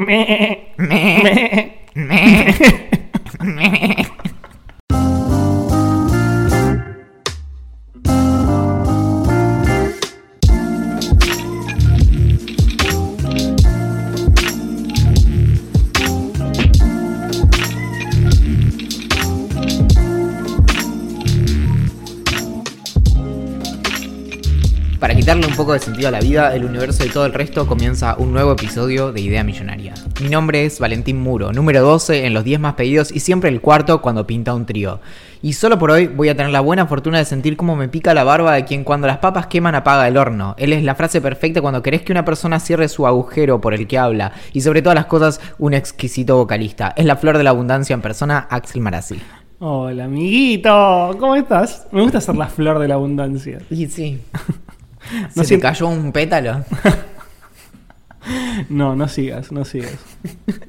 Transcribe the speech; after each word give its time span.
Me, 0.00 0.72
me, 0.78 1.76
me, 1.94 2.54
me. 3.38 3.96
Poco 25.70 25.78
de 25.78 25.84
sentido 25.84 26.08
a 26.08 26.10
la 26.10 26.18
vida, 26.18 26.56
el 26.56 26.64
universo 26.64 27.04
y 27.04 27.10
todo 27.10 27.26
el 27.26 27.32
resto 27.32 27.64
comienza 27.64 28.16
un 28.18 28.32
nuevo 28.32 28.50
episodio 28.50 29.12
de 29.12 29.20
Idea 29.20 29.44
Millonaria. 29.44 29.94
Mi 30.20 30.28
nombre 30.28 30.64
es 30.64 30.80
Valentín 30.80 31.20
Muro, 31.20 31.52
número 31.52 31.80
12 31.82 32.26
en 32.26 32.34
los 32.34 32.42
10 32.42 32.58
más 32.58 32.74
pedidos 32.74 33.12
y 33.12 33.20
siempre 33.20 33.50
el 33.50 33.60
cuarto 33.60 34.02
cuando 34.02 34.26
pinta 34.26 34.52
un 34.52 34.66
trío. 34.66 34.98
Y 35.42 35.52
solo 35.52 35.78
por 35.78 35.92
hoy 35.92 36.08
voy 36.08 36.28
a 36.28 36.36
tener 36.36 36.50
la 36.50 36.60
buena 36.60 36.88
fortuna 36.88 37.18
de 37.18 37.24
sentir 37.24 37.56
cómo 37.56 37.76
me 37.76 37.88
pica 37.88 38.14
la 38.14 38.24
barba 38.24 38.54
de 38.54 38.64
quien 38.64 38.82
cuando 38.82 39.06
las 39.06 39.18
papas 39.18 39.46
queman 39.46 39.76
apaga 39.76 40.08
el 40.08 40.16
horno. 40.16 40.56
Él 40.58 40.72
es 40.72 40.82
la 40.82 40.96
frase 40.96 41.20
perfecta 41.20 41.60
cuando 41.60 41.84
querés 41.84 42.02
que 42.02 42.10
una 42.10 42.24
persona 42.24 42.58
cierre 42.58 42.88
su 42.88 43.06
agujero 43.06 43.60
por 43.60 43.72
el 43.72 43.86
que 43.86 43.96
habla. 43.96 44.32
Y 44.52 44.62
sobre 44.62 44.82
todas 44.82 44.96
las 44.96 45.06
cosas, 45.06 45.40
un 45.60 45.74
exquisito 45.74 46.36
vocalista. 46.36 46.94
Es 46.96 47.04
la 47.04 47.14
flor 47.14 47.38
de 47.38 47.44
la 47.44 47.50
abundancia 47.50 47.94
en 47.94 48.02
persona, 48.02 48.48
Axel 48.50 48.80
Marazzi. 48.80 49.20
Hola, 49.60 50.06
amiguito. 50.06 51.16
¿Cómo 51.20 51.36
estás? 51.36 51.86
Me 51.92 52.02
gusta 52.02 52.20
ser 52.20 52.34
la 52.34 52.48
flor 52.48 52.80
de 52.80 52.88
la 52.88 52.94
abundancia. 52.94 53.60
Y 53.70 53.86
sí. 53.86 54.18
No 55.34 55.44
¿Se 55.44 55.56
te 55.56 55.60
cayó 55.60 55.88
un 55.88 56.12
pétalo? 56.12 56.64
No, 58.68 58.94
no 58.94 59.08
sigas, 59.08 59.50
no 59.50 59.64
sigas. 59.64 59.96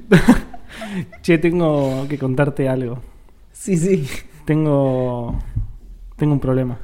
che, 1.22 1.36
tengo 1.38 2.06
que 2.08 2.18
contarte 2.18 2.68
algo. 2.68 3.02
Sí, 3.52 3.76
sí. 3.76 4.08
Tengo. 4.46 5.38
Tengo 6.16 6.32
un 6.32 6.40
problema. 6.40 6.78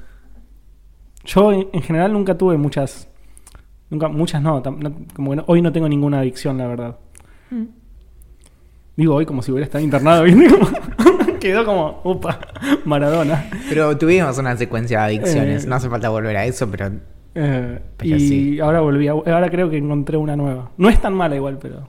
Yo 1.24 1.52
en, 1.52 1.68
en 1.72 1.82
general 1.82 2.12
nunca 2.12 2.36
tuve 2.36 2.58
muchas. 2.58 3.08
Nunca, 3.90 4.08
muchas 4.08 4.42
no, 4.42 4.62
tam- 4.62 4.76
no, 4.78 4.94
como 5.14 5.30
que 5.30 5.36
no- 5.36 5.44
hoy 5.46 5.62
no 5.62 5.72
tengo 5.72 5.88
ninguna 5.88 6.20
adicción, 6.20 6.58
la 6.58 6.66
verdad. 6.66 6.98
Digo 8.94 9.14
hoy 9.14 9.24
como 9.24 9.42
si 9.42 9.50
hubiera 9.50 9.64
estado 9.64 9.82
internado, 9.82 10.24
¿viste? 10.24 10.48
Como- 10.50 11.38
Quedó 11.40 11.64
como, 11.64 12.00
upa, 12.04 12.38
Maradona. 12.84 13.48
Pero 13.68 13.96
tuvimos 13.96 14.36
una 14.38 14.56
secuencia 14.56 14.98
de 15.00 15.04
adicciones. 15.06 15.64
Eh. 15.64 15.66
No 15.68 15.76
hace 15.76 15.88
falta 15.88 16.08
volver 16.10 16.36
a 16.36 16.44
eso, 16.44 16.68
pero 16.70 16.90
Eh, 17.40 17.78
Pero 17.98 18.16
y 18.16 18.20
sí. 18.20 18.60
ahora 18.60 18.80
volví, 18.80 19.06
a- 19.06 19.12
ahora 19.12 19.48
creo 19.48 19.70
que 19.70 19.76
encontré 19.76 20.16
una 20.16 20.34
nueva. 20.34 20.70
No 20.76 20.88
es 20.88 21.00
tan 21.00 21.14
mala 21.14 21.36
igual, 21.36 21.58
pero... 21.60 21.88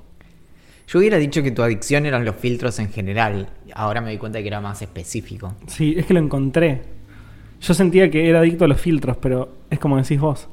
yo 0.88 1.00
hubiera 1.00 1.18
dicho 1.18 1.42
que 1.42 1.50
tu 1.52 1.64
adicción 1.64 2.06
eran 2.06 2.24
los 2.24 2.36
filtros 2.36 2.78
en 2.78 2.90
general. 2.92 3.50
Ahora 3.74 4.00
me 4.02 4.12
di 4.12 4.18
cuenta 4.18 4.42
que 4.42 4.48
era 4.48 4.62
más 4.62 4.82
específico. 4.84 5.56
Sí, 5.68 5.96
es 5.98 6.06
que 6.06 6.14
lo 6.14 6.20
encontré. 6.20 6.82
Yo 7.62 7.74
sentía 7.74 8.12
que 8.12 8.30
era 8.30 8.40
adicto 8.40 8.66
a 8.66 8.68
los 8.68 8.80
filtros, 8.80 9.18
pero 9.18 9.50
es 9.72 9.80
como 9.80 9.98
decís 9.98 10.20
vos. 10.20 10.48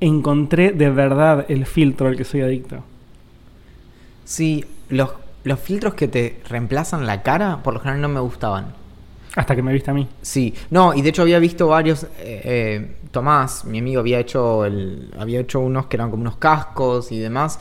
Encontré 0.00 0.72
de 0.72 0.90
verdad 0.90 1.46
el 1.48 1.64
filtro 1.64 2.08
al 2.08 2.16
que 2.16 2.24
soy 2.24 2.42
adicto. 2.42 2.84
Sí, 4.24 4.64
los, 4.88 5.10
los 5.44 5.58
filtros 5.60 5.94
que 5.94 6.08
te 6.08 6.40
reemplazan 6.48 7.06
la 7.06 7.22
cara, 7.22 7.62
por 7.62 7.74
lo 7.74 7.80
general 7.80 8.00
no 8.02 8.08
me 8.08 8.20
gustaban. 8.20 8.74
Hasta 9.36 9.56
que 9.56 9.62
me 9.62 9.72
viste 9.72 9.90
a 9.90 9.94
mí. 9.94 10.06
Sí, 10.22 10.54
no, 10.70 10.94
y 10.94 11.02
de 11.02 11.08
hecho 11.08 11.22
había 11.22 11.38
visto 11.38 11.66
varios. 11.68 12.04
eh, 12.04 12.08
eh, 12.44 12.90
Tomás, 13.10 13.64
mi 13.64 13.78
amigo, 13.78 14.00
había 14.00 14.18
hecho 14.18 14.64
el, 14.64 15.10
había 15.18 15.40
hecho 15.40 15.60
unos 15.60 15.86
que 15.86 15.96
eran 15.96 16.10
como 16.10 16.20
unos 16.22 16.36
cascos 16.36 17.10
y 17.12 17.18
demás. 17.18 17.58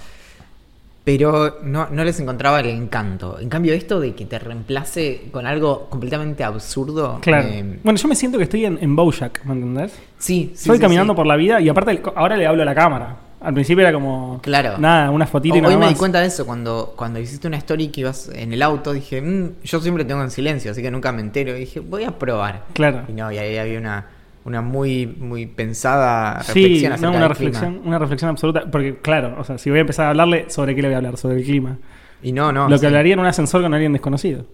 Pero 1.03 1.57
no, 1.63 1.89
no 1.91 2.03
les 2.05 2.17
encontraba 2.21 2.61
el 2.61 2.67
encanto. 2.69 3.37
En 3.37 3.49
cambio, 3.49 3.73
esto 3.73 3.99
de 3.99 4.15
que 4.15 4.25
te 4.25 4.39
reemplace 4.39 5.23
con 5.33 5.45
algo 5.45 5.87
completamente 5.89 6.45
absurdo. 6.45 7.19
Claro. 7.21 7.45
eh, 7.49 7.79
Bueno, 7.83 7.99
yo 7.99 8.07
me 8.07 8.15
siento 8.15 8.37
que 8.37 8.45
estoy 8.45 8.65
en, 8.65 8.77
en 8.81 8.95
Bojack, 8.95 9.43
¿me 9.43 9.53
entendés? 9.53 9.91
sí, 10.17 10.51
sí. 10.55 10.61
Estoy 10.61 10.77
sí, 10.77 10.81
caminando 10.81 11.11
sí. 11.13 11.17
por 11.17 11.25
la 11.27 11.35
vida 11.35 11.59
y 11.59 11.67
aparte 11.67 12.01
ahora 12.15 12.37
le 12.37 12.47
hablo 12.47 12.61
a 12.61 12.65
la 12.65 12.73
cámara. 12.75 13.17
Al 13.43 13.53
principio 13.53 13.81
era 13.81 13.91
como... 13.93 14.39
Claro. 14.41 14.77
Nada, 14.77 15.11
una 15.11 15.27
fotito 15.27 15.55
y 15.55 15.59
Hoy 15.59 15.63
nada 15.63 15.77
me 15.77 15.87
di 15.89 15.95
cuenta 15.95 16.21
de 16.21 16.27
eso, 16.27 16.45
cuando, 16.45 16.93
cuando 16.95 17.19
hiciste 17.19 17.47
una 17.47 17.57
story 17.57 17.89
que 17.89 18.01
ibas 18.01 18.29
en 18.33 18.53
el 18.53 18.61
auto, 18.61 18.93
dije, 18.93 19.21
"Mm, 19.21 19.51
yo 19.63 19.81
siempre 19.81 20.05
tengo 20.05 20.21
en 20.23 20.31
silencio, 20.31 20.71
así 20.71 20.81
que 20.81 20.89
nunca 20.89 21.11
me 21.11 21.21
entero. 21.21 21.55
Y 21.55 21.61
dije, 21.61 21.81
voy 21.81 22.05
a 22.05 22.17
probar. 22.17 22.63
Claro. 22.73 23.01
Y 23.09 23.11
no, 23.11 23.29
y 23.31 23.37
ahí 23.37 23.57
había 23.57 23.77
una, 23.79 24.05
una 24.45 24.61
muy, 24.61 25.05
muy 25.05 25.45
pensada 25.45 26.41
Sí, 26.43 26.53
reflexión 26.63 26.89
no, 26.91 26.95
acerca 26.95 27.17
una 27.17 27.27
reflexión, 27.27 27.71
clima. 27.73 27.87
una 27.87 27.99
reflexión 27.99 28.29
absoluta. 28.31 28.63
Porque, 28.71 28.97
claro, 28.99 29.35
o 29.37 29.43
sea, 29.43 29.57
si 29.57 29.69
voy 29.69 29.79
a 29.79 29.81
empezar 29.81 30.05
a 30.05 30.09
hablarle, 30.11 30.49
¿sobre 30.49 30.73
qué 30.73 30.81
le 30.81 30.87
voy 30.87 30.95
a 30.95 30.97
hablar? 30.97 31.17
Sobre 31.17 31.35
el 31.37 31.43
clima. 31.43 31.77
Y 32.21 32.31
no, 32.31 32.53
no. 32.53 32.69
Lo 32.69 32.77
sí. 32.77 32.81
que 32.81 32.87
hablaría 32.87 33.13
en 33.13 33.19
un 33.19 33.25
ascensor 33.25 33.61
con 33.61 33.73
alguien 33.73 33.91
desconocido. 33.91 34.45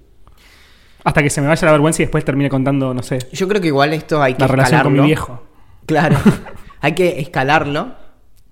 Hasta 1.03 1.21
que 1.23 1.29
se 1.29 1.41
me 1.41 1.47
vaya 1.47 1.63
la 1.66 1.71
vergüenza 1.73 2.01
y 2.01 2.06
después 2.06 2.25
termine 2.25 2.50
contando, 2.50 2.94
no 2.94 3.03
sé, 3.03 3.19
Yo 3.31 3.47
creo 3.47 3.61
que 3.61 3.67
igual 3.67 3.94
esto 3.94 4.21
hay 4.21 4.33
que 4.33 4.41
la 4.41 4.47
relación 4.47 4.81
con 4.81 4.94
mi 4.94 5.00
escalarlo. 5.00 5.06
viejo. 5.06 5.44
Claro. 5.85 6.17
hay 6.81 6.94
que 6.94 7.19
escalarlo 7.19 7.94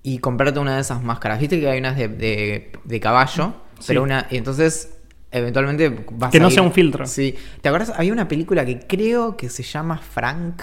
y 0.03 0.19
comprarte 0.19 0.59
una 0.59 0.75
de 0.75 0.81
esas 0.81 1.01
máscaras. 1.03 1.39
Viste 1.39 1.59
que 1.59 1.69
hay 1.69 1.79
unas 1.79 1.97
de, 1.97 2.07
de, 2.07 2.71
de 2.83 2.99
caballo, 2.99 3.53
Sí. 3.79 3.85
pero 3.87 4.03
una. 4.03 4.27
Y 4.29 4.37
entonces. 4.37 4.93
Eventualmente 5.29 5.89
vas 6.13 6.31
Que 6.31 6.37
a 6.37 6.41
no 6.41 6.47
ir- 6.47 6.53
sea 6.53 6.63
un 6.63 6.71
filtro. 6.71 7.05
Sí. 7.05 7.35
¿Te 7.61 7.67
acuerdas? 7.67 7.93
Había 7.97 8.13
una 8.13 8.29
película 8.29 8.65
que 8.65 8.79
creo 8.79 9.35
que 9.35 9.49
se 9.49 9.61
llama 9.61 9.97
Frank, 9.97 10.61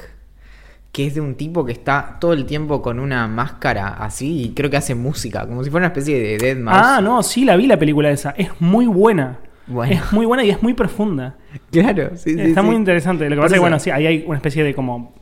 que 0.91 1.07
es 1.07 1.15
de 1.15 1.21
un 1.21 1.35
tipo 1.35 1.67
que 1.67 1.73
está 1.73 2.17
todo 2.19 2.33
el 2.33 2.47
tiempo 2.47 2.81
con 2.81 2.99
una 2.99 3.27
máscara 3.29 3.89
así 3.89 4.43
y 4.45 4.55
creo 4.55 4.71
que 4.71 4.79
hace 4.79 4.95
música, 4.95 5.47
como 5.47 5.63
si 5.63 5.71
fuera 5.71 5.85
una 5.87 5.93
especie 5.93 6.19
de 6.19 6.39
Dead 6.39 6.57
Mouse. 6.57 6.79
Ah, 6.83 7.01
no, 7.03 7.23
sí, 7.23 7.45
la 7.45 7.57
vi 7.57 7.67
la 7.67 7.79
película 7.79 8.11
esa. 8.11 8.31
Es 8.31 8.49
muy 8.59 8.87
buena. 8.87 9.39
Bueno. 9.67 9.93
Es 9.95 10.13
muy 10.15 10.25
buena 10.25 10.43
y 10.45 10.51
es 10.51 10.63
muy 10.63 10.73
profunda. 10.73 11.37
Claro, 11.71 12.13
sí, 12.17 12.33
sí, 12.35 12.41
Está 12.41 12.63
sí. 12.63 12.67
muy 12.67 12.75
interesante. 12.77 13.29
Lo 13.29 13.37
que 13.37 13.43
pasa 13.43 13.47
es 13.49 13.59
que, 13.59 13.61
bueno, 13.61 13.79
sí, 13.79 13.91
ahí 13.91 14.07
hay 14.07 14.25
una 14.27 14.37
especie 14.37 14.65
de 14.65 14.75
como 14.75 15.15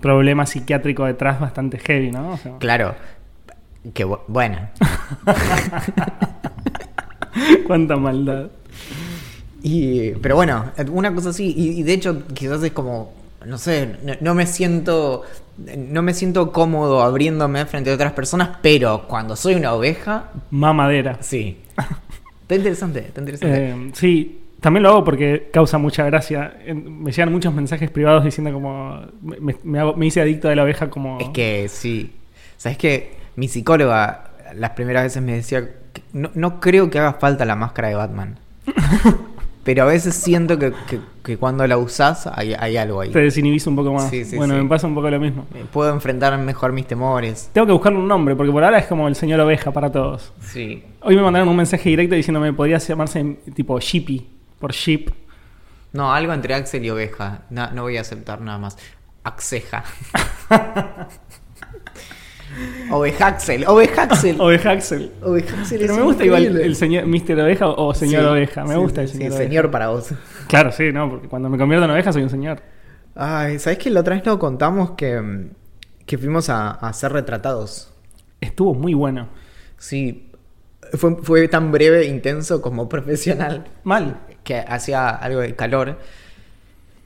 problema 0.00 0.46
psiquiátrico 0.46 1.04
detrás 1.06 1.40
bastante 1.40 1.78
heavy, 1.78 2.12
¿no? 2.12 2.30
O 2.30 2.36
sea, 2.36 2.58
Claro. 2.58 2.94
Que 3.94 4.06
bu- 4.06 4.20
bueno. 4.28 4.58
cuánta 7.66 7.96
maldad. 7.96 8.48
Y, 9.62 10.10
pero 10.22 10.36
bueno, 10.36 10.66
una 10.92 11.12
cosa 11.14 11.30
así, 11.30 11.52
y, 11.56 11.80
y 11.80 11.82
de 11.82 11.94
hecho 11.94 12.22
quizás 12.34 12.62
es 12.62 12.72
como, 12.72 13.12
no 13.44 13.58
sé, 13.58 13.96
no, 14.04 14.12
no 14.20 14.34
me 14.34 14.46
siento, 14.46 15.22
no 15.76 16.02
me 16.02 16.14
siento 16.14 16.52
cómodo 16.52 17.02
abriéndome 17.02 17.66
frente 17.66 17.90
a 17.90 17.94
otras 17.94 18.12
personas, 18.12 18.58
pero 18.62 19.06
cuando 19.08 19.34
soy 19.34 19.54
una 19.54 19.72
oveja, 19.72 20.30
Mamadera. 20.50 21.18
sí. 21.20 21.58
Está 22.42 22.54
interesante, 22.54 23.00
está 23.00 23.20
interesante. 23.20 23.70
Eh, 23.70 23.90
sí, 23.94 24.40
también 24.60 24.84
lo 24.84 24.90
hago 24.90 25.04
porque 25.04 25.50
causa 25.52 25.78
mucha 25.78 26.04
gracia. 26.04 26.56
Me 26.72 27.10
llegan 27.10 27.32
muchos 27.32 27.52
mensajes 27.52 27.90
privados 27.90 28.22
diciendo 28.24 28.52
como... 28.52 29.00
Me, 29.20 29.56
me 29.64 29.80
hago- 29.80 29.96
me 29.96 30.06
hice 30.06 30.20
adicto 30.20 30.46
de 30.46 30.54
la 30.54 30.62
oveja 30.62 30.88
como... 30.88 31.18
Es 31.18 31.30
que 31.30 31.66
sí. 31.68 32.12
¿Sabes 32.56 32.78
que 32.78 33.14
Mi 33.36 33.48
psicóloga 33.48 34.30
las 34.54 34.70
primeras 34.70 35.04
veces 35.04 35.22
me 35.22 35.32
decía, 35.34 35.68
no, 36.12 36.30
no 36.34 36.60
creo 36.60 36.90
que 36.90 36.98
haga 36.98 37.14
falta 37.14 37.44
la 37.44 37.56
máscara 37.56 37.88
de 37.88 37.94
Batman. 37.94 38.38
pero 39.64 39.82
a 39.82 39.86
veces 39.86 40.14
siento 40.14 40.58
que, 40.58 40.72
que- 40.88 41.00
que 41.22 41.36
cuando 41.38 41.66
la 41.66 41.76
usás 41.76 42.28
hay, 42.28 42.54
hay 42.54 42.76
algo 42.76 43.00
ahí. 43.00 43.10
Te 43.10 43.18
desinhibís 43.18 43.66
un 43.66 43.74
poco 43.74 43.92
más. 43.92 44.08
Sí, 44.08 44.24
sí, 44.24 44.36
bueno, 44.36 44.54
sí. 44.54 44.62
me 44.62 44.68
pasa 44.68 44.86
un 44.86 44.94
poco 44.94 45.10
lo 45.10 45.18
mismo. 45.18 45.44
Puedo 45.72 45.92
enfrentar 45.92 46.38
mejor 46.38 46.72
mis 46.72 46.86
temores. 46.86 47.50
Tengo 47.52 47.66
que 47.66 47.72
buscarle 47.72 47.98
un 47.98 48.06
nombre 48.06 48.36
porque 48.36 48.52
por 48.52 48.62
ahora 48.62 48.78
es 48.78 48.86
como 48.86 49.08
el 49.08 49.16
señor 49.16 49.40
oveja 49.40 49.72
para 49.72 49.90
todos. 49.90 50.32
Sí. 50.40 50.84
Hoy 51.02 51.16
me 51.16 51.22
mandaron 51.22 51.48
un 51.48 51.56
mensaje 51.56 51.88
directo 51.90 52.14
diciéndome 52.14 52.52
podría 52.52 52.78
llamarse 52.78 53.38
tipo 53.54 53.80
Sheepy, 53.80 54.24
por 54.60 54.72
sheep. 54.72 55.10
No, 55.92 56.12
algo 56.14 56.32
entre 56.32 56.54
Axel 56.54 56.84
y 56.84 56.90
Oveja. 56.90 57.40
No, 57.50 57.70
no 57.72 57.82
voy 57.82 57.96
a 57.96 58.02
aceptar 58.02 58.40
nada 58.40 58.58
más. 58.58 58.78
Axeja. 59.24 59.82
Ovejaxel. 62.90 63.64
Ovejaxel. 63.66 64.36
Ovejaxel. 64.40 65.12
Ovejaxel 65.22 65.78
Pero 65.80 65.96
me 65.96 66.02
gusta 66.02 66.24
igual 66.24 66.44
el 66.60 66.76
señor 66.76 67.06
Mr. 67.06 67.40
Oveja 67.40 67.68
o 67.68 67.94
señor 67.94 68.22
Sí, 68.22 68.28
oveja. 68.28 68.64
Me 68.64 68.74
sí, 68.74 68.80
gusta 68.80 69.02
el 69.02 69.08
señor 69.08 69.22
sí, 69.32 69.36
oveja. 69.36 69.48
señor 69.48 69.70
para 69.70 69.88
vos. 69.88 70.08
Claro, 70.48 70.72
sí, 70.72 70.92
¿no? 70.92 71.10
Porque 71.10 71.28
cuando 71.28 71.48
me 71.50 71.58
convierto 71.58 71.84
en 71.84 71.90
oveja 71.90 72.12
soy 72.12 72.22
un 72.22 72.30
señor. 72.30 72.60
Ay, 73.14 73.58
¿sabes 73.58 73.78
que 73.78 73.90
la 73.90 74.00
otra 74.00 74.14
vez 74.14 74.24
nos 74.24 74.36
contamos 74.38 74.92
que, 74.92 75.48
que 76.04 76.18
fuimos 76.18 76.48
a, 76.50 76.70
a 76.70 76.92
ser 76.92 77.12
retratados? 77.12 77.92
Estuvo 78.40 78.74
muy 78.74 78.94
bueno. 78.94 79.28
Sí. 79.78 80.30
Fue, 80.92 81.16
fue 81.16 81.48
tan 81.48 81.72
breve, 81.72 82.04
intenso 82.06 82.62
como 82.62 82.88
profesional 82.90 83.66
Mal. 83.84 84.20
que 84.44 84.58
hacía 84.58 85.08
algo 85.08 85.40
de 85.40 85.54
calor. 85.56 85.98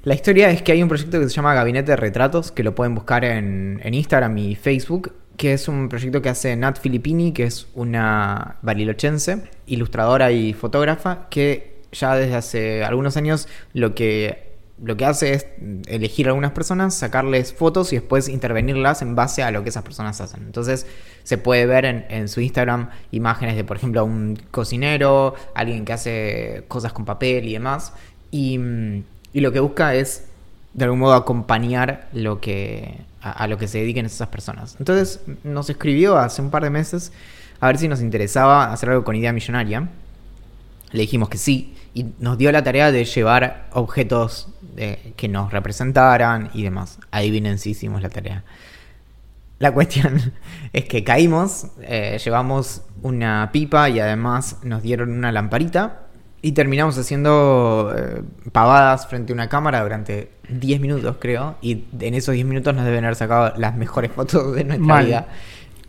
La 0.02 0.14
historia 0.14 0.50
es 0.50 0.62
que 0.62 0.72
hay 0.72 0.82
un 0.82 0.88
proyecto 0.88 1.18
que 1.20 1.28
se 1.28 1.34
llama 1.34 1.54
Gabinete 1.54 1.92
de 1.92 1.96
Retratos, 1.96 2.52
que 2.52 2.62
lo 2.62 2.74
pueden 2.74 2.94
buscar 2.94 3.24
en, 3.24 3.80
en 3.82 3.94
Instagram 3.94 4.36
y 4.38 4.54
Facebook, 4.54 5.12
que 5.40 5.54
es 5.54 5.68
un 5.68 5.88
proyecto 5.88 6.20
que 6.20 6.28
hace 6.28 6.54
Nat 6.54 6.78
Filippini, 6.78 7.32
que 7.32 7.44
es 7.44 7.66
una 7.72 8.56
barilochense, 8.60 9.42
ilustradora 9.64 10.32
y 10.32 10.52
fotógrafa, 10.52 11.30
que 11.30 11.80
ya 11.92 12.14
desde 12.14 12.34
hace 12.34 12.84
algunos 12.84 13.16
años 13.16 13.48
lo 13.72 13.94
que, 13.94 14.50
lo 14.84 14.98
que 14.98 15.06
hace 15.06 15.32
es 15.32 15.46
elegir 15.86 16.26
a 16.26 16.32
algunas 16.32 16.50
personas, 16.50 16.94
sacarles 16.94 17.54
fotos 17.54 17.90
y 17.94 17.96
después 17.96 18.28
intervenirlas 18.28 19.00
en 19.00 19.14
base 19.14 19.42
a 19.42 19.50
lo 19.50 19.62
que 19.62 19.70
esas 19.70 19.82
personas 19.82 20.20
hacen. 20.20 20.42
Entonces 20.42 20.86
se 21.22 21.38
puede 21.38 21.64
ver 21.64 21.86
en, 21.86 22.28
su 22.28 22.42
Instagram 22.42 22.90
imágenes 23.10 23.56
de, 23.56 23.64
por 23.64 23.78
ejemplo, 23.78 24.04
un 24.04 24.38
cocinero, 24.50 25.36
alguien 25.54 25.86
que 25.86 25.94
hace 25.94 26.64
cosas 26.68 26.92
con 26.92 27.06
papel 27.06 27.48
y 27.48 27.54
demás. 27.54 27.94
Y 28.30 28.60
lo 29.32 29.52
que 29.52 29.60
busca 29.60 29.94
es, 29.94 30.26
de 30.72 30.84
algún 30.84 31.00
modo, 31.00 31.14
acompañar 31.14 32.08
lo 32.12 32.40
que, 32.40 33.00
a, 33.20 33.46
lo 33.46 33.58
que 33.58 33.68
se 33.68 33.78
dediquen 33.78 34.06
esas 34.06 34.28
personas. 34.28 34.76
Entonces 34.78 35.20
nos 35.44 35.68
escribió 35.68 36.16
hace 36.16 36.42
un 36.42 36.50
par 36.50 36.62
de 36.62 36.70
meses 36.70 37.12
a 37.60 37.66
ver 37.66 37.78
si 37.78 37.88
nos 37.88 38.00
interesaba 38.00 38.72
hacer 38.72 38.90
algo 38.90 39.04
con 39.04 39.16
idea 39.16 39.32
millonaria. 39.32 39.88
Le 40.92 41.00
dijimos 41.02 41.28
que 41.28 41.38
sí 41.38 41.74
y 41.94 42.06
nos 42.18 42.38
dio 42.38 42.50
la 42.52 42.62
tarea 42.62 42.92
de 42.92 43.04
llevar 43.04 43.68
objetos 43.72 44.48
eh, 44.76 45.12
que 45.16 45.28
nos 45.28 45.52
representaran 45.52 46.50
y 46.54 46.62
demás. 46.62 46.98
Adivinen 47.10 47.58
si 47.58 47.70
hicimos 47.70 48.02
la 48.02 48.08
tarea. 48.08 48.44
La 49.58 49.72
cuestión 49.74 50.32
es 50.72 50.84
que 50.86 51.04
caímos, 51.04 51.66
eh, 51.82 52.18
llevamos 52.24 52.82
una 53.02 53.50
pipa 53.52 53.88
y 53.90 54.00
además 54.00 54.58
nos 54.62 54.82
dieron 54.82 55.10
una 55.10 55.32
lamparita 55.32 56.09
y 56.42 56.52
terminamos 56.52 56.96
haciendo 56.98 57.92
eh, 57.96 58.22
pavadas 58.52 59.06
frente 59.06 59.32
a 59.32 59.34
una 59.34 59.48
cámara 59.48 59.82
durante 59.82 60.30
10 60.48 60.80
minutos, 60.80 61.16
creo. 61.18 61.56
Y 61.60 61.84
en 62.00 62.14
esos 62.14 62.34
10 62.34 62.46
minutos 62.46 62.74
nos 62.74 62.84
deben 62.84 63.04
haber 63.04 63.16
sacado 63.16 63.52
las 63.58 63.76
mejores 63.76 64.10
fotos 64.14 64.54
de 64.54 64.64
nuestra 64.64 64.86
Mal. 64.86 65.06
vida. 65.06 65.28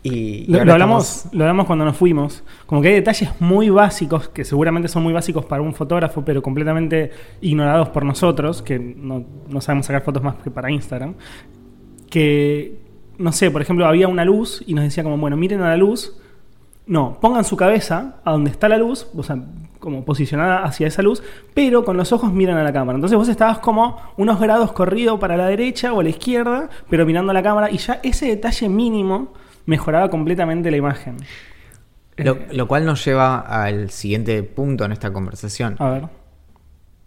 Y, 0.04 0.46
Lo, 0.52 0.58
hablamos, 0.60 1.08
estamos- 1.16 1.34
lo 1.34 1.44
hablamos 1.44 1.66
cuando 1.66 1.84
nos 1.84 1.96
fuimos. 1.96 2.42
Como 2.66 2.82
que 2.82 2.88
hay 2.88 2.94
detalles 2.94 3.30
muy 3.40 3.70
básicos, 3.70 4.28
que 4.28 4.44
seguramente 4.44 4.88
son 4.88 5.04
muy 5.04 5.12
básicos 5.12 5.44
para 5.44 5.62
un 5.62 5.74
fotógrafo, 5.74 6.24
pero 6.24 6.42
completamente 6.42 7.12
ignorados 7.40 7.88
por 7.90 8.04
nosotros, 8.04 8.62
que 8.62 8.78
no, 8.80 9.24
no 9.48 9.60
sabemos 9.60 9.86
sacar 9.86 10.02
fotos 10.02 10.22
más 10.22 10.34
que 10.42 10.50
para 10.50 10.70
Instagram. 10.72 11.14
Que, 12.10 12.78
no 13.18 13.32
sé, 13.32 13.50
por 13.50 13.62
ejemplo, 13.62 13.86
había 13.86 14.08
una 14.08 14.24
luz 14.24 14.62
y 14.66 14.74
nos 14.74 14.84
decía 14.84 15.02
como, 15.02 15.16
bueno, 15.18 15.36
miren 15.36 15.62
a 15.62 15.68
la 15.68 15.76
luz. 15.76 16.16
No, 16.86 17.18
pongan 17.20 17.44
su 17.44 17.56
cabeza 17.56 18.16
a 18.24 18.32
donde 18.32 18.50
está 18.50 18.68
la 18.68 18.76
luz, 18.78 19.06
o 19.16 19.22
sea, 19.22 19.38
como 19.82 20.04
posicionada 20.06 20.62
hacia 20.64 20.86
esa 20.86 21.02
luz, 21.02 21.22
pero 21.52 21.84
con 21.84 21.96
los 21.98 22.12
ojos 22.12 22.32
miran 22.32 22.56
a 22.56 22.62
la 22.62 22.72
cámara. 22.72 22.96
Entonces 22.96 23.18
vos 23.18 23.28
estabas 23.28 23.58
como 23.58 23.98
unos 24.16 24.40
grados 24.40 24.72
corrido 24.72 25.18
para 25.18 25.36
la 25.36 25.46
derecha 25.48 25.92
o 25.92 26.00
a 26.00 26.02
la 26.04 26.08
izquierda, 26.08 26.70
pero 26.88 27.04
mirando 27.04 27.32
a 27.32 27.34
la 27.34 27.42
cámara, 27.42 27.70
y 27.70 27.76
ya 27.78 28.00
ese 28.02 28.26
detalle 28.26 28.68
mínimo 28.70 29.34
mejoraba 29.66 30.08
completamente 30.08 30.70
la 30.70 30.76
imagen. 30.78 31.16
Lo, 32.16 32.38
lo 32.52 32.68
cual 32.68 32.84
nos 32.86 33.04
lleva 33.04 33.38
al 33.40 33.90
siguiente 33.90 34.42
punto 34.42 34.84
en 34.84 34.92
esta 34.92 35.12
conversación. 35.12 35.76
a 35.78 35.90
ver. 35.90 36.08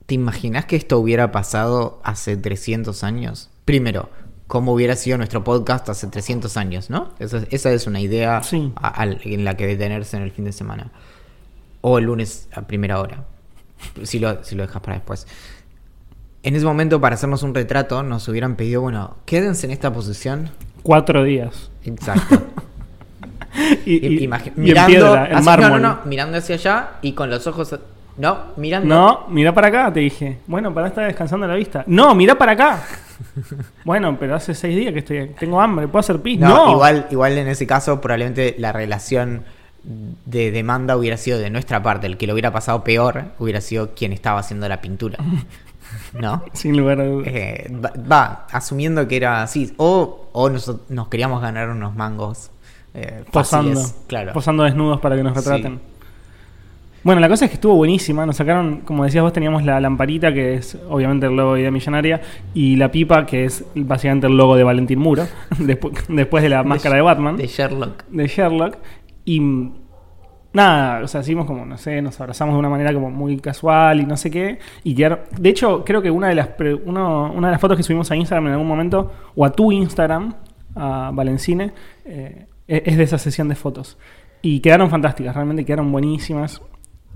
¿Te 0.06 0.13
imaginas 0.16 0.66
que 0.66 0.75
esto 0.75 1.00
hubiera 1.00 1.31
pasado 1.31 2.00
hace 2.04 2.38
300 2.38 3.04
años? 3.04 3.50
Primero, 3.66 4.10
¿cómo 4.48 4.74
hubiera 4.74 4.95
sido 4.95 5.18
nuestro 5.18 5.44
podcast 5.44 5.89
hace 5.89 6.06
300 6.07 6.57
años, 6.57 6.89
no? 6.92 7.10
Esa, 7.18 7.38
es- 7.38 7.48
esa 7.51 7.72
es 7.72 7.88
una 7.88 8.00
idea 8.01 8.44
Sí. 8.44 8.72
a- 8.75 9.04
en 9.24 9.44
la 9.45 9.56
que 9.57 9.66
detenerse 9.66 10.18
en 10.18 10.24
el 10.24 10.31
fin 10.31 10.45
de 10.45 10.51
semana. 10.51 10.92
O 11.88 12.00
el 12.00 12.06
lunes 12.06 12.50
a 12.54 12.62
primera 12.64 13.00
hora. 13.00 13.26
Si 14.04 14.18
lo, 14.18 14.44
si 14.44 14.56
lo 14.56 14.66
dejas 14.66 14.82
para 14.82 14.96
después. 14.96 15.28
En 16.42 16.56
ese 16.56 16.66
momento, 16.66 17.00
para 17.00 17.14
hacernos 17.14 17.44
un 17.44 17.54
retrato, 17.54 18.02
nos 18.02 18.28
hubieran 18.28 18.56
pedido, 18.56 18.82
bueno, 18.82 19.18
quédense 19.26 19.68
en 19.68 19.72
esta 19.72 19.94
posición. 19.94 20.50
Cuatro 20.82 21.24
días. 21.24 21.70
Exacto. 21.84 22.42
Y, 23.86 24.06
y- 24.06 24.28
Imagi- 24.28 24.52
y 24.58 24.72
en 24.72 24.86
piedra, 24.86 25.28
en 25.30 25.36
así- 25.38 25.46
mármol. 25.46 25.70
No, 25.70 25.80
no, 25.80 25.96
no, 25.96 26.00
mirando 26.06 26.38
hacia 26.38 26.56
allá 26.56 26.90
y 27.02 27.14
con 27.14 27.30
los 27.30 27.48
ojos. 27.48 27.74
No, 28.18 28.38
mirando. 28.58 28.94
No, 28.94 29.26
mira 29.30 29.54
para 29.54 29.68
acá, 29.70 29.94
te 29.94 30.02
dije. 30.02 30.40
Bueno, 30.48 30.74
para 30.74 30.88
estar 30.88 31.06
descansando 31.08 31.48
la 31.48 31.56
vista. 31.56 31.84
No, 31.88 32.14
mira 32.16 32.36
para 32.38 32.52
acá. 32.52 32.84
bueno, 33.86 34.18
pero 34.20 34.36
hace 34.36 34.54
seis 34.54 34.76
días 34.76 34.92
que 34.92 35.00
estoy, 35.00 35.32
tengo 35.40 35.62
hambre, 35.62 35.88
puedo 35.88 36.00
hacer 36.02 36.20
pis. 36.22 36.38
No, 36.40 36.50
No, 36.50 36.72
Igual, 36.74 37.08
igual 37.12 37.38
en 37.38 37.48
ese 37.48 37.66
caso 37.66 38.02
probablemente 38.02 38.56
la 38.58 38.74
relación 38.74 39.46
de 40.26 40.52
demanda 40.52 40.98
hubiera 40.98 41.18
sido 41.18 41.40
de 41.40 41.50
nuestra 41.50 41.84
parte. 41.84 42.08
El 42.08 42.18
que 42.18 42.28
lo 42.28 42.34
hubiera 42.34 42.52
pasado 42.52 42.84
peor 42.84 43.26
hubiera 43.40 43.62
sido 43.62 43.94
quien 43.94 44.14
estaba 44.14 44.40
haciendo 44.40 44.68
la 44.68 44.82
pintura. 44.82 45.18
¿No? 46.14 46.44
Sin 46.54 46.78
lugar 46.78 47.00
a 47.00 47.06
dudas. 47.06 47.28
Eh, 47.28 47.72
va, 47.72 47.94
va, 48.12 48.48
asumiendo 48.52 49.08
que 49.08 49.18
era 49.18 49.44
así. 49.44 49.74
O, 49.78 50.30
o 50.32 50.50
nos, 50.50 50.74
nos 50.90 51.08
queríamos 51.08 51.42
ganar 51.42 51.70
unos 51.70 51.96
mangos 51.96 52.52
eh, 52.94 53.24
posando, 53.32 53.80
fáciles. 53.80 54.04
Claro. 54.08 54.34
posando 54.34 54.64
desnudos 54.64 55.00
para 55.00 55.16
que 55.16 55.24
nos 55.24 55.36
retraten. 55.36 55.76
Sí. 55.76 55.96
Bueno, 57.06 57.22
la 57.22 57.30
cosa 57.30 57.46
es 57.46 57.52
que 57.52 57.56
estuvo 57.56 57.76
buenísima. 57.76 58.26
Nos 58.26 58.38
sacaron, 58.38 58.78
como 58.78 59.04
decías 59.04 59.22
vos, 59.22 59.32
teníamos 59.32 59.64
la 59.64 59.80
lamparita, 59.80 60.34
que 60.34 60.56
es 60.56 60.76
obviamente 60.90 61.28
el 61.28 61.36
logo 61.36 61.54
de 61.54 61.60
Idea 61.60 61.70
Millonaria, 61.70 62.20
y 62.56 62.78
la 62.78 62.90
pipa, 62.90 63.28
que 63.28 63.46
es 63.46 63.64
básicamente 63.76 64.26
el 64.26 64.36
logo 64.36 64.56
de 64.56 64.64
Valentín 64.64 64.98
Muro, 64.98 65.28
después, 65.60 65.94
después 66.08 66.42
de 66.42 66.50
la 66.50 66.64
máscara 66.64 66.96
de 66.96 67.02
Batman. 67.04 67.38
De 67.38 67.46
Sherlock. 67.46 68.06
de 68.08 68.28
Sherlock. 68.28 68.78
Y 69.25 69.42
nada, 70.54 71.04
o 71.04 71.07
sea, 71.07 71.22
hicimos 71.22 71.45
como, 71.45 71.66
no 71.66 71.77
sé, 71.77 72.01
nos 72.01 72.19
abrazamos 72.22 72.54
de 72.56 72.60
una 72.60 72.69
manera 72.69 72.94
como 72.94 73.10
muy 73.12 73.38
casual 73.39 74.00
y 74.00 74.06
no 74.06 74.16
sé 74.16 74.31
qué. 74.31 74.60
Y 74.83 74.95
quedaron- 74.95 75.19
de 75.38 75.50
hecho, 75.50 75.83
creo 75.83 76.01
que 76.01 76.10
una 76.12 76.30
de 76.30 76.36
las 76.36 76.50
uno- 76.86 77.31
una 77.33 77.48
de 77.48 77.51
las 77.51 77.62
fotos 77.62 77.75
que 77.77 77.83
subimos 77.83 78.10
a 78.12 78.16
Instagram 78.16 78.48
en 78.48 78.54
algún 78.54 78.68
momento, 78.68 79.12
o 79.36 79.44
a 79.45 79.51
tu 79.51 79.72
Instagram, 79.72 80.36
a 80.75 81.12
Valencine, 81.13 81.74
eh, 82.06 82.45
e- 82.68 82.83
es 82.86 82.98
de 82.98 83.04
esa 83.04 83.18
sesión 83.18 83.48
de 83.50 83.56
fotos. 83.56 83.98
Y 84.42 84.60
quedaron 84.60 84.89
fantásticas, 84.89 85.33
realmente 85.36 85.66
quedaron 85.66 85.92
buenísimas. 85.92 86.62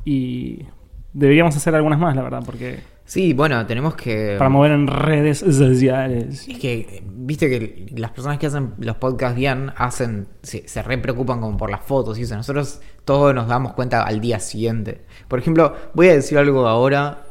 Y 0.03 0.65
deberíamos 1.13 1.55
hacer 1.55 1.75
algunas 1.75 1.99
más, 1.99 2.15
la 2.15 2.23
verdad, 2.23 2.41
porque 2.45 2.79
Sí, 3.09 3.33
bueno, 3.33 3.65
tenemos 3.65 3.95
que. 3.95 4.35
para 4.37 4.51
mover 4.51 4.71
en 4.71 4.85
redes 4.85 5.39
sociales. 5.39 6.47
Es 6.47 6.59
que, 6.59 7.01
viste 7.11 7.49
que 7.49 7.87
las 7.97 8.11
personas 8.11 8.37
que 8.37 8.45
hacen 8.45 8.75
los 8.77 8.97
podcasts 8.97 9.35
bien 9.35 9.73
hacen, 9.75 10.27
se, 10.43 10.67
se 10.67 10.83
re 10.83 10.99
preocupan 10.99 11.41
como 11.41 11.57
por 11.57 11.71
las 11.71 11.81
fotos 11.81 12.19
y 12.19 12.21
eso. 12.21 12.35
Nosotros 12.35 12.81
todos 13.05 13.33
nos 13.33 13.47
damos 13.47 13.73
cuenta 13.73 14.03
al 14.03 14.21
día 14.21 14.39
siguiente. 14.39 15.05
Por 15.27 15.39
ejemplo, 15.39 15.73
voy 15.95 16.09
a 16.09 16.13
decir 16.13 16.37
algo 16.37 16.67
ahora 16.67 17.23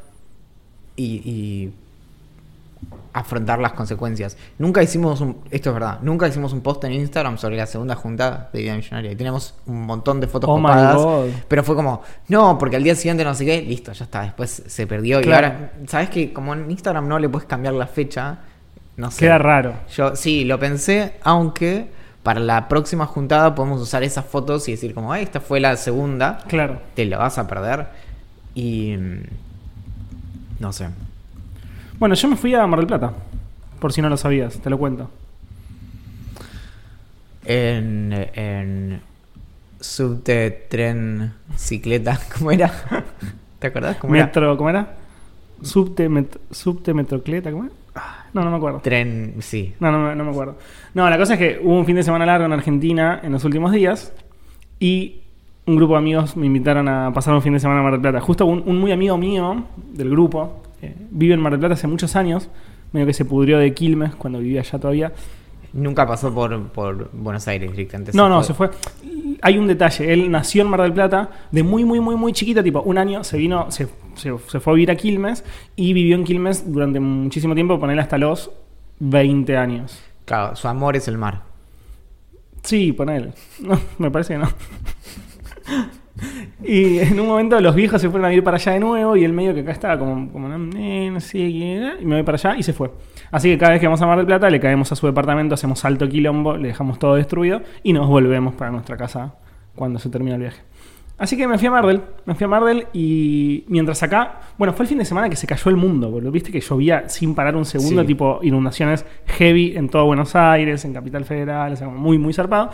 y, 0.97 1.23
y 1.25 1.73
afrontar 3.18 3.58
las 3.58 3.72
consecuencias. 3.72 4.37
Nunca 4.58 4.82
hicimos 4.82 5.20
un, 5.20 5.38
esto 5.50 5.70
es 5.70 5.75
verdad, 5.75 5.98
nunca 6.02 6.28
hicimos 6.28 6.52
un 6.52 6.60
post 6.60 6.84
en 6.84 6.92
Instagram 6.92 7.38
sobre 7.38 7.56
la 7.56 7.66
segunda 7.66 7.94
juntada 7.94 8.50
de 8.52 8.62
Idea 8.62 8.76
Millonaria. 8.76 9.12
Y 9.12 9.16
tenemos 9.16 9.54
un 9.66 9.87
montón 9.87 10.20
de 10.20 10.26
fotos 10.26 10.48
Oh 10.50 10.56
copadas, 10.56 10.96
pero 11.48 11.62
fue 11.64 11.75
como, 11.75 12.02
no, 12.28 12.56
porque 12.58 12.76
al 12.76 12.82
día 12.84 12.94
siguiente 12.94 13.25
no 13.25 13.34
sé 13.34 13.44
qué, 13.44 13.62
listo, 13.62 13.92
ya 13.92 14.04
está, 14.04 14.22
después 14.22 14.62
se 14.66 14.87
perdió. 14.87 15.20
Y 15.20 15.32
ahora, 15.32 15.72
¿sabes 15.87 16.10
que 16.10 16.32
Como 16.32 16.54
en 16.54 16.70
Instagram 16.70 17.08
no 17.08 17.18
le 17.18 17.28
puedes 17.28 17.46
cambiar 17.48 17.75
la 17.75 17.87
fecha, 17.87 18.38
no 18.96 19.10
sé. 19.10 19.20
Queda 19.20 19.38
raro. 19.38 19.75
Yo 19.96 20.14
sí, 20.16 20.44
lo 20.44 20.58
pensé, 20.58 21.14
aunque 21.22 21.88
para 22.22 22.40
la 22.40 22.68
próxima 22.68 23.06
juntada 23.06 23.54
podemos 23.54 23.80
usar 23.80 24.02
esas 24.02 24.25
fotos 24.25 24.68
y 24.68 24.72
decir 24.72 24.92
como, 24.94 25.12
"Ah, 25.12 25.20
esta 25.20 25.40
fue 25.40 25.60
la 25.60 25.76
segunda, 25.76 26.40
Claro. 26.48 26.80
te 26.94 27.04
la 27.06 27.16
vas 27.18 27.38
a 27.38 27.46
perder. 27.46 27.87
Y... 28.54 28.96
mm, 28.96 29.22
No 30.60 30.72
sé. 30.72 30.88
Bueno, 31.99 32.14
yo 32.14 32.28
me 32.28 32.37
fui 32.37 32.55
a 32.55 32.67
Mar 32.67 32.78
del 32.81 32.87
Plata, 32.87 33.12
por 33.81 33.93
si 33.93 34.00
no 34.02 34.09
lo 34.09 34.17
sabías, 34.17 34.59
te 34.61 34.71
lo 34.71 34.78
cuento. 34.78 35.11
En, 37.45 38.12
en 38.35 39.00
subte, 39.81 40.67
tren, 40.69 41.33
cicleta, 41.57 42.19
¿cómo 42.38 42.50
era? 42.52 42.71
¿Te 43.59 43.67
acordás 43.69 43.97
cómo 43.97 44.14
era? 44.14 44.26
Metro, 44.26 44.57
¿cómo 44.57 44.71
era? 44.71 44.95
Subte, 45.62 46.09
met- 46.09 46.38
subte 46.50 46.95
metrocleta, 46.95 47.50
¿cómo 47.50 47.64
era? 47.64 47.73
Ah, 47.95 48.26
No, 48.33 48.45
no 48.45 48.50
me 48.50 48.57
acuerdo. 48.59 48.81
Tren, 48.81 49.35
sí. 49.40 49.75
No, 49.81 49.90
no, 49.90 49.99
me- 50.09 50.14
no 50.14 50.25
me 50.25 50.31
acuerdo. 50.31 50.57
No, 50.95 51.09
la 51.09 51.17
cosa 51.19 51.35
es 51.35 51.38
que 51.38 51.61
hubo 51.62 51.76
un 51.78 51.87
fin 51.87 51.97
de 51.97 52.02
semana 52.02 52.26
largo 52.26 52.47
en 52.47 52.52
Argentina 52.52 53.19
en 53.23 53.33
los 53.33 53.45
últimos 53.45 53.73
días 53.73 54.12
y 54.78 55.23
un 55.67 55.76
grupo 55.76 55.95
de 55.95 55.99
amigos 55.99 56.37
me 56.37 56.47
invitaron 56.47 56.88
a 56.88 57.12
pasar 57.12 57.35
un 57.35 57.43
fin 57.43 57.52
de 57.55 57.61
semana 57.61 57.81
en 57.81 57.85
Mar 57.85 57.93
del 57.93 58.00
Plata. 58.02 58.21
Justo 58.21 58.47
un, 58.47 58.62
un 58.67 58.78
muy 58.78 58.93
amigo 58.93 59.17
mío 59.19 59.64
del 59.93 60.11
grupo 60.11 60.62
eh, 60.82 60.94
vive 61.11 61.35
en 61.35 61.40
Mar 61.40 61.52
del 61.52 61.61
Plata 61.61 61.75
hace 61.75 61.87
muchos 61.87 62.16
años, 62.16 62.49
medio 62.92 63.06
que 63.06 63.12
se 63.14 63.25
pudrió 63.25 63.58
de 63.58 63.73
Quilmes 63.75 64.14
cuando 64.14 64.38
vivía 64.40 64.61
allá 64.61 64.78
todavía. 64.78 65.12
Nunca 65.73 66.06
pasó 66.06 66.32
por, 66.35 66.68
por 66.68 67.11
Buenos 67.12 67.47
Aires 67.47 67.70
directamente. 67.73 68.12
No, 68.14 68.28
no, 68.28 68.42
se 68.42 68.54
fue. 68.54 68.70
Hay 69.42 69.58
un 69.58 69.66
detalle. 69.66 70.11
Él 70.12 70.30
nació 70.30 70.62
en 70.62 70.68
Mar 70.68 70.80
del 70.80 70.94
Plata 70.94 71.28
de 71.52 71.62
muy, 71.62 71.85
muy, 71.85 72.00
muy, 72.00 72.16
muy 72.16 72.32
chiquito. 72.32 72.62
Tipo, 72.62 72.80
un 72.82 72.97
año 72.97 73.23
se 73.23 73.37
vino, 73.37 73.70
se, 73.70 73.87
se- 74.14 74.35
se 74.47 74.61
fue 74.61 74.73
a 74.73 74.75
vivir 74.75 74.90
a 74.90 74.97
Quilmes 74.97 75.44
y 75.76 75.92
vivió 75.92 76.16
en 76.16 76.25
Quilmes 76.25 76.73
durante 76.73 77.00
muchísimo 77.00 77.54
tiempo, 77.54 77.78
poner 77.78 78.00
hasta 78.00 78.16
los 78.16 78.50
20 79.00 79.56
años. 79.58 80.00
Claro, 80.25 80.56
su 80.56 80.66
amor 80.68 80.97
es 80.97 81.06
el 81.06 81.18
mar. 81.18 81.42
Sí, 82.62 82.92
ponele. 82.92 83.35
No, 83.61 83.78
me 83.99 84.11
parece 84.11 84.35
que 84.35 84.38
no. 84.38 84.49
Y 86.64 86.98
en 86.98 87.18
un 87.20 87.26
momento 87.28 87.60
los 87.60 87.75
viejos 87.75 88.00
se 88.00 88.10
fueron 88.10 88.26
a 88.28 88.32
ir 88.34 88.42
para 88.42 88.56
allá 88.56 88.72
de 88.72 88.80
nuevo 88.80 89.16
y 89.16 89.25
el 89.25 89.32
medio 89.32 89.54
que 89.54 89.60
acá 89.60 89.72
estaba 89.72 89.98
como, 89.98 90.30
como 90.32 90.48
eh, 90.76 91.10
no 91.12 91.20
sé 91.20 91.38
qué 91.38 91.76
era", 91.76 91.94
y 92.00 92.04
me 92.04 92.16
voy 92.16 92.25
para 92.25 92.37
allá 92.37 92.56
y 92.58 92.62
se 92.62 92.72
fue. 92.72 92.90
Así 93.30 93.48
que 93.50 93.58
cada 93.58 93.72
vez 93.72 93.80
que 93.80 93.87
vamos 93.87 94.02
a 94.02 94.06
Mar 94.06 94.16
del 94.18 94.26
Plata 94.26 94.50
le 94.50 94.58
caemos 94.60 94.90
a 94.90 94.96
su 94.96 95.06
departamento, 95.06 95.54
hacemos 95.54 95.84
alto 95.84 96.08
quilombo, 96.08 96.56
le 96.56 96.68
dejamos 96.68 96.98
todo 96.98 97.14
destruido 97.14 97.62
y 97.82 97.92
nos 97.92 98.08
volvemos 98.08 98.54
para 98.54 98.70
nuestra 98.70 98.96
casa 98.96 99.34
cuando 99.75 99.98
se 99.98 100.08
termina 100.10 100.34
el 100.37 100.42
viaje. 100.42 100.62
Así 101.18 101.37
que 101.37 101.48
me 101.48 101.58
fui 101.58 101.66
a 101.66 101.72
Mardel, 101.72 102.00
me 102.26 102.37
fui 102.37 102.44
a 102.44 102.48
Mardel 102.48 102.87
y 102.92 103.64
mientras 103.66 104.00
acá, 104.04 104.38
bueno, 104.56 104.72
fue 104.72 104.84
el 104.84 104.88
fin 104.88 104.98
de 104.98 105.04
semana 105.04 105.28
que 105.28 105.34
se 105.34 105.48
cayó 105.48 105.68
el 105.68 105.76
mundo, 105.76 106.08
boludo. 106.12 106.30
Viste 106.30 106.52
que 106.52 106.60
llovía 106.60 107.08
sin 107.08 107.34
parar 107.34 107.56
un 107.56 107.64
segundo, 107.64 108.02
Sí. 108.02 108.06
tipo 108.06 108.38
inundaciones 108.42 109.04
heavy 109.26 109.76
en 109.76 109.88
todo 109.88 110.04
Buenos 110.06 110.37
Aires, 110.37 110.84
en 110.84 110.92
Capital 110.92 111.25
Federal, 111.25 111.72
o 111.72 111.76
sea, 111.76 111.88
muy, 111.88 112.18
muy 112.18 112.32
zarpado. 112.32 112.70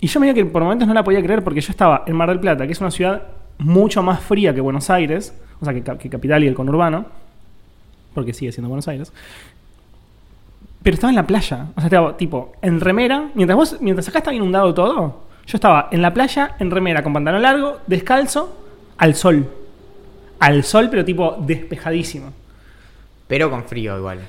Y 0.00 0.06
yo 0.06 0.20
me 0.20 0.32
que 0.32 0.44
por 0.44 0.62
momentos 0.62 0.86
no 0.86 0.94
la 0.94 1.02
podía 1.02 1.22
creer 1.22 1.42
porque 1.42 1.60
yo 1.60 1.70
estaba 1.70 2.04
en 2.06 2.14
Mar 2.14 2.28
del 2.28 2.38
Plata, 2.40 2.66
que 2.66 2.72
es 2.72 2.80
una 2.80 2.90
ciudad 2.90 3.22
mucho 3.58 4.02
más 4.02 4.20
fría 4.20 4.54
que 4.54 4.60
Buenos 4.60 4.88
Aires, 4.90 5.34
o 5.60 5.64
sea, 5.64 5.74
que, 5.74 5.82
Ca- 5.82 5.98
que 5.98 6.08
Capital 6.08 6.44
y 6.44 6.46
el 6.46 6.54
conurbano, 6.54 7.06
porque 8.14 8.32
sigue 8.32 8.52
siendo 8.52 8.68
Buenos 8.68 8.86
Aires. 8.86 9.12
Pero 10.82 10.94
estaba 10.94 11.10
en 11.10 11.16
la 11.16 11.26
playa, 11.26 11.66
o 11.74 11.80
sea, 11.80 11.86
estaba 11.88 12.16
tipo 12.16 12.52
en 12.62 12.80
remera, 12.80 13.30
mientras 13.34 13.56
vos, 13.56 13.76
mientras 13.80 14.08
acá 14.08 14.18
estaba 14.18 14.34
inundado 14.36 14.72
todo, 14.72 15.24
yo 15.46 15.56
estaba 15.56 15.88
en 15.90 16.00
la 16.02 16.14
playa, 16.14 16.54
en 16.60 16.70
remera, 16.70 17.02
con 17.02 17.12
pantalón 17.12 17.42
largo, 17.42 17.78
descalzo, 17.86 18.56
al 18.98 19.14
sol. 19.14 19.48
Al 20.38 20.62
sol, 20.62 20.88
pero 20.90 21.04
tipo 21.04 21.36
despejadísimo. 21.40 22.28
Pero 23.26 23.50
con 23.50 23.64
frío 23.64 23.98
igual. 23.98 24.20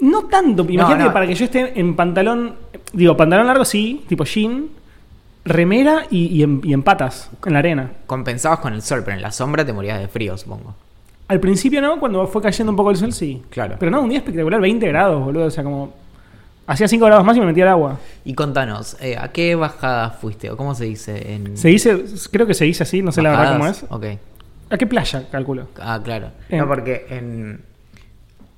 No 0.00 0.24
tanto, 0.24 0.66
imagínate 0.68 1.04
no. 1.04 1.08
que 1.10 1.12
para 1.12 1.26
que 1.26 1.34
yo 1.34 1.44
esté 1.44 1.78
en 1.78 1.94
pantalón, 1.94 2.56
digo, 2.92 3.16
pantalón 3.16 3.46
largo 3.46 3.64
sí, 3.64 4.04
tipo 4.08 4.24
jean, 4.24 4.66
remera 5.46 6.04
y, 6.10 6.26
y 6.26 6.42
en, 6.42 6.60
y 6.64 6.72
en 6.72 6.82
patas, 6.82 7.30
en 7.44 7.52
la 7.52 7.60
arena. 7.60 7.90
Compensabas 8.06 8.58
con 8.60 8.74
el 8.74 8.82
sol, 8.82 9.02
pero 9.04 9.16
en 9.16 9.22
la 9.22 9.32
sombra 9.32 9.64
te 9.64 9.72
morías 9.72 9.98
de 10.00 10.08
frío, 10.08 10.36
supongo. 10.36 10.74
Al 11.28 11.40
principio 11.40 11.80
no, 11.80 11.98
cuando 11.98 12.26
fue 12.26 12.42
cayendo 12.42 12.70
un 12.72 12.76
poco 12.76 12.90
el 12.90 12.96
sol 12.96 13.12
sí. 13.12 13.42
Claro. 13.50 13.76
Pero 13.80 13.90
no, 13.90 14.02
un 14.02 14.08
día 14.10 14.18
espectacular, 14.18 14.60
20 14.60 14.86
grados, 14.88 15.24
boludo, 15.24 15.46
o 15.46 15.50
sea, 15.50 15.64
como... 15.64 15.94
Hacía 16.68 16.88
5 16.88 17.06
grados 17.06 17.24
más 17.24 17.36
y 17.36 17.40
me 17.40 17.46
metía 17.46 17.62
al 17.62 17.70
agua. 17.70 18.00
Y 18.24 18.34
contanos, 18.34 18.96
eh, 19.00 19.16
¿a 19.16 19.28
qué 19.30 19.54
bajada 19.54 20.10
fuiste? 20.10 20.50
¿O 20.50 20.56
cómo 20.56 20.74
se 20.74 20.84
dice? 20.84 21.32
En 21.34 21.56
Se 21.56 21.68
dice, 21.68 22.04
creo 22.32 22.44
que 22.46 22.54
se 22.54 22.64
dice 22.64 22.82
así, 22.82 23.02
no 23.02 23.12
sé 23.12 23.22
la 23.22 23.30
verdad 23.30 23.52
cómo 23.56 23.68
es. 23.68 23.84
Ok. 23.88 24.04
¿A 24.70 24.76
qué 24.76 24.86
playa, 24.86 25.28
calculo? 25.30 25.68
Ah, 25.80 26.00
claro. 26.02 26.32
En- 26.48 26.58
No, 26.58 26.66
porque 26.66 27.06
en 27.10 27.60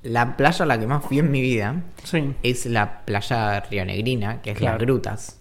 la 0.01 0.35
playa 0.37 0.63
a 0.63 0.67
la 0.67 0.79
que 0.79 0.87
más 0.87 1.03
fui 1.05 1.19
en 1.19 1.29
mi 1.29 1.39
vida 1.41 1.83
Sí. 2.03 2.33
es 2.41 2.65
la 2.65 3.01
playa 3.05 3.59
rionegrina, 3.69 4.41
que 4.41 4.51
es 4.51 4.57
Claro. 4.57 4.77
las 4.77 4.81
grutas. 4.87 5.39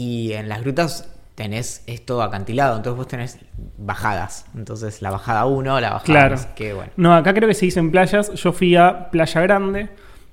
Y 0.00 0.32
en 0.34 0.48
las 0.48 0.60
grutas 0.60 1.12
tenés 1.34 1.82
esto 1.86 2.22
acantilado, 2.22 2.76
entonces 2.76 2.96
vos 2.96 3.08
tenés 3.08 3.38
bajadas. 3.78 4.46
Entonces 4.56 5.02
la 5.02 5.10
bajada 5.10 5.46
1, 5.46 5.80
la 5.80 5.90
bajada 5.90 6.04
Claro. 6.04 6.36
que 6.54 6.72
bueno. 6.74 6.92
No, 6.96 7.14
acá 7.14 7.32
creo 7.34 7.48
que 7.48 7.54
se 7.54 7.66
dice 7.66 7.80
en 7.80 7.90
playas. 7.90 8.32
Yo 8.34 8.52
fui 8.52 8.76
a 8.76 9.10
Playa 9.10 9.40
Grande, 9.40 9.88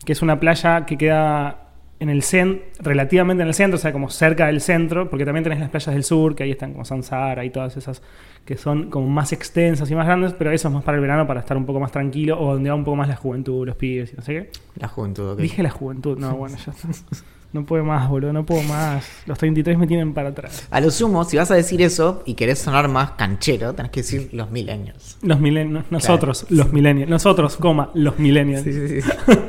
que 0.05 0.13
es 0.13 0.21
una 0.21 0.39
playa 0.39 0.85
que 0.85 0.97
queda 0.97 1.61
en 1.99 2.09
el 2.09 2.23
centro, 2.23 2.61
relativamente 2.79 3.41
en 3.43 3.47
el 3.47 3.53
centro, 3.53 3.77
o 3.77 3.79
sea, 3.79 3.93
como 3.93 4.09
cerca 4.09 4.47
del 4.47 4.59
centro, 4.61 5.09
porque 5.09 5.23
también 5.25 5.43
tenés 5.43 5.59
las 5.59 5.69
playas 5.69 5.93
del 5.93 6.03
sur, 6.03 6.35
que 6.35 6.43
ahí 6.43 6.51
están 6.51 6.73
como 6.73 6.83
Sansara 6.85 7.45
y 7.45 7.49
todas 7.49 7.77
esas 7.77 8.01
que 8.43 8.57
son 8.57 8.89
como 8.91 9.07
más 9.07 9.31
extensas 9.31 9.89
y 9.89 9.95
más 9.95 10.05
grandes, 10.05 10.33
pero 10.33 10.51
eso 10.51 10.67
es 10.67 10.73
más 10.73 10.83
para 10.83 10.97
el 10.97 11.01
verano, 11.01 11.25
para 11.25 11.39
estar 11.39 11.55
un 11.57 11.65
poco 11.65 11.79
más 11.79 11.91
tranquilo, 11.91 12.39
o 12.39 12.53
donde 12.53 12.69
va 12.69 12.75
un 12.75 12.83
poco 12.83 12.97
más 12.97 13.07
la 13.07 13.15
juventud, 13.15 13.65
los 13.65 13.75
pibes 13.75 14.11
y 14.13 14.15
no 14.17 14.21
sé 14.23 14.33
qué. 14.33 14.51
La 14.75 14.87
juventud, 14.87 15.31
ok. 15.31 15.39
Dije 15.39 15.63
la 15.63 15.69
juventud, 15.71 16.17
no, 16.19 16.35
bueno, 16.35 16.55
ya 16.63 16.71
está. 16.71 16.87
No 17.55 17.65
puedo 17.65 17.85
más, 17.85 18.09
boludo, 18.09 18.33
no 18.33 18.45
puedo 18.45 18.61
más. 18.63 19.07
Los 19.25 19.37
33 19.37 19.77
me 19.77 19.87
tienen 19.87 20.13
para 20.13 20.29
atrás. 20.29 20.67
A 20.69 20.81
lo 20.81 20.91
sumo, 20.91 21.23
si 21.23 21.37
vas 21.37 21.49
a 21.51 21.55
decir 21.55 21.81
eso 21.81 22.21
y 22.25 22.33
querés 22.33 22.59
sonar 22.59 22.89
más 22.89 23.11
canchero, 23.11 23.73
tenés 23.73 23.91
que 23.91 24.01
decir 24.01 24.29
los 24.33 24.51
milenios. 24.51 25.17
Los 25.21 25.39
milenios, 25.39 25.85
nosotros, 25.89 26.45
los 26.49 26.73
millennials, 26.73 27.09
nosotros, 27.09 27.55
coma, 27.55 27.91
los 27.93 28.19
millennials. 28.19 28.63
sí, 28.63 29.01
sí. 29.01 29.09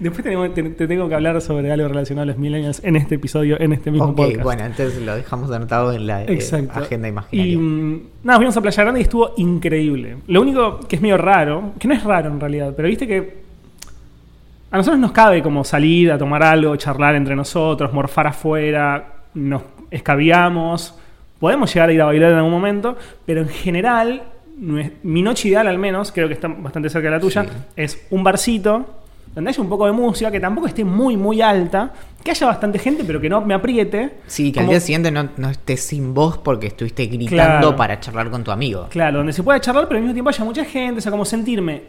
Después 0.00 0.24
tenemos- 0.24 0.54
te, 0.54 0.62
te 0.62 0.86
tengo 0.88 1.06
que 1.10 1.14
hablar 1.14 1.38
sobre 1.42 1.70
algo 1.70 1.86
relacionado 1.88 2.22
a 2.22 2.26
los 2.26 2.38
millennials 2.38 2.80
en 2.82 2.96
este 2.96 3.16
episodio, 3.16 3.60
en 3.60 3.74
este 3.74 3.90
mismo 3.90 4.06
Ok, 4.08 4.16
podcast. 4.16 4.42
bueno, 4.42 4.64
entonces 4.64 5.02
lo 5.02 5.14
dejamos 5.14 5.50
anotado 5.50 5.92
en 5.92 6.06
la 6.06 6.22
eh, 6.24 6.38
agenda 6.72 7.06
Y 7.06 7.10
imaginaria. 7.10 7.58
mm, 7.58 8.00
nada, 8.24 8.38
fuimos 8.38 8.56
a 8.56 8.62
Playa 8.62 8.82
Grande 8.84 9.00
y 9.00 9.02
estuvo 9.02 9.34
increíble. 9.36 10.16
Lo 10.26 10.40
único 10.40 10.80
que 10.80 10.96
es 10.96 11.02
medio 11.02 11.18
raro, 11.18 11.74
que 11.78 11.86
no 11.86 11.92
es 11.92 12.02
raro 12.02 12.30
en 12.30 12.40
realidad, 12.40 12.72
pero 12.74 12.88
viste 12.88 13.06
que 13.06 13.47
a 14.70 14.76
nosotros 14.76 14.98
nos 15.00 15.12
cabe 15.12 15.42
como 15.42 15.64
salir 15.64 16.12
a 16.12 16.18
tomar 16.18 16.42
algo, 16.42 16.76
charlar 16.76 17.14
entre 17.14 17.34
nosotros, 17.34 17.92
morfar 17.92 18.26
afuera, 18.26 19.22
nos 19.34 19.62
escabiamos, 19.90 20.94
podemos 21.38 21.72
llegar 21.72 21.88
a 21.88 21.92
ir 21.92 22.02
a 22.02 22.06
bailar 22.06 22.32
en 22.32 22.36
algún 22.38 22.52
momento, 22.52 22.96
pero 23.24 23.40
en 23.42 23.48
general, 23.48 24.22
mi 25.02 25.22
noche 25.22 25.48
ideal 25.48 25.66
al 25.68 25.78
menos, 25.78 26.10
creo 26.12 26.28
que 26.28 26.34
está 26.34 26.48
bastante 26.48 26.90
cerca 26.90 27.08
de 27.08 27.14
la 27.14 27.20
tuya, 27.20 27.44
Sí. 27.44 27.50
es 27.76 28.06
un 28.10 28.24
barcito 28.24 28.94
donde 29.34 29.50
haya 29.50 29.62
un 29.62 29.68
poco 29.68 29.86
de 29.86 29.92
música, 29.92 30.30
que 30.32 30.40
tampoco 30.40 30.66
esté 30.66 30.84
muy, 30.84 31.16
muy 31.16 31.40
alta, 31.40 31.92
que 32.24 32.30
haya 32.32 32.46
bastante 32.46 32.78
gente, 32.78 33.04
pero 33.04 33.20
que 33.20 33.28
no 33.28 33.40
me 33.42 33.54
apriete. 33.54 34.14
Sí, 34.26 34.50
que 34.50 34.58
al 34.60 34.66
día 34.68 34.80
siguiente 34.80 35.10
no, 35.12 35.28
no 35.36 35.50
estés 35.50 35.80
sin 35.84 36.12
voz 36.12 36.38
porque 36.38 36.66
estuviste 36.68 37.06
gritando 37.06 37.36
Claro. 37.60 37.76
para 37.76 38.00
charlar 38.00 38.30
con 38.30 38.42
tu 38.42 38.50
amigo. 38.50 38.86
Claro, 38.90 39.18
donde 39.18 39.32
se 39.32 39.42
pueda 39.44 39.60
charlar, 39.60 39.86
pero 39.86 39.98
al 39.98 40.02
mismo 40.02 40.14
tiempo 40.14 40.30
haya 40.30 40.44
mucha 40.44 40.64
gente, 40.64 40.98
o 40.98 41.00
sea, 41.02 41.12
como 41.12 41.24
sentirme 41.24 41.82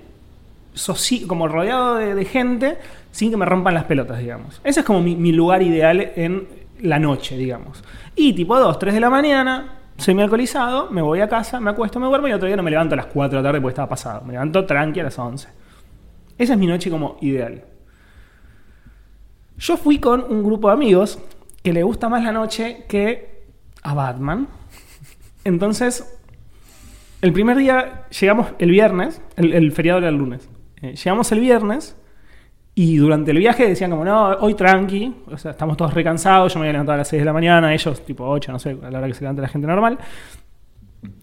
como 1.27 1.47
rodeado 1.47 1.95
de, 1.95 2.25
gente 2.25 2.77
sin 3.11 3.31
que 3.31 3.37
me 3.37 3.45
rompan 3.45 3.73
las 3.73 3.85
pelotas, 3.85 4.19
digamos. 4.19 4.61
Ese 4.63 4.81
es 4.81 4.85
como 4.85 5.01
mi, 5.01 5.15
mi 5.15 5.31
lugar 5.31 5.61
ideal 5.61 6.11
en 6.15 6.47
la 6.81 6.99
noche, 6.99 7.37
digamos. 7.37 7.83
Y 8.15 8.33
tipo 8.33 8.57
2, 8.57 8.79
3 8.79 8.93
de 8.93 8.99
la 8.99 9.09
mañana, 9.09 9.79
semi 9.97 10.21
alcoholizado, 10.21 10.89
me 10.89 11.01
voy 11.01 11.21
a 11.21 11.27
casa, 11.27 11.59
me 11.59 11.71
acuesto, 11.71 11.99
me 11.99 12.07
duermo 12.07 12.27
y 12.27 12.33
otro 12.33 12.47
día 12.47 12.55
no 12.55 12.63
me 12.63 12.71
levanto 12.71 12.93
a 12.93 12.97
las 12.97 13.05
4 13.07 13.37
de 13.37 13.43
la 13.43 13.49
tarde 13.49 13.61
porque 13.61 13.73
estaba 13.73 13.89
pasado. 13.89 14.21
Me 14.25 14.33
levanto 14.33 14.65
tranqui 14.65 14.99
a 14.99 15.03
las 15.03 15.19
11. 15.19 15.47
Esa 16.37 16.53
es 16.53 16.59
mi 16.59 16.67
noche 16.67 16.89
como 16.89 17.17
ideal. 17.21 17.63
Yo 19.57 19.75
fui 19.75 19.99
con 19.99 20.23
un 20.23 20.43
grupo 20.43 20.69
de 20.69 20.73
amigos 20.73 21.19
que 21.61 21.73
le 21.73 21.83
gusta 21.83 22.07
más 22.07 22.23
la 22.23 22.31
noche 22.31 22.85
que 22.87 23.43
a 23.83 23.93
Batman. 23.93 24.47
Entonces, 25.43 26.17
el 27.21 27.33
primer 27.33 27.57
día 27.57 28.05
llegamos 28.17 28.47
el 28.59 28.71
viernes, 28.71 29.21
el, 29.35 29.53
el 29.53 29.71
feriado 29.73 29.99
era 29.99 30.09
el 30.09 30.15
lunes. 30.15 30.49
Eh, 30.81 30.95
llegamos 30.95 31.31
el 31.31 31.39
viernes 31.39 31.95
y 32.75 32.97
durante 32.97 33.31
el 33.31 33.37
viaje 33.37 33.67
decían 33.67 33.91
como, 33.91 34.05
no, 34.05 34.27
hoy 34.39 34.53
tranqui, 34.53 35.13
o 35.31 35.37
sea, 35.37 35.51
estamos 35.51 35.75
todos 35.75 35.93
recansados, 35.93 36.53
yo 36.53 36.59
me 36.59 36.65
había 36.65 36.73
levantado 36.73 36.93
a 36.95 36.97
las 36.99 37.07
6 37.09 37.21
de 37.21 37.25
la 37.25 37.33
mañana, 37.33 37.73
ellos 37.73 38.05
tipo 38.05 38.25
8, 38.25 38.51
no 38.51 38.59
sé, 38.59 38.77
a 38.81 38.89
la 38.89 38.99
hora 38.99 39.07
que 39.07 39.13
se 39.13 39.21
levanta 39.21 39.41
la 39.41 39.47
gente 39.49 39.67
normal. 39.67 39.97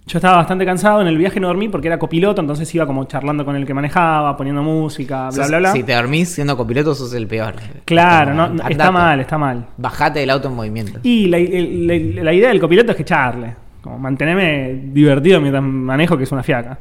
Yo 0.07 0.19
estaba 0.19 0.37
bastante 0.37 0.65
cansado, 0.65 1.01
en 1.03 1.09
el 1.09 1.19
viaje 1.19 1.41
no 1.41 1.49
dormí 1.49 1.69
porque 1.69 1.89
era 1.89 1.99
copiloto, 1.99 2.41
entonces 2.41 2.73
iba 2.75 2.87
como 2.87 3.05
charlando 3.05 3.45
con 3.45 3.57
el 3.57 3.67
que 3.67 3.75
manejaba, 3.75 4.37
poniendo 4.37 4.63
música, 4.63 5.31
bla, 5.31 5.47
bla, 5.49 5.59
bla. 5.59 5.73
Si 5.73 5.83
te 5.83 5.95
dormís 5.95 6.29
siendo 6.31 6.57
copiloto, 6.57 6.95
sos 6.95 7.13
el 7.13 7.27
peor. 7.27 7.55
Claro, 7.85 8.33
no, 8.33 8.45
andate. 8.45 8.73
está 8.73 8.91
mal, 8.93 9.21
está 9.21 9.37
mal. 9.39 9.67
Bajate 9.77 10.21
del 10.21 10.31
auto 10.31 10.49
en 10.49 10.55
movimiento. 10.55 11.01
Y 11.03 11.27
la, 11.27 11.39
la- 11.39 12.23
la 12.25 12.33
idea 12.33 12.49
del 12.51 12.61
copiloto 12.61 12.93
es 12.93 12.97
que 12.97 13.05
charle, 13.05 13.55
como 13.83 13.99
mantenerme 13.99 14.81
divertido 14.93 15.41
mientras 15.41 15.63
manejo, 15.65 16.17
que 16.17 16.23
es 16.25 16.33
una 16.33 16.43
fiaca. 16.43 16.79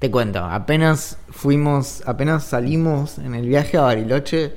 Te 0.00 0.10
cuento, 0.10 0.38
apenas 0.42 1.18
fuimos, 1.28 2.02
apenas 2.06 2.44
salimos 2.44 3.18
en 3.18 3.34
el 3.34 3.46
viaje 3.46 3.76
a 3.76 3.82
Bariloche, 3.82 4.52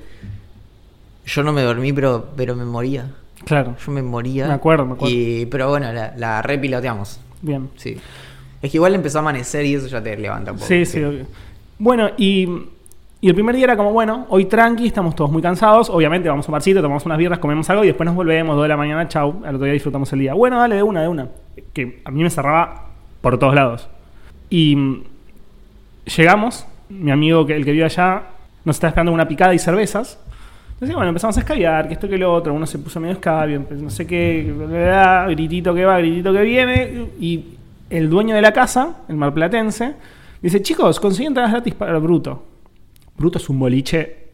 yo 1.26 1.44
no 1.44 1.54
me 1.54 1.62
dormí, 1.62 1.94
pero, 1.94 2.30
pero 2.36 2.56
me 2.56 2.66
moría. 2.66 3.12
Claro, 3.46 3.76
Yo 3.86 3.92
me 3.92 4.02
moría. 4.02 4.48
Me 4.48 4.54
acuerdo, 4.54 4.86
me 4.86 4.94
acuerdo. 4.94 5.14
Y, 5.14 5.46
pero 5.48 5.68
bueno, 5.70 5.92
la, 5.92 6.14
la 6.16 6.42
repiloteamos. 6.42 7.20
bien. 7.42 7.70
Sí. 7.76 7.98
Es 8.62 8.72
que 8.72 8.78
igual 8.78 8.96
empezó 8.96 9.18
a 9.18 9.22
amanecer 9.22 9.66
y 9.66 9.76
eso 9.76 9.88
ya 9.88 10.02
te 10.02 10.16
levanta 10.18 10.54
un 10.54 10.58
poco. 10.58 10.68
Sí, 10.68 10.86
sí, 10.86 11.04
obvio. 11.04 11.26
Bueno, 11.78 12.12
y, 12.18 12.48
y 13.20 13.28
el 13.28 13.36
primer 13.36 13.54
día 13.56 13.66
era 13.66 13.76
como, 13.76 13.92
bueno, 13.92 14.26
hoy 14.30 14.46
tranqui, 14.46 14.88
estamos 14.88 15.14
todos 15.14 15.30
muy 15.30 15.42
cansados. 15.42 15.90
Obviamente 15.90 16.30
vamos 16.30 16.46
a 16.48 16.50
un 16.50 16.54
barcito, 16.54 16.82
tomamos 16.82 17.06
unas 17.06 17.18
birras, 17.18 17.40
comemos 17.40 17.70
algo 17.70 17.84
y 17.84 17.88
después 17.88 18.06
nos 18.06 18.16
volvemos, 18.16 18.56
2 18.56 18.64
de 18.64 18.70
la 18.70 18.78
mañana, 18.78 19.10
chau. 19.10 19.42
Al 19.46 19.56
otro 19.56 19.66
día 19.66 19.74
disfrutamos 19.74 20.14
el 20.14 20.20
día. 20.20 20.34
Bueno, 20.34 20.58
dale, 20.58 20.76
de 20.78 20.84
una, 20.84 21.02
de 21.02 21.10
una. 21.10 21.28
Que 21.74 22.02
a 22.06 22.12
mí 22.12 22.24
me 22.24 22.30
cerraba 22.30 22.88
por 23.20 23.38
todos 23.38 23.54
lados. 23.56 23.90
Y 24.50 25.04
llegamos, 26.06 26.66
mi 26.90 27.12
amigo, 27.12 27.46
que, 27.46 27.56
el 27.56 27.66
que 27.66 27.72
vive 27.72 27.86
allá, 27.86 28.24
nos 28.66 28.76
estaba 28.76 28.90
esperando 28.90 29.12
una 29.12 29.28
picada 29.28 29.54
y 29.54 29.60
cervezas. 29.60 30.20
Entonces, 30.74 30.96
bueno, 30.96 31.10
empezamos 31.10 31.38
a 31.38 31.40
escabiar, 31.42 31.88
que 31.88 31.94
esto 31.94 32.10
que 32.10 32.18
lo 32.18 32.34
otro. 32.34 32.54
Uno 32.54 32.66
se 32.66 32.78
puso 32.80 33.00
medio 33.00 33.14
escabio, 33.14 33.60
empe- 33.60 33.78
no 33.78 33.90
sé 33.90 34.06
qué, 34.06 34.54
gritito 35.30 35.74
que 35.74 35.86
va, 35.86 35.98
gritito 36.00 36.34
que 36.34 36.42
viene. 36.42 37.06
Y 37.20 37.46
el 37.90 38.10
dueño 38.10 38.36
de 38.36 38.42
la 38.42 38.52
casa, 38.52 38.98
el 39.08 39.16
marplatense, 39.16 39.94
dice: 40.42 40.62
Chicos, 40.62 41.00
consiguen 41.00 41.30
entradas 41.32 41.52
gratis 41.52 41.74
para 41.76 41.94
el 41.94 42.00
Bruto. 42.02 42.46
Bruto 43.18 43.38
es 43.38 43.48
un 43.50 43.60
boliche, 43.60 44.30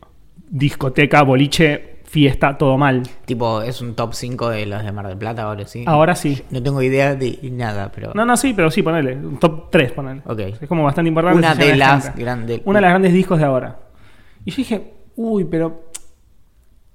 discoteca, 0.50 1.22
boliche, 1.24 1.89
fiesta, 2.10 2.58
todo 2.58 2.78
mal. 2.78 3.04
Tipo, 3.26 3.62
es 3.62 3.82
un 3.82 3.94
top 3.94 4.14
5 4.14 4.50
de 4.50 4.66
los 4.66 4.84
de 4.84 4.92
Mar 4.92 5.08
del 5.08 5.18
Plata 5.18 5.44
ahora 5.44 5.66
sí. 5.68 5.84
Ahora 5.86 6.16
sí. 6.16 6.42
No 6.50 6.62
tengo 6.62 6.82
idea 6.82 7.16
de 7.16 7.40
nada, 7.52 7.92
pero. 7.94 8.12
No, 8.16 8.26
no, 8.26 8.36
sí, 8.36 8.54
pero 8.56 8.72
sí, 8.72 8.82
ponele. 8.82 9.16
Un 9.16 9.38
top 9.38 9.70
3, 9.70 9.92
ponele. 9.92 10.22
Ok. 10.26 10.40
Es 10.62 10.68
como 10.68 10.84
bastante 10.84 11.10
importante. 11.10 11.38
Una 11.38 11.56
de 11.56 11.76
las 11.76 12.16
grandes. 12.16 12.62
Una 12.66 12.80
de 12.80 12.82
las 12.82 12.92
grandes 12.92 13.14
discos 13.14 13.38
de 13.38 13.46
ahora. 13.46 13.80
Y 14.44 14.52
yo 14.52 14.58
dije, 14.58 14.94
uy, 15.16 15.46
pero 15.46 15.92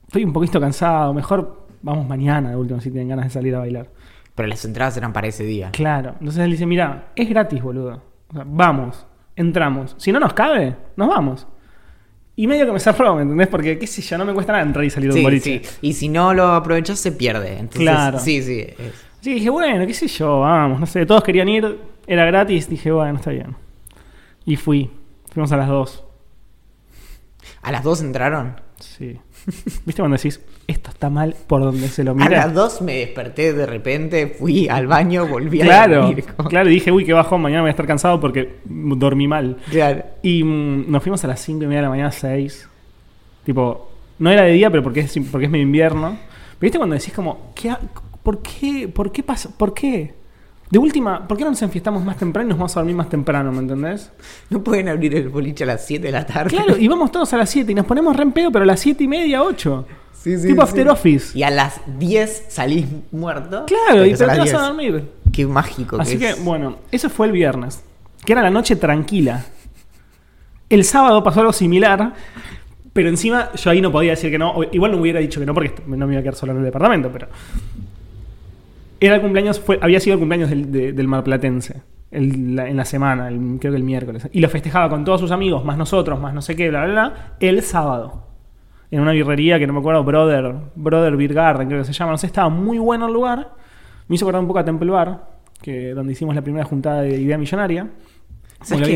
estoy 0.06 0.24
un 0.24 0.32
poquito 0.32 0.60
cansado, 0.60 1.12
mejor 1.14 1.66
vamos 1.82 2.08
mañana 2.08 2.50
de 2.50 2.56
último 2.56 2.80
si 2.80 2.90
tienen 2.90 3.08
ganas 3.08 3.26
de 3.26 3.30
salir 3.30 3.54
a 3.54 3.60
bailar. 3.60 3.88
Pero 4.34 4.48
las 4.48 4.64
entradas 4.64 4.96
eran 4.96 5.12
para 5.12 5.28
ese 5.28 5.44
día. 5.44 5.70
Claro. 5.70 6.14
Entonces 6.18 6.42
él 6.42 6.50
dice, 6.50 6.66
mira, 6.66 7.12
es 7.14 7.28
gratis, 7.28 7.62
boludo. 7.62 8.02
O 8.28 8.32
sea, 8.32 8.44
vamos, 8.46 9.06
entramos. 9.36 9.94
Si 9.98 10.10
no 10.10 10.18
nos 10.18 10.32
cabe, 10.32 10.74
nos 10.96 11.08
vamos. 11.08 11.46
Y 12.36 12.46
medio 12.48 12.66
que 12.66 12.72
me 12.72 12.80
cerró, 12.80 13.14
¿me 13.14 13.22
entendés? 13.22 13.46
Porque, 13.48 13.78
qué 13.78 13.86
sé 13.86 14.02
yo, 14.02 14.18
no 14.18 14.24
me 14.24 14.34
cuesta 14.34 14.52
nada 14.52 14.64
entrar 14.64 14.84
y 14.84 14.90
salir 14.90 15.10
de 15.10 15.14
un 15.14 15.18
Sí, 15.18 15.22
boliche. 15.24 15.62
sí. 15.64 15.76
Y 15.82 15.92
si 15.92 16.08
no 16.08 16.34
lo 16.34 16.48
aprovechas, 16.52 16.98
se 16.98 17.12
pierde. 17.12 17.52
Entonces, 17.58 17.80
Claro. 17.82 18.18
Sí, 18.18 18.42
sí. 18.42 18.60
es- 18.60 18.76
Así 19.20 19.30
que 19.30 19.34
dije, 19.36 19.50
bueno, 19.50 19.86
qué 19.86 19.94
sé 19.94 20.06
yo, 20.08 20.40
vamos, 20.40 20.80
no 20.80 20.86
sé, 20.86 21.06
todos 21.06 21.22
querían 21.22 21.48
ir, 21.48 21.78
era 22.06 22.24
gratis, 22.26 22.68
dije, 22.68 22.90
bueno, 22.92 23.16
está 23.18 23.30
bien. 23.30 23.56
Y 24.44 24.56
fui, 24.56 24.90
fuimos 25.32 25.50
a 25.52 25.56
las 25.56 25.68
dos. 25.68 26.04
¿A 27.62 27.72
las 27.72 27.82
dos 27.84 28.02
entraron? 28.02 28.60
Sí. 28.80 29.18
¿Viste 29.46 30.00
cuando 30.00 30.16
decís, 30.16 30.40
esto 30.66 30.90
está 30.90 31.10
mal 31.10 31.34
por 31.46 31.62
donde 31.62 31.88
se 31.88 32.02
lo 32.04 32.12
A 32.12 32.14
mira? 32.14 32.30
las 32.46 32.54
dos 32.54 32.80
me 32.82 32.96
desperté 32.98 33.52
de 33.52 33.66
repente, 33.66 34.26
fui 34.38 34.68
al 34.68 34.86
baño, 34.86 35.26
volví 35.26 35.60
a 35.60 35.64
Claro, 35.64 35.96
dormir. 36.06 36.24
como- 36.36 36.48
claro, 36.48 36.70
y 36.70 36.74
dije, 36.74 36.90
uy, 36.90 37.04
qué 37.04 37.12
bajón, 37.12 37.42
mañana 37.42 37.60
voy 37.62 37.68
a 37.68 37.72
estar 37.72 37.86
cansado 37.86 38.18
porque 38.20 38.56
dormí 38.64 39.28
mal. 39.28 39.58
Claro. 39.70 40.02
Y 40.22 40.42
mm, 40.42 40.90
nos 40.90 41.02
fuimos 41.02 41.22
a 41.24 41.28
las 41.28 41.40
5 41.40 41.64
y 41.64 41.66
media 41.66 41.80
de 41.80 41.82
la 41.82 41.90
mañana, 41.90 42.10
6. 42.10 42.68
Tipo, 43.44 43.90
no 44.18 44.30
era 44.30 44.42
de 44.42 44.52
día, 44.52 44.70
pero 44.70 44.82
porque 44.82 45.00
es, 45.00 45.14
porque 45.30 45.46
es 45.46 45.50
medio 45.50 45.64
invierno. 45.64 46.16
Pero 46.58 46.60
viste 46.60 46.78
cuando 46.78 46.94
decís 46.96 47.12
como, 47.12 47.52
¿qué, 47.54 47.74
¿por 48.22 48.40
qué? 48.40 48.88
¿Por 48.88 49.12
qué 49.12 49.22
pasa? 49.22 49.50
¿Por 49.56 49.74
qué? 49.74 50.14
De 50.74 50.78
última, 50.80 51.28
¿por 51.28 51.38
qué 51.38 51.44
no 51.44 51.50
nos 51.50 51.62
enfiestamos 51.62 52.04
más 52.04 52.16
temprano 52.16 52.48
y 52.48 52.50
nos 52.50 52.58
vamos 52.58 52.76
a 52.76 52.80
dormir 52.80 52.96
más 52.96 53.08
temprano, 53.08 53.52
¿me 53.52 53.60
entendés? 53.60 54.10
No 54.50 54.60
pueden 54.64 54.88
abrir 54.88 55.14
el 55.14 55.28
boliche 55.28 55.62
a 55.62 55.68
las 55.68 55.86
7 55.86 56.04
de 56.04 56.10
la 56.10 56.26
tarde. 56.26 56.50
Claro, 56.50 56.76
y 56.76 56.88
vamos 56.88 57.12
todos 57.12 57.32
a 57.32 57.36
las 57.36 57.48
7 57.48 57.70
y 57.70 57.76
nos 57.76 57.86
ponemos 57.86 58.16
re 58.16 58.24
en 58.24 58.32
pedo, 58.32 58.50
pero 58.50 58.64
a 58.64 58.66
las 58.66 58.80
7 58.80 59.04
y 59.04 59.06
media, 59.06 59.44
8. 59.44 59.86
Sí, 60.12 60.36
sí, 60.36 60.48
tipo 60.48 60.62
sí. 60.62 60.68
after 60.68 60.88
office. 60.88 61.38
Y 61.38 61.44
a 61.44 61.50
las 61.50 61.80
10 62.00 62.46
salís 62.48 62.86
muerto. 63.12 63.66
Claro, 63.66 64.04
y 64.04 64.14
te 64.14 64.26
vas 64.26 64.36
a 64.36 64.42
10. 64.42 64.52
dormir. 64.52 65.10
Qué 65.32 65.46
mágico 65.46 65.96
Así 66.00 66.18
que, 66.18 66.30
es. 66.30 66.44
bueno, 66.44 66.78
eso 66.90 67.08
fue 67.08 67.26
el 67.28 67.32
viernes. 67.32 67.80
Que 68.26 68.32
era 68.32 68.42
la 68.42 68.50
noche 68.50 68.74
tranquila. 68.74 69.44
El 70.68 70.82
sábado 70.82 71.22
pasó 71.22 71.38
algo 71.38 71.52
similar. 71.52 72.14
Pero 72.92 73.08
encima 73.08 73.52
yo 73.54 73.70
ahí 73.70 73.80
no 73.80 73.92
podía 73.92 74.10
decir 74.10 74.32
que 74.32 74.38
no. 74.40 74.56
Igual 74.72 74.90
no 74.90 74.98
hubiera 74.98 75.20
dicho 75.20 75.38
que 75.38 75.46
no 75.46 75.54
porque 75.54 75.72
no 75.86 76.04
me 76.08 76.14
iba 76.14 76.18
a 76.18 76.22
quedar 76.24 76.34
solo 76.34 76.50
en 76.50 76.58
el 76.58 76.64
departamento. 76.64 77.10
Pero. 77.12 77.28
Era 79.06 79.16
el 79.16 79.20
cumpleaños. 79.20 79.60
Fue, 79.60 79.78
había 79.82 80.00
sido 80.00 80.14
el 80.14 80.20
cumpleaños 80.20 80.50
del, 80.50 80.70
de- 80.72 80.92
del 80.92 81.08
marplatense. 81.08 81.82
el- 82.10 82.54
la- 82.54 82.68
en 82.68 82.76
la 82.76 82.84
semana, 82.84 83.26
el- 83.28 83.56
creo 83.58 83.72
que 83.72 83.76
el 83.76 83.82
miércoles. 83.82 84.28
Y 84.32 84.40
lo 84.40 84.48
festejaba 84.48 84.88
con 84.88 85.04
todos 85.04 85.18
sus 85.20 85.32
amigos, 85.32 85.64
más 85.64 85.76
nosotros, 85.76 86.20
más 86.20 86.32
no 86.32 86.42
sé 86.42 86.54
qué, 86.54 86.68
bla, 86.70 86.84
bla, 86.84 86.92
bla. 86.92 87.32
El 87.40 87.62
sábado. 87.62 88.28
En 88.92 89.00
una 89.00 89.10
birrería 89.10 89.58
que 89.58 89.66
no 89.66 89.72
me 89.72 89.80
acuerdo, 89.80 90.04
Brother. 90.04 90.54
Brother 90.76 91.16
Beer 91.16 91.34
Garden, 91.34 91.66
creo 91.66 91.80
que 91.80 91.84
se 91.86 91.92
llama. 91.92 92.12
No 92.12 92.18
sé, 92.18 92.26
estaba 92.28 92.48
muy 92.48 92.78
bueno 92.78 93.06
el 93.08 93.12
lugar. 93.12 93.54
Me 94.06 94.14
hizo 94.14 94.24
acordar 94.26 94.40
un 94.42 94.46
poco 94.46 94.60
a 94.60 94.64
Temple 94.64 94.90
Bar. 94.92 95.34
Que, 95.60 95.90
donde 95.94 96.12
hicimos 96.12 96.34
la 96.36 96.42
primera 96.42 96.64
juntada 96.64 97.02
de 97.02 97.16
Idea 97.20 97.36
Millonaria. 97.38 97.88
¿Sabes 98.62 98.86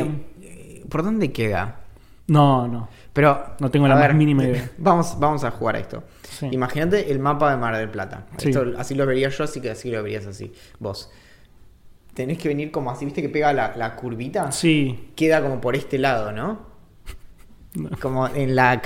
Eh, 0.43 0.85
¿Por 0.89 1.03
dónde 1.03 1.33
queda? 1.33 1.81
No, 2.29 2.69
no. 2.69 2.89
Pero. 3.13 3.37
No 3.59 3.71
tengo 3.71 3.89
la 3.89 3.97
más 3.97 4.15
mínima 4.15 4.45
idea. 4.45 4.71
Vamos, 4.79 5.17
vamos 5.19 5.43
a 5.45 5.51
jugar 5.51 5.75
a 5.77 5.79
esto. 5.81 6.05
Sí. 6.39 6.49
Imagínate 6.53 7.11
el 7.11 7.19
mapa 7.19 7.51
de 7.51 7.57
Mar 7.57 7.77
del 7.77 7.89
Plata. 7.89 8.27
Sí. 8.37 8.51
Esto, 8.51 8.65
así 8.79 8.95
lo 8.95 9.07
vería 9.07 9.29
yo, 9.29 9.45
así 9.45 9.61
que 9.61 9.71
así 9.71 9.91
lo 9.91 10.03
verías 10.03 10.27
así. 10.27 10.53
Vos. 10.79 11.11
Tenés 12.15 12.39
que 12.39 12.49
venir 12.49 12.71
como 12.71 12.91
así, 12.91 13.05
¿viste 13.05 13.23
que 13.23 13.29
pega 13.29 13.53
la, 13.53 13.75
la 13.77 13.95
curvita? 13.97 14.51
Sí. 14.53 15.11
Queda 15.17 15.41
como 15.43 15.61
por 15.61 15.75
este 15.77 15.99
lado, 15.99 16.33
¿no? 16.33 16.67
No. 17.75 17.91
Como 18.01 18.27
en 18.29 18.57
la 18.57 18.81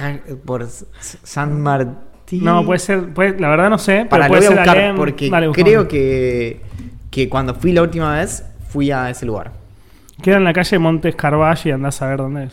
por 0.44 0.66
San 0.66 1.62
Martín. 1.62 2.44
No, 2.44 2.64
puede 2.64 2.78
ser. 2.80 3.14
puede- 3.14 3.38
la 3.38 3.48
verdad 3.48 3.70
no 3.70 3.78
sé. 3.78 4.06
Para 4.10 4.26
pero 4.26 4.28
puede 4.28 4.40
voy 4.40 4.46
a 4.46 4.48
ser 4.48 4.58
buscar 4.58 4.76
Alem. 4.78 4.96
porque 4.96 5.30
Dale, 5.30 5.50
creo 5.52 5.88
que, 5.88 6.60
que 7.10 7.28
cuando 7.28 7.54
fui 7.54 7.72
la 7.72 7.82
última 7.82 8.16
vez 8.16 8.44
fui 8.68 8.90
a 8.90 9.08
ese 9.08 9.24
lugar. 9.24 9.52
Queda 10.20 10.36
en 10.36 10.44
la 10.44 10.52
calle 10.52 10.78
Montes 10.78 11.14
Carvalho 11.14 11.60
y 11.64 11.70
andás 11.70 12.02
a 12.02 12.08
ver 12.08 12.18
dónde 12.18 12.44
es. 12.44 12.52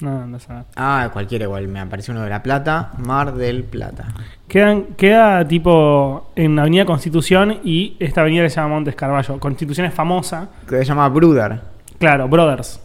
No, 0.00 0.10
a 0.10 0.26
ver. 0.26 0.64
Ah, 0.76 1.10
cualquiera 1.12 1.44
igual, 1.44 1.68
me 1.68 1.80
apareció 1.80 2.12
uno 2.12 2.24
de 2.24 2.30
La 2.30 2.42
Plata, 2.42 2.92
Mar 2.98 3.34
del 3.34 3.62
Plata. 3.62 4.08
Quedan, 4.48 4.84
queda 4.96 5.46
tipo 5.46 6.30
en 6.34 6.58
Avenida 6.58 6.84
Constitución 6.84 7.60
y 7.62 7.96
esta 8.00 8.22
avenida 8.22 8.42
que 8.42 8.50
se 8.50 8.56
llama 8.56 8.74
Montes 8.74 8.96
Carvalho. 8.96 9.38
Constitución 9.38 9.86
es 9.86 9.94
famosa. 9.94 10.48
Que 10.68 10.78
se 10.78 10.84
llama 10.84 11.08
Bruder. 11.08 11.60
Claro, 11.98 12.28
Brothers. 12.28 12.80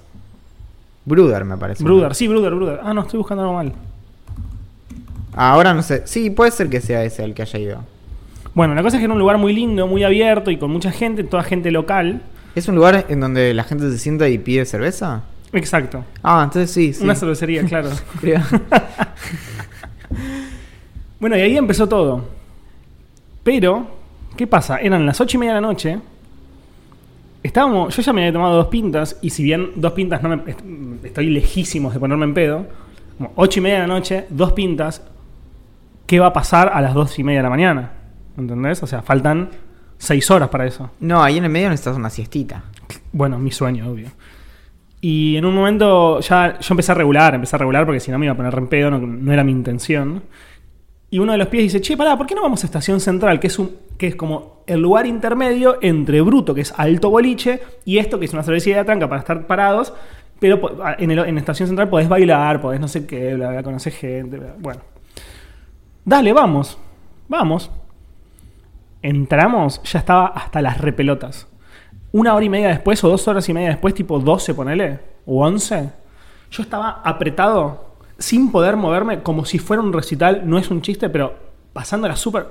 Bruder 1.06 1.44
me 1.46 1.58
parece. 1.58 1.84
Brother, 1.84 2.14
sí, 2.14 2.28
Brother, 2.28 2.54
Brother. 2.54 2.80
Ah, 2.84 2.94
no, 2.94 3.02
estoy 3.02 3.18
buscando 3.18 3.42
algo 3.44 3.56
mal. 3.56 3.74
Ah, 5.34 5.52
Ahora 5.54 5.74
no 5.74 5.82
sé. 5.82 6.04
Sí, 6.06 6.30
puede 6.30 6.52
ser 6.52 6.70
que 6.70 6.80
sea 6.80 7.04
ese 7.04 7.24
el 7.24 7.34
que 7.34 7.42
haya 7.42 7.60
ido. 7.60 7.84
Bueno, 8.54 8.76
la 8.76 8.84
cosa 8.84 8.98
es 8.98 9.02
que 9.02 9.06
era 9.06 9.14
un 9.14 9.20
lugar 9.20 9.38
muy 9.38 9.54
lindo, 9.54 9.88
muy 9.88 10.04
abierto 10.04 10.52
y 10.52 10.58
con 10.58 10.72
mucha 10.72 10.92
gente, 10.92 11.24
toda 11.24 11.44
gente 11.44 11.72
local. 11.72 12.22
¿Es 12.56 12.68
un 12.68 12.76
lugar 12.76 13.06
en 13.10 13.20
donde 13.20 13.54
la 13.54 13.64
gente 13.64 13.90
se 13.90 13.98
sienta 13.98 14.28
y 14.28 14.38
pide 14.38 14.66
cerveza? 14.66 15.24
Exacto. 15.54 16.04
Ah, 16.24 16.42
entonces 16.46 16.72
sí, 16.72 16.94
sí. 16.94 17.04
Una 17.04 17.16
cervecería, 17.16 17.64
claro. 17.66 17.90
Bueno, 21.20 21.36
y 21.38 21.42
ahí 21.42 21.58
empezó 21.58 21.88
todo. 21.88 22.24
Pero, 23.44 23.88
¿qué 24.38 24.48
pasa? 24.48 24.78
Eran 24.78 25.06
las 25.06 25.20
ocho 25.20 25.38
y 25.38 25.40
media 25.40 25.54
de 25.56 25.62
la 25.62 25.68
noche. 25.68 26.00
Estábamos, 27.44 27.96
yo 27.96 28.02
ya 28.02 28.14
me 28.14 28.22
había 28.22 28.34
tomado 28.34 28.56
dos 28.56 28.68
pintas, 28.68 29.18
y 29.22 29.30
si 29.30 29.44
bien 29.44 29.72
dos 29.76 29.94
pintas 29.94 30.22
no 30.24 30.30
me, 30.30 30.52
est- 30.52 30.62
estoy 31.04 31.30
lejísimos 31.30 31.94
de 31.94 32.00
ponerme 32.00 32.26
en 32.26 32.34
pedo, 32.34 32.68
como 33.18 33.32
ocho 33.36 33.60
y 33.60 33.64
media 33.64 33.82
de 33.82 33.88
la 33.88 33.94
noche, 33.94 34.26
dos 34.30 34.54
pintas, 34.54 35.02
¿qué 36.06 36.20
va 36.20 36.28
a 36.28 36.34
pasar 36.34 36.70
a 36.74 36.82
las 36.82 36.94
dos 36.94 37.18
y 37.20 37.24
media 37.24 37.40
de 37.40 37.44
la 37.44 37.50
mañana? 37.50 37.92
¿Entendés? 38.38 38.82
O 38.84 38.88
sea, 38.88 39.02
faltan 39.02 39.50
seis 39.98 40.30
horas 40.32 40.50
para 40.50 40.66
eso. 40.66 40.90
No, 41.00 41.22
ahí 41.24 41.38
en 41.38 41.46
el 41.46 41.50
medio 41.50 41.70
necesitas 41.70 41.98
una 41.98 42.10
siestita. 42.10 42.64
Bueno, 43.12 43.40
mi 43.40 43.52
sueño, 43.52 43.90
obvio. 43.90 44.10
Y 45.02 45.38
en 45.38 45.46
un 45.46 45.56
momento 45.56 46.20
ya 46.20 46.60
yo 46.60 46.74
empecé 46.74 46.92
a 46.92 46.96
regular, 46.96 47.34
empecé 47.34 47.56
a 47.56 47.60
regular 47.60 47.86
porque 47.86 48.00
si 48.02 48.12
no 48.12 48.20
me 48.20 48.26
iba 48.26 48.34
a 48.34 48.38
poner 48.38 48.54
en 48.54 48.68
pedo, 48.68 48.92
no, 48.92 49.00
no 49.00 49.32
era 49.32 49.44
mi 49.44 49.52
intención. 49.52 50.24
Y 51.10 51.20
uno 51.20 51.32
de 51.32 51.38
los 51.38 51.48
pies 51.48 51.64
dice, 51.64 51.82
che, 51.82 51.96
pará, 51.98 52.18
¿por 52.18 52.28
qué 52.28 52.36
no 52.36 52.42
vamos 52.42 52.64
a 52.64 52.68
Estación 52.68 53.00
Central? 53.00 53.40
Que 53.40 53.48
es, 53.48 53.58
un, 53.58 53.72
que 53.98 54.08
es 54.08 54.16
como 54.16 54.64
el 54.68 54.80
lugar 54.82 55.08
intermedio 55.08 55.78
entre 55.82 56.22
Bruto, 56.22 56.54
que 56.54 56.62
es 56.62 56.74
alto 56.78 57.10
boliche, 57.10 57.62
y 57.86 57.98
esto, 57.98 58.20
que 58.20 58.26
es 58.26 58.34
una 58.34 58.44
cervecería 58.44 58.78
de 58.80 58.84
tranca 58.86 59.08
para 59.10 59.20
estar 59.22 59.48
parados, 59.48 59.92
pero 60.40 60.60
en, 61.00 61.10
el- 61.12 61.20
en 61.26 61.38
Estación 61.40 61.68
Central 61.68 61.90
podés 61.90 62.08
bailar, 62.08 62.62
podés 62.62 62.80
no 62.80 62.88
sé 62.88 63.08
qué, 63.08 63.34
bla, 63.36 63.64
conocer 63.64 63.94
gente, 63.94 64.40
bueno. 64.60 64.82
Dale, 66.06 66.32
vamos, 66.34 66.78
vamos. 67.28 67.72
Entramos, 69.02 69.82
ya 69.84 70.00
estaba 70.00 70.28
hasta 70.28 70.62
las 70.62 70.78
repelotas. 70.80 71.48
Una 72.12 72.34
hora 72.34 72.46
y 72.46 72.50
media 72.50 72.70
después, 72.70 73.04
o 73.04 73.10
dos 73.10 73.28
horas 73.28 73.48
y 73.50 73.54
media 73.54 73.70
después, 73.70 73.94
tipo 73.94 74.20
12, 74.20 74.54
ponele, 74.54 75.00
o 75.26 75.46
11, 75.46 75.90
yo 76.52 76.64
estaba 76.64 77.02
apretado, 77.04 77.96
sin 78.18 78.52
poder 78.52 78.76
moverme, 78.76 79.22
como 79.22 79.46
si 79.46 79.60
fuera 79.60 79.84
un 79.84 79.94
recital, 79.94 80.42
no 80.46 80.58
es 80.58 80.72
un 80.72 80.82
chiste, 80.82 81.10
pero 81.10 81.34
pasándola 81.74 82.16
súper. 82.16 82.48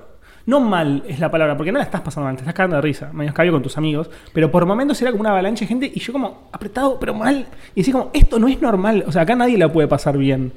No 0.46 0.60
mal 0.60 1.02
es 1.06 1.18
la 1.18 1.30
palabra, 1.30 1.56
porque 1.56 1.72
no 1.72 1.78
la 1.78 1.84
estás 1.84 2.00
pasando 2.00 2.26
mal, 2.26 2.36
te 2.36 2.42
estás 2.42 2.54
cagando 2.54 2.76
de 2.76 2.82
risa, 2.82 3.12
medio 3.12 3.30
escabio 3.30 3.52
con 3.52 3.62
tus 3.62 3.76
amigos, 3.76 4.08
pero 4.32 4.50
por 4.50 4.64
momentos 4.64 5.02
era 5.02 5.10
como 5.10 5.20
una 5.20 5.30
avalancha 5.30 5.64
de 5.64 5.66
gente 5.66 5.92
y 5.92 6.00
yo 6.00 6.12
como 6.12 6.48
apretado, 6.52 6.98
pero 6.98 7.12
mal, 7.12 7.46
y 7.74 7.82
así 7.82 7.92
como, 7.92 8.10
esto 8.14 8.38
no 8.38 8.48
es 8.48 8.62
normal, 8.62 9.04
o 9.06 9.12
sea, 9.12 9.22
acá 9.22 9.34
nadie 9.34 9.58
la 9.58 9.70
puede 9.70 9.88
pasar 9.88 10.16
bien. 10.16 10.52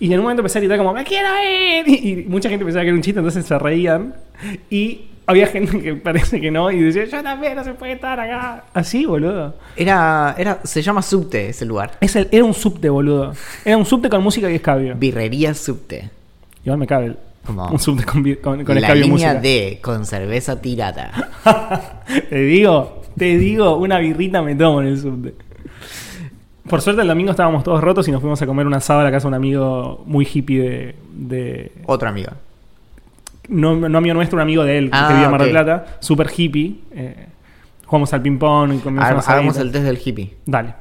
Y 0.00 0.12
en 0.12 0.20
un 0.20 0.22
momento 0.22 0.40
empecé 0.42 0.58
a 0.58 0.60
gritar 0.60 0.78
como, 0.78 0.92
¡me 0.92 1.02
quiero 1.04 1.28
ir! 1.42 1.88
Y 1.88 2.24
mucha 2.28 2.48
gente 2.48 2.64
pensaba 2.64 2.82
que 2.84 2.88
era 2.88 2.96
un 2.96 3.02
chiste, 3.02 3.18
entonces 3.18 3.44
se 3.44 3.58
reían. 3.58 4.14
Y 4.70 5.07
había 5.28 5.46
gente 5.46 5.80
que 5.80 5.94
parece 5.94 6.40
que 6.40 6.50
no, 6.50 6.70
y 6.70 6.80
decía, 6.80 7.04
yo 7.04 7.22
también 7.22 7.54
no 7.54 7.62
se 7.62 7.74
puede 7.74 7.92
estar 7.92 8.18
acá. 8.18 8.64
Así, 8.74 9.04
boludo. 9.06 9.54
Era, 9.76 10.34
era, 10.38 10.58
se 10.64 10.82
llama 10.82 11.02
Subte 11.02 11.50
ese 11.50 11.64
lugar. 11.64 11.92
Es 12.00 12.16
el- 12.16 12.28
era 12.32 12.44
un 12.44 12.54
subte, 12.54 12.88
boludo. 12.88 13.32
Era 13.64 13.76
un 13.76 13.84
subte 13.86 14.08
con 14.08 14.22
música 14.22 14.50
y 14.50 14.54
escabio. 14.56 14.94
Birrería 14.96 15.54
Subte. 15.54 16.10
Igual 16.64 16.78
me 16.78 16.86
cabe 16.86 17.06
el- 17.06 17.18
Como 17.46 17.66
un 17.68 17.78
subte 17.78 18.04
con, 18.04 18.22
vi- 18.22 18.36
con, 18.36 18.64
con 18.64 18.74
la 18.74 18.80
escabio 18.80 19.04
y 19.04 19.08
línea 19.08 19.28
música. 19.34 19.40
D 19.40 19.78
con 19.82 20.04
cerveza 20.04 20.60
tirata. 20.60 21.30
te 22.30 22.36
digo, 22.36 23.02
te 23.16 23.36
digo, 23.38 23.76
una 23.76 23.98
birrita 23.98 24.42
me 24.42 24.54
tomo 24.54 24.80
en 24.82 24.88
el 24.88 24.98
subte. 24.98 25.34
Por 26.68 26.82
suerte 26.82 27.00
el 27.02 27.08
domingo 27.08 27.30
estábamos 27.30 27.64
todos 27.64 27.80
rotos 27.82 28.06
y 28.08 28.12
nos 28.12 28.20
fuimos 28.20 28.40
a 28.42 28.46
comer 28.46 28.66
un 28.66 28.74
asado 28.74 29.00
a 29.00 29.04
la 29.04 29.10
casa 29.10 29.24
de 29.24 29.28
un 29.28 29.34
amigo 29.34 30.02
muy 30.06 30.28
hippie 30.30 30.60
de, 30.62 30.94
de, 31.14 31.72
Otro 31.86 32.08
amigo. 32.08 32.30
No, 33.48 33.76
no 33.88 33.98
amigo 33.98 34.14
nuestro, 34.14 34.36
un 34.36 34.42
amigo 34.42 34.64
de 34.64 34.78
él 34.78 34.90
Ah, 34.92 35.06
que 35.08 35.14
vivía 35.14 35.26
en 35.26 35.30
Mar 35.32 35.40
del. 35.42 35.50
Plata, 35.50 35.86
super 36.00 36.28
hippie. 36.36 36.80
eh, 36.92 37.26
jugamos 37.86 38.12
al 38.12 38.22
ping-pong 38.22 38.74
y 38.74 38.78
comimos 38.78 39.04
Hagamos 39.28 39.56
el 39.58 39.72
test 39.72 39.84
del 39.84 39.98
hippie. 40.04 40.36
Dale. 40.46 40.74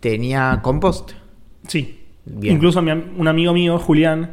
Tenía 0.00 0.60
compost. 0.62 1.12
Sí. 1.66 1.96
Bien. 2.24 2.54
Incluso 2.56 2.80
mi 2.82 2.90
un 2.92 3.28
amigo 3.28 3.52
mío, 3.52 3.78
Julián, 3.78 4.30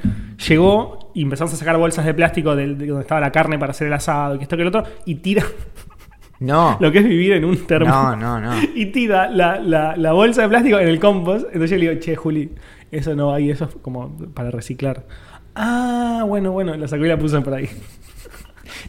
llegó 0.47 1.11
y 1.15 1.23
empezamos 1.23 1.53
a 1.53 1.57
sacar 1.57 1.77
bolsas 1.77 2.05
de 2.05 2.13
plástico 2.13 2.55
de, 2.55 2.67
donde 2.75 3.01
estaba 3.01 3.21
la 3.21 3.31
carne 3.31 3.57
para 3.57 3.71
hacer 3.71 3.87
el 3.87 3.93
asado 3.93 4.35
y 4.35 4.37
que 4.37 4.43
esto 4.43 4.55
que 4.55 4.61
el 4.63 4.67
otro, 4.67 4.83
y 5.05 5.15
tira 5.15 5.43
No. 6.39 6.77
lo 6.81 6.91
que 6.91 6.99
es 6.99 7.05
vivir 7.05 7.33
en 7.33 7.45
un 7.45 7.57
termo. 7.65 7.89
No, 7.89 8.15
no, 8.15 8.39
no. 8.39 8.51
Y 8.75 8.87
tira 8.87 9.29
la, 9.29 9.59
la- 9.59 9.95
la 9.95 10.11
bolsa 10.13 10.43
de 10.43 10.49
plástico 10.49 10.77
en 10.79 10.87
el 10.89 10.99
compost. 10.99 11.45
Entonces 11.47 11.71
yo 11.71 11.77
le 11.77 11.89
digo, 11.89 12.01
che, 12.01 12.15
Juli, 12.15 12.51
eso 12.91 13.15
no 13.15 13.33
ahí, 13.33 13.49
eso 13.49 13.65
es 13.65 13.75
como 13.81 14.15
para 14.33 14.51
reciclar. 14.51 15.05
Ah, 15.59 16.23
bueno, 16.27 16.51
bueno, 16.51 16.75
la 16.75 16.87
sacó 16.87 17.03
y 17.05 17.09
la 17.09 17.17
puso 17.17 17.41
por 17.43 17.53
ahí. 17.55 17.69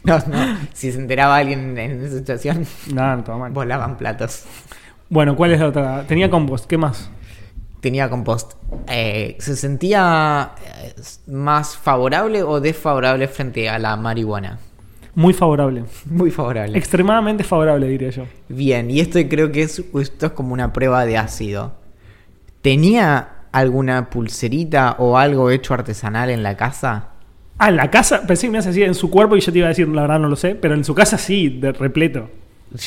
No, 0.03 0.17
no. 0.17 0.57
Si 0.73 0.91
se 0.91 0.97
enteraba 0.99 1.35
alguien 1.37 1.77
en 1.77 2.03
esa 2.03 2.17
situación, 2.17 2.65
Nada, 2.93 3.17
no, 3.17 3.23
todo 3.23 3.37
mal. 3.39 3.51
volaban 3.51 3.97
platos. 3.97 4.43
Bueno, 5.09 5.35
¿cuál 5.35 5.51
es 5.51 5.59
la 5.59 5.67
otra? 5.67 6.05
Tenía 6.07 6.29
compost, 6.29 6.67
¿qué 6.67 6.77
más? 6.77 7.09
Tenía 7.81 8.09
compost. 8.09 8.53
Eh, 8.87 9.35
¿Se 9.39 9.55
sentía 9.55 10.51
eh, 10.63 10.93
más 11.27 11.75
favorable 11.75 12.43
o 12.43 12.61
desfavorable 12.61 13.27
frente 13.27 13.67
a 13.67 13.77
la 13.79 13.95
marihuana? 13.97 14.59
Muy 15.15 15.33
favorable. 15.33 15.83
Muy 16.05 16.31
favorable. 16.31 16.77
Extremadamente 16.77 17.43
favorable, 17.43 17.87
diría 17.87 18.09
yo. 18.11 18.23
Bien, 18.47 18.89
y 18.91 18.99
esto 19.01 19.19
creo 19.27 19.51
que 19.51 19.63
es, 19.63 19.79
esto 19.99 20.25
es 20.27 20.31
como 20.33 20.53
una 20.53 20.71
prueba 20.71 21.05
de 21.05 21.17
ácido. 21.17 21.73
¿Tenía 22.61 23.29
alguna 23.51 24.09
pulserita 24.09 24.95
o 24.99 25.17
algo 25.17 25.49
hecho 25.49 25.73
artesanal 25.73 26.29
en 26.29 26.43
la 26.43 26.55
casa? 26.57 27.09
Ah, 27.57 27.69
en 27.69 27.75
la 27.75 27.91
casa, 27.91 28.21
pensé 28.25 28.47
que 28.47 28.51
me 28.51 28.57
ibas 28.57 28.65
a 28.67 28.69
decir 28.69 28.83
en 28.83 28.95
su 28.95 29.09
cuerpo 29.09 29.35
y 29.35 29.41
yo 29.41 29.51
te 29.51 29.57
iba 29.57 29.67
a 29.67 29.69
decir, 29.69 29.87
la 29.89 30.01
verdad 30.03 30.19
no 30.19 30.29
lo 30.29 30.35
sé, 30.35 30.55
pero 30.55 30.73
en 30.75 30.83
su 30.85 30.95
casa 30.95 31.17
sí, 31.17 31.49
de 31.49 31.71
repleto. 31.73 32.29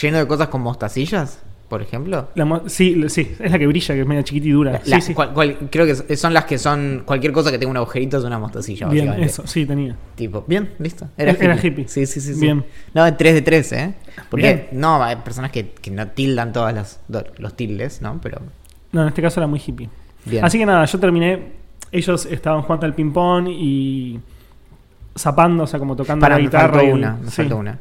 ¿Lleno 0.01 0.18
de 0.18 0.27
cosas 0.27 0.48
con 0.48 0.62
mostacillas, 0.62 1.40
por 1.68 1.83
ejemplo? 1.83 2.29
La 2.37 2.62
sí, 2.68 3.05
sí, 3.09 3.35
es 3.38 3.51
la 3.51 3.59
que 3.59 3.66
brilla, 3.66 3.94
que 3.94 4.01
es 4.01 4.07
media 4.07 4.22
chiquita 4.22 4.46
y 4.46 4.51
dura. 4.53 4.81
La- 4.87 4.96
sí, 5.01 5.09
sí. 5.09 5.14
cual- 5.14 5.33
cual- 5.35 5.59
creo 5.70 5.85
que 5.85 6.16
son 6.16 6.33
las 6.33 6.44
que 6.46 6.57
son. 6.57 7.03
Cualquier 7.05 7.33
cosa 7.33 7.51
que 7.51 7.59
tenga 7.59 7.70
un 7.72 7.77
agujerito 7.77 8.16
es 8.16 8.25
una 8.25 8.38
mostacilla, 8.38 8.87
Bien, 8.88 9.07
básicamente. 9.09 9.31
eso, 9.33 9.46
sí, 9.46 9.66
tenía. 9.66 9.96
Tipo, 10.14 10.44
bien, 10.46 10.70
listo. 10.79 11.09
Era 11.18 11.33
hippie. 11.33 11.44
Era 11.44 11.57
hippie. 11.66 11.88
Sí, 11.88 12.07
sí, 12.07 12.20
sí. 12.20 12.33
sí. 12.35 12.40
Bien. 12.40 12.64
No, 12.94 13.14
3 13.14 13.35
de 13.35 13.42
3, 13.42 13.72
¿eh? 13.72 13.94
Porque, 14.31 14.46
Bien. 14.46 14.68
no, 14.81 15.03
hay 15.03 15.16
personas 15.16 15.51
que, 15.51 15.70
que 15.72 15.90
no 15.90 16.07
tildan 16.09 16.53
do- 16.53 17.25
los 17.38 17.57
tildes, 17.57 18.01
¿no? 18.01 18.20
Pero, 18.22 18.40
No, 18.92 19.03
en 19.03 19.09
este 19.09 19.20
caso 19.20 19.40
era 19.40 19.46
muy 19.48 19.61
hippie. 19.66 19.90
Bien. 20.24 20.44
Así 20.44 20.58
que 20.58 20.66
nada, 20.66 20.85
yo 20.85 20.98
terminé. 20.98 21.52
Ellos 21.90 22.26
estaban 22.26 22.62
jugando 22.62 22.87
al 22.87 22.94
ping-pong 22.94 23.48
y. 23.48 24.20
zapando, 25.16 25.64
o 25.64 25.66
sea, 25.66 25.78
como 25.78 25.94
tocando 25.94 26.22
Para, 26.22 26.35
la 26.37 26.38
me 26.38 26.44
guitarra. 26.46 26.68
faltó 26.74 26.85
y 26.85 26.88
el- 26.88 26.94
una, 26.94 27.16
me 27.16 27.30
sí. 27.30 27.37
faltó 27.37 27.56
una. 27.58 27.78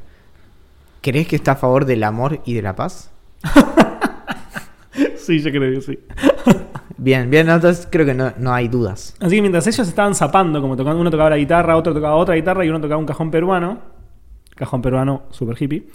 ¿Crees 1.01 1.27
que 1.27 1.36
está 1.38 1.54
a 1.54 1.56
favor 1.56 1.86
del 1.86 2.04
amor 2.04 2.41
y 2.45 2.54
de 2.54 2.62
la 2.62 2.75
paz? 2.75 3.12
Sí, 5.15 5.39
yo 5.39 5.51
creo 5.51 5.71
que 5.73 5.82
sí. 5.82 5.99
Bien, 6.97 7.30
bien, 7.30 7.47
entonces 7.49 7.88
creo 7.89 8.06
que 8.06 8.13
no, 8.13 8.34
no 8.38 8.54
hay 8.54 8.67
dudas. 8.67 9.15
Así 9.19 9.36
que 9.36 9.41
mientras 9.41 9.65
ellos 9.67 9.88
estaban 9.88 10.13
zapando, 10.15 10.60
como 10.62 10.75
tocando, 10.75 10.99
uno 10.99 11.10
tocaba 11.10 11.30
la 11.30 11.38
guitarra, 11.38 11.77
otro 11.77 11.93
tocaba 11.93 12.15
otra 12.15 12.36
guitarra 12.36 12.65
y 12.65 12.69
uno 12.69 12.82
tocaba 12.82 12.97
un 12.99 13.06
cajón 13.06 13.32
peruano. 13.32 13.80
Cajón 14.56 14.82
peruano, 14.82 15.23
super 15.30 15.56
hippie. 15.62 15.88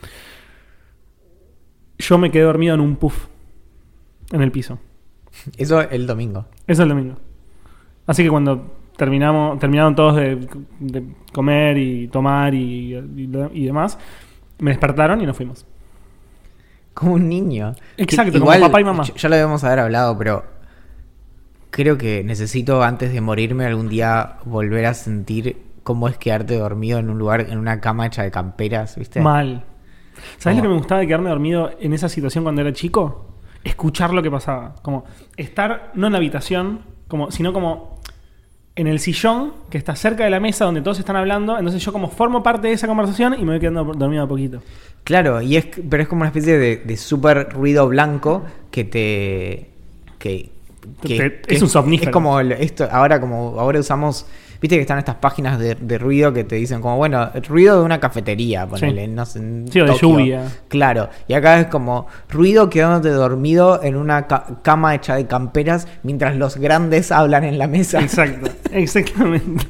Yo 1.98 2.18
me 2.18 2.30
quedé 2.30 2.44
dormido 2.44 2.74
en 2.74 2.80
un 2.80 2.96
puff. 2.96 3.26
En 4.32 4.42
el 4.42 4.50
piso. 4.50 4.78
Eso 5.56 5.80
el 5.80 6.06
domingo. 6.06 6.46
Eso 6.66 6.82
el 6.82 6.88
domingo. 6.88 7.16
Así 8.06 8.22
que 8.22 8.30
cuando 8.30 8.76
terminamos, 8.96 9.58
terminaron 9.58 9.94
todos 9.94 10.16
de, 10.16 10.48
de 10.80 11.04
comer 11.32 11.76
y 11.78 12.08
tomar 12.08 12.54
y, 12.54 12.94
y- 12.96 13.50
y 13.52 13.64
demás, 13.66 13.98
me 14.58 14.70
despertaron 14.70 15.20
y 15.20 15.26
nos 15.26 15.36
fuimos. 15.36 15.66
Como 16.94 17.12
un 17.14 17.28
niño. 17.28 17.74
Exacto, 17.98 18.32
Que 18.32 18.38
como 18.40 18.50
papá 18.58 18.80
y 18.80 18.84
mamá. 18.84 19.02
Ya, 19.04 19.28
lo 19.28 19.36
debemos 19.36 19.62
haber 19.64 19.80
hablado, 19.80 20.16
pero 20.16 20.44
creo 21.70 21.98
que 21.98 22.24
necesito 22.24 22.82
antes 22.82 23.12
de 23.12 23.20
morirme 23.20 23.66
algún 23.66 23.88
día 23.88 24.36
volver 24.46 24.86
a 24.86 24.94
sentir 24.94 25.58
cómo 25.82 26.08
es 26.08 26.16
quedarte 26.16 26.56
dormido 26.56 26.98
en 26.98 27.10
un 27.10 27.18
lugar, 27.18 27.42
en 27.42 27.58
una 27.58 27.80
cama 27.80 28.06
hecha 28.06 28.22
de 28.22 28.30
camperas, 28.30 28.96
¿viste? 28.96 29.20
Mal. 29.20 29.64
¿Sabes 30.38 30.56
lo 30.56 30.62
que 30.62 30.68
me 30.70 30.74
gustaba 30.76 31.02
de 31.02 31.06
quedarme 31.06 31.28
dormido 31.28 31.70
en 31.78 31.92
esa 31.92 32.08
situación 32.08 32.44
cuando 32.44 32.62
era 32.62 32.72
chico? 32.72 33.25
Escuchar 33.66 34.14
lo 34.14 34.22
que 34.22 34.30
pasaba. 34.30 34.76
Como 34.82 35.04
estar 35.36 35.90
no 35.94 36.06
en 36.06 36.12
la 36.12 36.18
habitación, 36.18 36.82
como, 37.08 37.30
sino 37.30 37.52
como 37.52 38.00
en 38.76 38.86
el 38.86 39.00
sillón 39.00 39.54
que 39.70 39.78
está 39.78 39.96
cerca 39.96 40.24
de 40.24 40.30
la 40.30 40.38
mesa 40.38 40.66
donde 40.66 40.82
todos 40.82 40.98
están 40.98 41.16
hablando. 41.16 41.58
Entonces 41.58 41.82
yo 41.82 41.92
como 41.92 42.08
formo 42.08 42.42
parte 42.42 42.68
de 42.68 42.74
esa 42.74 42.86
conversación 42.86 43.34
y 43.34 43.44
me 43.44 43.52
voy 43.52 43.60
quedando 43.60 43.84
dormido 43.84 44.22
a 44.22 44.28
poquito. 44.28 44.62
Claro, 45.02 45.40
y 45.40 45.56
es, 45.56 45.66
pero 45.88 46.02
es 46.02 46.08
como 46.08 46.20
una 46.20 46.28
especie 46.28 46.58
de, 46.58 46.76
de 46.76 46.96
súper 46.96 47.50
ruido 47.50 47.88
blanco 47.88 48.44
que 48.70 48.84
te. 48.84 49.70
que. 50.18 50.55
Que- 51.02 51.16
Te- 51.18 51.40
que 51.40 51.54
es 51.54 51.62
un 51.62 51.68
somnífero. 51.68 52.10
Es 52.10 52.12
como 52.12 52.40
el- 52.40 52.52
esto, 52.52 52.88
ahora 52.90 53.20
como 53.20 53.58
ahora 53.58 53.80
usamos. 53.80 54.26
Viste 54.58 54.76
que 54.76 54.80
están 54.80 54.98
estas 54.98 55.16
páginas 55.16 55.58
de, 55.58 55.74
de 55.74 55.98
ruido 55.98 56.32
que 56.32 56.42
te 56.42 56.56
dicen 56.56 56.80
como, 56.80 56.96
bueno, 56.96 57.28
el 57.34 57.42
ruido 57.44 57.78
de 57.78 57.84
una 57.84 58.00
cafetería, 58.00 58.66
ponele, 58.66 59.04
Sí. 59.04 59.12
no 59.12 59.26
sé, 59.26 59.38
en 59.38 59.68
Sí, 59.70 59.80
o 59.80 59.84
de 59.84 59.94
lluvia. 59.98 60.50
Claro, 60.68 61.10
y 61.28 61.34
acá 61.34 61.60
es 61.60 61.66
como 61.66 62.06
ruido 62.30 62.70
quedándote 62.70 63.10
dormido 63.10 63.82
en 63.82 63.96
una 63.96 64.26
ca- 64.26 64.46
cama 64.62 64.94
hecha 64.94 65.14
de 65.16 65.26
camperas 65.26 65.86
mientras 66.02 66.36
los 66.36 66.56
grandes 66.56 67.12
hablan 67.12 67.44
en 67.44 67.58
la 67.58 67.66
mesa. 67.68 68.00
Exacto, 68.00 68.50
exactamente. 68.72 69.66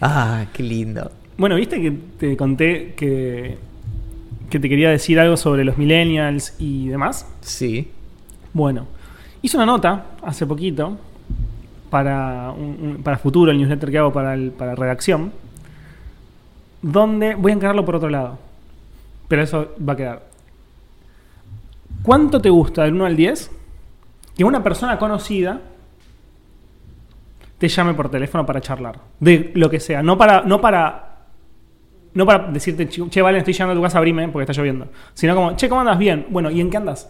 Ah, 0.00 0.46
qué 0.52 0.62
lindo. 0.62 1.10
Bueno, 1.36 1.56
viste 1.56 1.80
que 1.80 1.90
te 1.90 2.36
conté 2.36 2.94
que, 2.96 3.58
que 4.48 4.60
te 4.60 4.68
quería 4.68 4.90
decir 4.90 5.18
algo 5.20 5.36
sobre 5.36 5.64
los 5.64 5.78
millennials 5.78 6.54
y 6.58 6.88
demás. 6.88 7.26
Sí. 7.40 7.90
Bueno, 8.52 8.86
hice 9.42 9.56
una 9.56 9.66
nota 9.66 10.06
hace 10.22 10.46
poquito 10.46 10.96
para, 11.90 12.50
un- 12.52 13.00
para 13.02 13.18
futuro, 13.18 13.50
el 13.50 13.58
newsletter 13.58 13.90
que 13.90 13.98
hago 13.98 14.12
para, 14.12 14.34
el- 14.34 14.50
para 14.52 14.74
redacción, 14.74 15.32
donde 16.82 17.34
voy 17.34 17.52
a 17.52 17.54
encararlo 17.54 17.84
por 17.84 17.96
otro 17.96 18.08
lado. 18.10 18.38
Pero 19.28 19.42
eso 19.42 19.74
va 19.86 19.92
a 19.92 19.96
quedar. 19.96 20.22
¿Cuánto 22.02 22.40
te 22.40 22.48
gusta 22.50 22.84
del 22.84 22.94
1 22.94 23.06
al 23.06 23.16
10 23.16 23.50
que 24.36 24.44
una 24.44 24.62
persona 24.62 24.98
conocida 24.98 25.60
te 27.58 27.68
llame 27.68 27.94
por 27.94 28.08
teléfono 28.10 28.46
para 28.46 28.60
charlar? 28.60 28.98
De 29.18 29.50
lo 29.54 29.68
que 29.68 29.80
sea, 29.80 30.02
no 30.02 30.16
para... 30.16 30.42
No 30.42 30.60
para 30.60 31.06
no 32.12 32.26
para 32.26 32.48
decirte, 32.50 32.88
che, 32.88 33.22
vale, 33.22 33.38
estoy 33.38 33.52
llegando 33.52 33.72
a 33.72 33.76
tu 33.76 33.82
casa, 33.82 33.98
abrime 33.98 34.26
porque 34.30 34.50
está 34.50 34.52
lloviendo. 34.60 34.88
Sino 35.14 35.32
como, 35.36 35.54
che, 35.54 35.68
¿cómo 35.68 35.82
andas? 35.82 35.96
Bien. 35.96 36.26
Bueno, 36.28 36.50
¿y 36.50 36.60
en 36.60 36.68
qué 36.68 36.76
andas? 36.76 37.08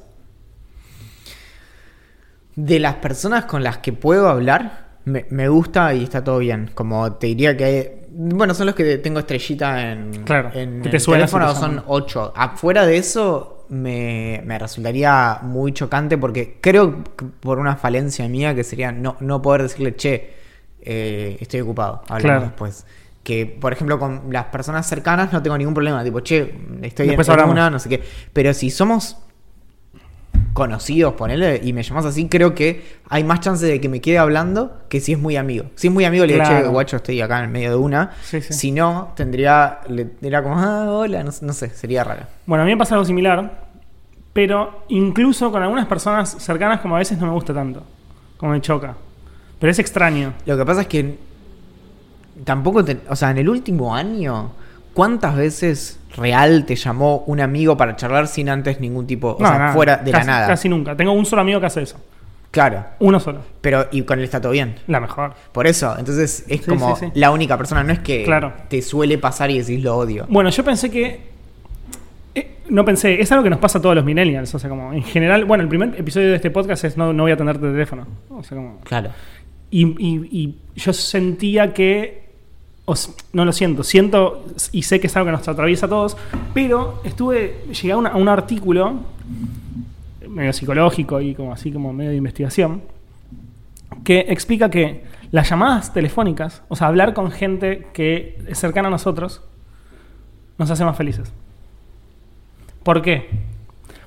De 2.64 2.78
las 2.78 2.94
personas 2.96 3.44
con 3.44 3.62
las 3.62 3.78
que 3.78 3.92
puedo 3.92 4.28
hablar, 4.28 4.88
me, 5.04 5.26
me 5.30 5.48
gusta 5.48 5.94
y 5.94 6.04
está 6.04 6.22
todo 6.22 6.38
bien. 6.38 6.70
Como 6.74 7.12
te 7.14 7.28
diría 7.28 7.56
que 7.56 7.64
hay- 7.64 7.88
Bueno, 8.12 8.54
son 8.54 8.66
los 8.66 8.74
que 8.74 8.98
tengo 8.98 9.20
estrellita 9.20 9.92
en, 9.92 10.24
Claro, 10.24 10.50
en 10.52 10.82
que 10.82 10.88
te 10.90 10.96
el 10.98 11.04
teléfono, 11.04 11.52
te 11.54 11.60
son 11.60 11.82
ocho. 11.86 12.32
Afuera 12.36 12.84
de 12.84 12.96
eso, 12.98 13.64
me, 13.70 14.42
me 14.44 14.58
resultaría 14.58 15.38
muy 15.42 15.72
chocante 15.72 16.18
porque 16.18 16.58
creo 16.60 17.04
que 17.16 17.24
por 17.40 17.58
una 17.60 17.76
falencia 17.76 18.28
mía 18.28 18.54
que 18.54 18.64
sería 18.64 18.90
no, 18.92 19.16
no 19.20 19.40
poder 19.40 19.62
decirle, 19.62 19.94
che, 19.94 20.34
eh, 20.82 21.36
estoy 21.40 21.60
ocupado, 21.60 22.02
hablamos 22.08 22.20
Claro. 22.22 22.40
después. 22.42 22.84
Que, 23.22 23.46
por 23.46 23.72
ejemplo, 23.72 23.98
con 23.98 24.22
las 24.30 24.46
personas 24.46 24.86
cercanas 24.88 25.32
no 25.32 25.40
tengo 25.42 25.56
ningún 25.56 25.74
problema. 25.74 26.02
Tipo, 26.02 26.20
che, 26.20 26.52
estoy 26.82 27.06
Después 27.06 27.28
en 27.28 27.40
una, 27.48 27.70
no 27.70 27.78
sé 27.78 27.88
qué. 27.88 28.02
Pero 28.32 28.52
si 28.54 28.70
somos 28.70 29.16
conocidos, 30.52 31.14
ponele, 31.14 31.60
y 31.62 31.72
me 31.72 31.82
llamas 31.82 32.04
así, 32.06 32.26
creo 32.28 32.54
que 32.54 32.98
hay 33.08 33.22
más 33.24 33.40
chance 33.40 33.64
de 33.64 33.80
que 33.80 33.88
me 33.88 34.00
quede 34.00 34.18
hablando 34.18 34.78
que 34.88 35.00
si 35.00 35.12
es 35.12 35.18
muy 35.18 35.36
amigo. 35.36 35.66
Si 35.76 35.86
es 35.86 35.92
muy 35.92 36.04
amigo, 36.04 36.26
le 36.26 36.32
digo, 36.34 36.44
che, 36.44 36.50
Claro. 36.50 36.70
guacho, 36.72 36.96
estoy 36.96 37.20
acá 37.20 37.38
en 37.38 37.44
el 37.44 37.50
medio 37.50 37.70
de 37.70 37.76
una. 37.76 38.10
Sí, 38.22 38.40
sí. 38.40 38.52
Si 38.52 38.72
no, 38.72 39.12
tendría, 39.16 39.78
le- 39.88 40.10
era 40.22 40.42
como, 40.42 40.58
ah, 40.58 40.86
hola, 40.90 41.22
no, 41.22 41.30
no 41.42 41.52
sé, 41.52 41.70
sería 41.70 42.02
raro. 42.04 42.22
Bueno, 42.46 42.62
a 42.62 42.66
mí 42.66 42.72
me 42.72 42.78
pasa 42.78 42.94
algo 42.96 43.04
similar, 43.04 43.68
pero 44.32 44.84
incluso 44.88 45.50
con 45.52 45.62
algunas 45.62 45.86
personas 45.86 46.36
cercanas 46.38 46.80
como 46.80 46.96
a 46.96 46.98
veces 46.98 47.18
no 47.18 47.26
me 47.26 47.32
gusta 47.32 47.54
tanto, 47.54 47.82
como 48.36 48.52
me 48.52 48.60
choca. 48.60 48.96
Pero 49.58 49.70
es 49.70 49.78
extraño. 49.78 50.32
Lo 50.46 50.56
que 50.56 50.64
pasa 50.64 50.80
es 50.82 50.86
que 50.88 51.18
tampoco, 52.44 52.84
te- 52.84 53.00
o 53.08 53.16
sea, 53.16 53.30
en 53.30 53.38
el 53.38 53.48
último 53.48 53.94
año, 53.94 54.52
¿cuántas 55.00 55.34
veces 55.34 55.98
real 56.14 56.66
te 56.66 56.76
llamó 56.76 57.24
un 57.26 57.40
amigo 57.40 57.74
para 57.78 57.96
charlar 57.96 58.28
sin 58.28 58.50
antes 58.50 58.80
ningún 58.80 59.06
tipo, 59.06 59.28
o 59.30 59.40
No, 59.42 59.48
sea, 59.48 59.58
nada, 59.58 59.72
fuera 59.72 59.96
de 59.96 60.10
casi, 60.10 60.26
la 60.26 60.32
nada? 60.34 60.46
Casi 60.48 60.68
nunca. 60.68 60.94
Tengo 60.94 61.12
un 61.12 61.24
solo 61.24 61.40
amigo 61.40 61.58
que 61.58 61.64
hace 61.66 61.80
eso. 61.82 61.96
Claro, 62.50 62.84
Uno 62.98 63.18
solo. 63.18 63.40
pero 63.62 63.86
y 63.92 64.02
con 64.02 64.18
él 64.18 64.24
está 64.26 64.42
todo 64.42 64.52
bien. 64.52 64.74
La 64.88 65.00
mejor. 65.00 65.32
Por 65.52 65.66
eso, 65.66 65.94
entonces 65.98 66.44
es 66.48 66.60
Sí, 66.60 66.66
como 66.68 66.94
sí, 66.96 67.06
sí. 67.06 67.12
la 67.14 67.30
única 67.30 67.56
persona, 67.56 67.82
no 67.82 67.94
es 67.94 68.00
que 68.00 68.24
Claro. 68.24 68.52
te 68.68 68.82
suele 68.82 69.16
pasar 69.16 69.50
y 69.50 69.58
decís 69.60 69.82
lo 69.82 69.96
odio. 69.96 70.26
Bueno, 70.28 70.50
yo 70.50 70.62
pensé 70.64 70.90
que. 70.90 71.30
eh, 72.34 72.56
no 72.68 72.84
pensé, 72.84 73.20
es 73.22 73.32
algo 73.32 73.42
que 73.42 73.50
nos 73.50 73.58
pasa 73.60 73.78
a 73.78 73.80
todos 73.80 73.94
los 73.94 74.04
millennials. 74.04 74.54
O 74.54 74.58
sea, 74.58 74.68
como 74.68 74.92
en 74.92 75.02
general. 75.02 75.46
Bueno, 75.46 75.62
el 75.62 75.68
primer 75.68 75.94
episodio 75.98 76.28
de 76.28 76.36
este 76.36 76.50
podcast 76.50 76.84
es 76.84 76.96
no, 76.98 77.12
no 77.14 77.22
voy 77.22 77.30
a 77.30 77.34
atenderte 77.34 77.64
el 77.66 77.72
teléfono. 77.72 78.06
O 78.28 78.42
sea, 78.42 78.56
como. 78.58 78.80
Claro. 78.80 79.10
Y, 79.70 79.86
y- 80.04 80.28
y 80.32 80.58
yo 80.76 80.92
sentía 80.92 81.72
que. 81.72 82.29
No 83.32 83.44
lo 83.44 83.52
siento, 83.52 83.84
siento 83.84 84.44
y 84.72 84.82
sé 84.82 85.00
que 85.00 85.06
es 85.06 85.16
algo 85.16 85.26
que 85.26 85.32
nos 85.32 85.48
atraviesa 85.48 85.86
a 85.86 85.88
todos, 85.88 86.16
pero 86.54 87.00
estuve. 87.04 87.64
Llegué 87.68 87.92
a, 87.92 87.96
un 87.96 88.28
artículo 88.28 89.00
medio 90.28 90.52
psicológico 90.52 91.20
y 91.20 91.34
como 91.34 91.52
así 91.52 91.72
como 91.72 91.92
medio 91.92 92.10
de 92.10 92.16
investigación 92.16 92.82
que 94.04 94.26
explica 94.28 94.70
que 94.70 95.04
las 95.32 95.48
llamadas 95.48 95.92
telefónicas, 95.92 96.62
o 96.68 96.76
sea, 96.76 96.86
hablar 96.86 97.14
con 97.14 97.30
gente 97.30 97.88
que 97.92 98.38
es 98.46 98.58
cercana 98.58 98.88
a 98.88 98.90
nosotros, 98.90 99.42
nos 100.58 100.70
hace 100.70 100.84
más 100.84 100.96
felices. 100.96 101.32
¿Por 102.82 103.02
qué? 103.02 103.28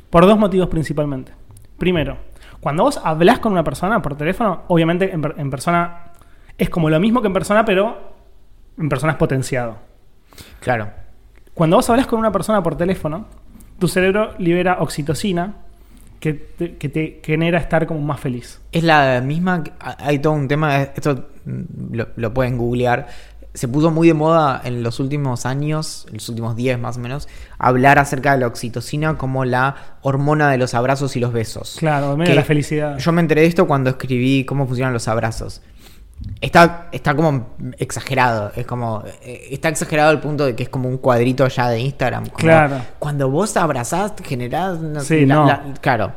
Por 0.10 0.26
dos 0.26 0.38
motivos 0.38 0.70
principalmente. 0.70 1.32
Primero, 1.78 2.18
cuando 2.60 2.84
vos 2.84 3.00
hablás 3.04 3.40
con 3.40 3.52
una 3.52 3.64
persona 3.64 4.02
por 4.02 4.18
teléfono, 4.18 4.64
obviamente 4.68 5.12
en, 5.14 5.24
en 5.38 5.50
persona 5.50 6.12
es 6.58 6.70
como 6.70 6.90
lo 6.90 7.00
mismo 7.00 7.22
que 7.22 7.28
en 7.28 7.34
persona, 7.34 7.66
pero 7.66 8.13
en 8.78 8.90
persona 8.90 9.14
es 9.14 9.18
potenciado. 9.18 9.78
Claro. 10.60 10.90
Cuando 11.54 11.76
vos 11.76 11.90
hablas 11.90 12.08
con 12.08 12.20
una 12.20 12.32
persona 12.32 12.64
por 12.64 12.76
teléfono, 12.76 13.28
tu 13.80 13.88
cerebro 13.88 14.34
libera 14.38 14.78
oxitocina 14.80 15.56
que 16.20 16.34
te, 16.34 16.78
que 16.78 16.90
te 16.90 17.22
genera 17.24 17.60
estar 17.60 17.86
como 17.86 18.02
más 18.02 18.20
feliz. 18.20 18.62
Es 18.72 18.84
la 18.84 19.22
misma. 19.22 19.64
Hay 19.80 20.20
todo 20.20 20.34
un 20.34 20.48
tema. 20.48 20.82
Esto 20.82 21.30
lo, 21.46 22.08
lo 22.16 22.34
pueden 22.34 22.58
googlear. 22.58 23.08
Se 23.54 23.68
puso 23.68 23.92
muy 23.92 24.08
de 24.08 24.16
moda 24.16 24.62
en 24.64 24.82
los 24.82 25.00
últimos 25.00 25.46
años, 25.46 26.06
en 26.08 26.16
los 26.16 26.30
últimos 26.30 26.56
10 26.56 26.80
más 26.80 26.98
o 26.98 27.02
menos, 27.02 27.28
hablar 27.60 28.00
acerca 28.00 28.32
de 28.32 28.40
la 28.40 28.48
oxitocina 28.48 29.16
como 29.18 29.46
la 29.46 29.98
hormona 30.02 30.50
de 30.50 30.58
los 30.58 30.74
abrazos 30.74 31.16
y 31.18 31.20
los 31.20 31.34
besos. 31.34 31.76
Claro, 31.78 32.18
medio 32.18 32.32
Que 32.32 32.36
la 32.36 32.44
felicidad. 32.44 32.98
Yo 32.98 33.12
me 33.12 33.22
enteré 33.22 33.42
de 33.42 33.48
esto 33.48 33.68
cuando 33.68 33.92
escribí 33.92 34.44
cómo 34.46 34.66
funcionan 34.66 34.92
los 34.92 35.08
abrazos. 35.08 35.62
Está, 36.42 36.88
está 36.92 37.16
como 37.16 37.50
exagerado. 37.78 38.52
Es 38.56 38.66
como. 38.66 39.04
eh, 39.24 39.48
Está 39.52 39.70
exagerado 39.70 40.10
al 40.10 40.20
punto 40.20 40.46
de 40.46 40.56
que 40.56 40.64
es 40.64 40.70
como 40.70 40.90
un 40.90 40.98
cuadrito 40.98 41.48
ya 41.48 41.70
de 41.70 41.80
Instagram. 41.80 42.26
como 42.26 42.38
Claro. 42.38 42.82
Cuando 43.00 43.30
vos 43.30 43.56
abrazás, 43.58 44.14
generás. 44.24 44.80
no- 44.80 45.00
Sí, 45.00 45.26
no. 45.26 45.48
claro. 45.82 46.12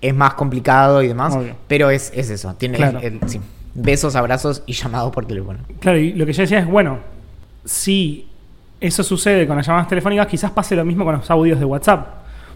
Es 0.00 0.14
más 0.14 0.34
complicado 0.34 1.02
y 1.02 1.08
demás. 1.08 1.34
Obvio. 1.36 1.54
Pero 1.68 1.90
es, 1.90 2.10
es 2.14 2.30
eso. 2.30 2.54
Tiene 2.54 2.76
Claro. 2.78 2.98
el- 3.00 3.20
sí. 3.26 3.40
besos, 3.74 4.16
abrazos 4.16 4.62
y 4.66 4.72
llamados 4.72 5.12
por 5.12 5.26
teléfono. 5.26 5.60
Claro, 5.78 5.98
y 5.98 6.12
lo 6.14 6.26
que 6.26 6.32
yo 6.32 6.42
decía 6.42 6.58
es, 6.58 6.66
bueno, 6.66 6.98
si 7.64 8.28
eso 8.80 9.02
sucede 9.04 9.46
con 9.46 9.56
las 9.56 9.66
llamadas 9.66 9.88
telefónicas, 9.88 10.26
quizás 10.26 10.50
pase 10.50 10.74
lo 10.74 10.84
mismo 10.84 11.04
con 11.04 11.14
los 11.16 11.30
audios 11.30 11.58
de 11.58 11.64
WhatsApp. 11.64 12.06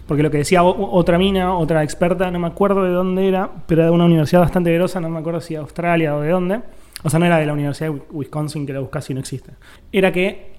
Porque 0.07 0.21
lo 0.21 0.29
que 0.29 0.37
decía 0.39 0.61
otra 0.63 1.17
mina, 1.17 1.55
otra 1.55 1.83
experta, 1.83 2.29
no 2.29 2.37
me 2.39 2.47
acuerdo 2.47 2.83
de 2.83 2.91
dónde 2.91 3.27
era, 3.27 3.49
pero 3.65 3.81
era 3.81 3.89
de 3.89 3.95
una 3.95 4.05
universidad 4.05 4.41
bastante 4.41 4.71
grosa, 4.73 4.99
no 4.99 5.09
me 5.09 5.19
acuerdo 5.19 5.41
si 5.41 5.55
de 5.55 5.61
Australia 5.61 6.15
o 6.15 6.21
de 6.21 6.29
dónde. 6.29 6.59
O 7.05 7.09
sea, 7.09 7.19
no 7.19 7.25
era 7.27 7.37
de 7.37 7.45
la 7.45 7.53
Universidad 7.53 7.91
de 7.91 8.01
Wisconsin, 8.11 8.65
que 8.65 8.73
la 8.73 8.79
buscas 8.79 9.07
y 9.11 9.13
no 9.13 9.19
existe. 9.19 9.51
Era 9.91 10.11
que, 10.11 10.55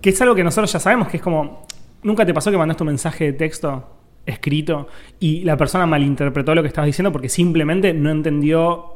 que 0.00 0.10
es 0.10 0.22
algo 0.22 0.34
que 0.36 0.44
nosotros 0.44 0.72
ya 0.72 0.78
sabemos, 0.78 1.08
que 1.08 1.16
es 1.16 1.22
como, 1.22 1.66
¿nunca 2.04 2.24
te 2.24 2.32
pasó 2.32 2.52
que 2.52 2.56
mandaste 2.56 2.84
un 2.84 2.88
mensaje 2.88 3.24
de 3.24 3.32
texto 3.32 3.96
escrito 4.24 4.86
y 5.18 5.42
la 5.44 5.56
persona 5.56 5.86
malinterpretó 5.86 6.54
lo 6.54 6.62
que 6.62 6.68
estabas 6.68 6.86
diciendo 6.86 7.10
porque 7.12 7.28
simplemente 7.28 7.92
no 7.94 8.10
entendió 8.10 8.92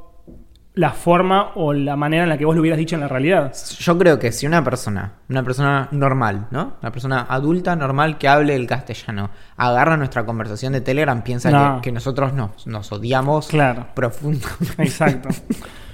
la 0.74 0.90
forma 0.92 1.50
o 1.56 1.72
la 1.72 1.96
manera 1.96 2.22
en 2.22 2.28
la 2.28 2.38
que 2.38 2.44
vos 2.44 2.54
lo 2.54 2.60
hubieras 2.62 2.78
dicho 2.78 2.94
en 2.94 3.00
la 3.00 3.08
realidad? 3.08 3.52
Yo 3.80 3.98
creo 3.98 4.18
que 4.20 4.30
si 4.30 4.46
una 4.46 4.62
persona, 4.62 5.14
una 5.28 5.42
persona 5.42 5.88
normal, 5.90 6.46
¿no? 6.52 6.74
Una 6.80 6.92
persona 6.92 7.26
adulta, 7.28 7.74
normal, 7.74 8.16
que 8.18 8.28
hable 8.28 8.54
el 8.54 8.68
castellano, 8.68 9.30
agarra 9.56 9.96
nuestra 9.96 10.24
conversación 10.24 10.72
de 10.72 10.80
Telegram, 10.80 11.22
piensa 11.22 11.50
No. 11.50 11.76
que, 11.76 11.88
que 11.88 11.92
nosotros 11.92 12.32
nos, 12.32 12.66
nos 12.68 12.92
odiamos 12.92 13.48
Claro. 13.48 13.88
profundamente. 13.94 14.74
Exacto. 14.78 15.28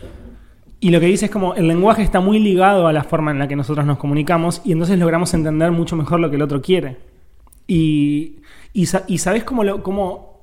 Y 0.86 0.90
lo 0.90 1.00
que 1.00 1.06
dice 1.06 1.24
es 1.24 1.30
como 1.32 1.54
el 1.54 1.66
lenguaje 1.66 2.02
está 2.02 2.20
muy 2.20 2.38
ligado 2.38 2.86
a 2.86 2.92
la 2.92 3.02
forma 3.02 3.32
en 3.32 3.40
la 3.40 3.48
que 3.48 3.56
nosotros 3.56 3.84
nos 3.86 3.98
comunicamos 3.98 4.60
y 4.64 4.70
entonces 4.70 4.96
logramos 4.98 5.34
entender 5.34 5.72
mucho 5.72 5.96
mejor 5.96 6.20
lo 6.20 6.30
que 6.30 6.36
el 6.36 6.42
otro 6.42 6.62
quiere. 6.62 6.96
Y, 7.66 8.36
y, 8.72 8.86
sa- 8.86 9.02
y 9.08 9.18
¿sabés 9.18 9.42
cómo, 9.42 9.64
lo- 9.64 9.82
cómo 9.82 10.36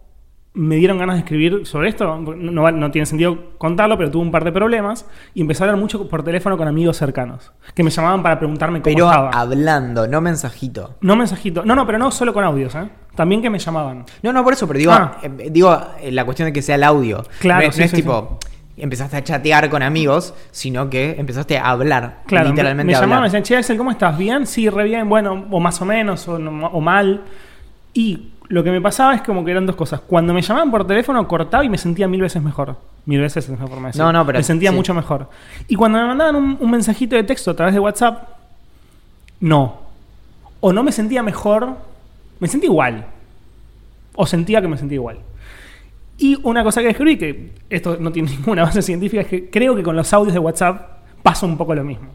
me 0.56 0.75
dieron 0.75 0.97
ganas 0.97 1.15
de 1.15 1.19
escribir 1.21 1.65
sobre 1.65 1.88
esto? 1.89 2.17
No, 2.17 2.91
tiene 2.91 3.06
sentido 3.06 3.58
contarlo, 3.58 3.97
pero 3.97 4.12
tuve 4.12 4.21
un 4.23 4.32
par 4.32 4.43
de 4.43 4.51
problemas 4.51 5.06
y 5.34 5.39
empecé 5.41 5.63
a 5.63 5.67
hablar 5.67 5.79
mucho 5.79 6.10
por 6.10 6.23
teléfono 6.23 6.58
con 6.58 6.67
amigos 6.67 6.97
cercanos 6.97 7.53
que 7.73 7.82
me 7.84 7.89
llamaban 7.89 8.21
para 8.21 8.38
preguntarme 8.38 8.82
cómo 8.82 8.93
Pero 8.93 9.06
estaba. 9.06 9.29
hablando, 9.29 10.08
no 10.08 10.19
mensajito. 10.19 10.95
No 11.01 11.15
mensajito. 11.15 11.63
No, 11.63 11.73
no, 11.75 11.86
pero 11.86 11.97
no 11.97 12.12
solo 12.12 12.34
con 12.34 12.43
audios, 12.43 12.75
¿eh? 12.75 12.89
También 13.15 13.41
que 13.41 13.49
me 13.49 13.60
llamaban. 13.60 14.06
No, 14.21 14.34
no, 14.34 14.43
por 14.43 14.51
eso, 14.51 14.67
pero 14.67 14.77
digo, 14.79 14.91
Ah. 14.91 15.19
eh, 15.23 15.49
digo 15.51 15.73
eh, 16.01 16.12
la 16.12 16.25
cuestión 16.25 16.47
de 16.47 16.53
que 16.53 16.62
sea 16.62 16.75
el 16.75 16.84
audio. 16.84 17.23
Claro, 17.39 17.65
no, 17.67 17.71
sí, 17.71 17.79
no 17.79 17.86
es 17.86 17.91
sí, 17.91 17.97
tipo, 17.97 18.38
empezaste 18.77 19.17
a 19.17 19.23
chatear 19.23 19.69
con 19.69 19.83
amigos, 19.83 20.33
sino 20.51 20.89
que 20.89 21.15
empezaste 21.17 21.57
a 21.57 21.69
hablar. 21.69 22.21
Claro, 22.25 22.49
literalmente 22.49 22.91
me 22.91 22.97
a 22.97 23.01
llamaban, 23.01 23.23
me 23.23 23.27
decían, 23.27 23.43
che, 23.43 23.57
Axel, 23.57 23.77
¿cómo 23.77 23.91
estás? 23.91 24.17
¿Bien? 24.17 24.47
Sí, 24.47 24.69
re 24.69 24.83
bien, 24.86 25.07
bueno, 25.07 25.45
o 25.51 25.59
más 25.59 25.81
o 25.81 25.86
menos, 25.86 26.27
o, 26.27 26.39
mal. 26.81 27.21
Y 27.93 28.31
lo 28.47 28.63
que 28.63 28.71
me 28.71 28.81
pasaba 28.81 29.15
es 29.15 29.21
como 29.21 29.45
que 29.45 29.51
eran 29.51 29.65
dos 29.65 29.75
cosas. 29.75 29.99
Cuando 30.01 30.33
me 30.33 30.41
llamaban 30.41 30.71
por 30.71 30.88
teléfono, 30.88 31.27
cortaba 31.27 31.63
y 31.63 31.69
me 31.69 31.77
sentía 31.77 32.07
mil 32.07 32.21
veces 32.21 32.41
mejor. 32.41 32.77
Mil 33.05 33.21
veces 33.21 33.45
es 33.45 33.49
una 33.49 33.67
forma 33.67 33.81
de 33.81 33.88
decir. 33.88 34.01
No, 34.01 34.12
no, 34.12 34.25
pero 34.25 34.39
Me 34.39 34.43
sentía 34.43 34.71
sí. 34.71 34.75
mucho 34.75 34.93
mejor. 34.93 35.29
Y 35.67 35.75
cuando 35.75 35.99
me 35.99 36.05
mandaban 36.05 36.36
un, 36.36 36.57
un 36.59 36.71
mensajito 36.71 37.15
de 37.15 37.23
texto 37.23 37.51
a 37.51 37.55
través 37.55 37.73
de 37.73 37.79
WhatsApp, 37.79 38.29
no. 39.39 39.81
O 40.62 40.71
no 40.71 40.83
me 40.83 40.91
sentía 40.91 41.21
mejor, 41.21 41.77
me 42.39 42.47
sentía 42.47 42.69
igual. 42.69 43.05
O 44.15 44.25
sentía 44.25 44.62
que 44.62 44.67
me 44.67 44.77
sentía 44.77 44.95
igual. 44.95 45.19
Y 46.23 46.39
una 46.43 46.63
cosa 46.63 46.79
que 46.79 46.88
descubrí, 46.88 47.17
que 47.17 47.51
esto 47.69 47.97
no 47.99 48.09
tiene 48.09 48.31
ninguna 48.38 48.63
base 48.63 48.81
científica, 48.81 49.23
es 49.23 49.27
que 49.27 49.49
creo 49.49 49.75
que 49.75 49.83
con 49.83 49.97
los 49.97 50.13
audios 50.13 50.33
de 50.33 50.39
WhatsApp 50.39 50.99
pasa 51.21 51.45
un 51.45 51.57
poco 51.57 51.75
lo 51.75 51.83
mismo 51.83 52.07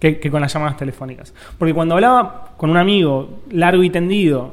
que, 0.00 0.18
que 0.18 0.32
con 0.32 0.40
las 0.40 0.52
llamadas 0.52 0.76
telefónicas. 0.76 1.32
Porque 1.56 1.72
cuando 1.72 1.94
hablaba 1.94 2.54
con 2.56 2.70
un 2.70 2.76
amigo 2.76 3.44
largo 3.52 3.84
y 3.84 3.90
tendido, 3.90 4.52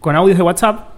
con 0.00 0.16
audios 0.16 0.38
de 0.38 0.42
WhatsApp, 0.42 0.88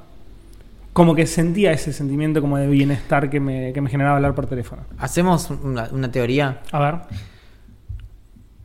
como 0.93 1.17
que 1.17 1.27
sentía 1.27 1.73
ese 1.73 1.93
sentimiento 1.93 2.41
como 2.41 2.57
de 2.57 2.69
bienestar 2.69 3.29
que 3.29 3.41
me, 3.41 3.73
que 3.73 3.81
me 3.81 3.91
generaba 3.91 4.19
hablar 4.19 4.37
por 4.37 4.47
teléfono. 4.47 4.83
Hacemos 4.99 5.51
una, 5.51 5.89
una 5.91 6.13
teoría. 6.13 6.61
A 6.71 6.79
ver. 6.79 6.95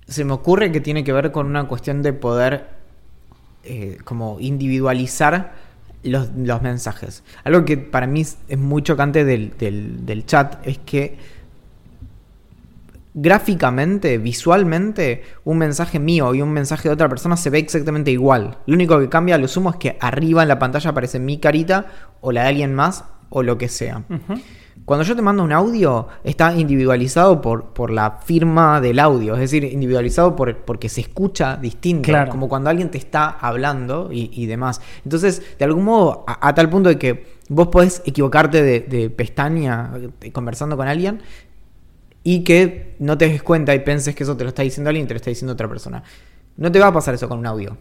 Se 0.07 0.23
me 0.23 0.33
ocurre 0.33 0.71
que 0.71 0.81
tiene 0.81 1.03
que 1.03 1.11
ver 1.11 1.31
con 1.31 1.47
una 1.47 1.63
cuestión 1.63 2.03
de 2.03 2.13
poder 2.13 2.67
eh, 3.63 3.97
como 4.03 4.39
individualizar 4.39 5.64
los, 6.09 6.29
los 6.35 6.61
mensajes. 6.61 7.23
Algo 7.43 7.65
que 7.65 7.77
para 7.77 8.07
mí 8.07 8.21
es 8.21 8.57
muy 8.57 8.81
chocante 8.83 9.25
del, 9.25 9.53
del- 9.57 10.25
chat 10.25 10.65
es 10.65 10.77
que 10.79 11.17
gráficamente, 13.13 14.17
visualmente, 14.17 15.23
un 15.45 15.57
mensaje 15.57 15.99
mío 15.99 16.35
y 16.35 16.41
un 16.41 16.51
mensaje 16.51 16.89
de 16.89 16.93
otra 16.93 17.07
persona 17.07 17.37
se 17.37 17.49
ve 17.49 17.59
exactamente 17.59 18.11
igual. 18.11 18.57
Lo 18.65 18.75
único 18.75 18.99
que 18.99 19.07
cambia 19.09 19.37
lo 19.37 19.47
sumo 19.47 19.69
es 19.69 19.77
que 19.77 19.97
arriba 20.01 20.41
en 20.41 20.49
la 20.49 20.59
pantalla 20.59 20.89
aparece 20.89 21.19
mi 21.19 21.37
carita 21.37 21.85
o 22.21 22.31
la 22.31 22.43
de 22.43 22.47
alguien 22.49 22.73
más 22.75 23.05
o 23.29 23.41
lo 23.41 23.57
que 23.57 23.69
sea. 23.69 24.03
Cuando 24.83 25.03
yo 25.03 25.15
te 25.15 25.21
mando 25.23 25.43
un 25.43 25.51
audio, 25.51 26.07
está 26.23 26.53
individualizado 26.55 27.41
por, 27.41 27.73
por 27.73 27.89
la 27.89 28.19
firma 28.23 28.79
del 28.81 28.99
audio, 28.99 29.33
es 29.33 29.39
decir, 29.39 29.63
individualizado 29.63 30.35
por, 30.35 30.57
porque 30.57 30.89
se 30.89 31.01
escucha 31.01 31.57
distinto, 31.57 32.03
Claro. 32.03 32.29
como 32.29 32.47
cuando 32.47 32.69
alguien 32.69 32.91
te 32.91 32.97
está 32.99 33.29
hablando 33.29 34.09
y, 34.11 34.29
y 34.33 34.45
demás. 34.45 34.81
Entonces, 35.03 35.41
de 35.57 35.65
algún 35.65 35.85
modo, 35.85 36.23
a, 36.27 36.47
a 36.49 36.53
tal 36.53 36.69
punto 36.69 36.89
de 36.89 36.99
que 36.99 37.25
vos 37.49 37.69
podés 37.69 38.03
equivocarte 38.05 38.61
de, 38.61 38.81
de 38.81 39.09
pestaña 39.09 39.91
eh, 40.21 40.31
conversando 40.31 40.77
con 40.77 40.87
alguien 40.87 41.21
y 42.23 42.43
que 42.43 42.95
no 42.99 43.17
te 43.17 43.27
des 43.27 43.41
cuenta 43.41 43.73
y 43.73 43.79
penses 43.79 44.13
que 44.13 44.23
eso 44.23 44.35
te 44.37 44.43
lo 44.43 44.49
está 44.49 44.61
diciendo 44.61 44.89
alguien 44.89 45.05
y 45.05 45.07
te 45.07 45.13
lo 45.13 45.17
está 45.17 45.29
diciendo 45.31 45.53
otra 45.53 45.67
persona. 45.67 46.03
No 46.57 46.71
te 46.71 46.79
va 46.79 46.87
a 46.87 46.93
pasar 46.93 47.13
eso 47.15 47.27
con 47.27 47.39
un 47.39 47.47
audio. 47.47 47.75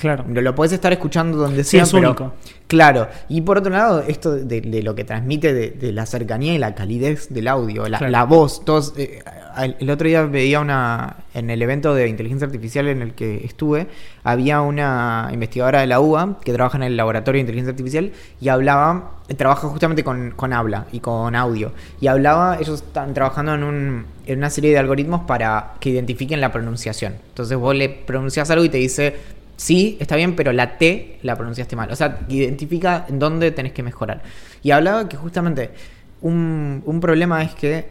Claro. 0.00 0.24
Lo, 0.28 0.54
podés 0.54 0.72
estar 0.72 0.92
escuchando 0.92 1.36
donde 1.36 1.62
Sí, 1.62 1.72
sea, 1.76 1.82
es 1.82 1.92
pero 1.92 2.08
único. 2.08 2.32
claro. 2.66 3.08
Y 3.28 3.42
por 3.42 3.58
otro 3.58 3.70
lado, 3.70 4.00
esto 4.06 4.32
de, 4.34 4.62
de 4.62 4.82
lo 4.82 4.94
que 4.94 5.04
transmite 5.04 5.52
de, 5.52 5.70
de 5.72 5.92
la 5.92 6.06
cercanía 6.06 6.54
y 6.54 6.58
la 6.58 6.74
calidez 6.74 7.28
del 7.28 7.48
audio, 7.48 7.86
la, 7.88 7.98
Claro. 7.98 8.10
la 8.10 8.24
voz, 8.24 8.64
todos. 8.64 8.94
eh, 8.96 9.22
el 9.58 9.76
el 9.80 9.90
otro 9.90 10.06
día 10.08 10.22
veía 10.22 10.60
una 10.60 11.16
en 11.34 11.50
el 11.50 11.60
evento 11.60 11.92
de 11.94 12.08
inteligencia 12.08 12.46
artificial 12.46 12.86
en 12.88 13.02
el 13.02 13.12
que 13.14 13.44
estuve, 13.44 13.88
había 14.24 14.60
una 14.62 15.28
investigadora 15.32 15.80
de 15.80 15.86
la 15.88 16.00
UBA 16.00 16.38
que 16.42 16.52
trabaja 16.52 16.76
en 16.78 16.84
el 16.84 16.96
laboratorio 16.96 17.38
de 17.38 17.40
inteligencia 17.40 17.72
artificial 17.72 18.12
y 18.40 18.48
hablaba, 18.48 19.18
trabaja 19.36 19.68
justamente 19.68 20.02
con, 20.04 20.30
con 20.30 20.52
habla 20.52 20.86
y 20.92 21.00
con 21.00 21.34
audio. 21.34 21.72
Y 22.00 22.06
hablaba, 22.06 22.56
ellos 22.60 22.80
están 22.82 23.12
trabajando 23.12 23.54
en, 23.54 23.64
un, 23.64 24.06
en 24.24 24.38
una 24.38 24.50
serie 24.50 24.70
de 24.70 24.78
algoritmos 24.78 25.22
para 25.22 25.72
que 25.80 25.90
identifiquen 25.90 26.40
la 26.40 26.52
pronunciación. 26.52 27.14
Entonces 27.28 27.58
vos 27.58 27.74
le 27.74 27.88
pronuncias 27.90 28.50
algo 28.50 28.64
y 28.64 28.68
te 28.68 28.78
dice, 28.78 29.16
sí, 29.60 29.96
está 30.00 30.16
bien, 30.16 30.34
pero 30.36 30.52
la 30.52 30.78
T 30.78 31.18
la 31.22 31.36
pronunciaste 31.36 31.76
mal. 31.76 31.90
O 31.92 31.96
sea, 31.96 32.20
identifica 32.28 33.06
en 33.08 33.18
dónde 33.18 33.50
tenés 33.50 33.72
que 33.72 33.82
mejorar. 33.82 34.22
Y 34.62 34.70
hablaba 34.70 35.08
que 35.08 35.16
justamente 35.16 35.70
un, 36.22 36.82
un 36.86 37.00
problema 37.00 37.42
es 37.42 37.54
que 37.54 37.88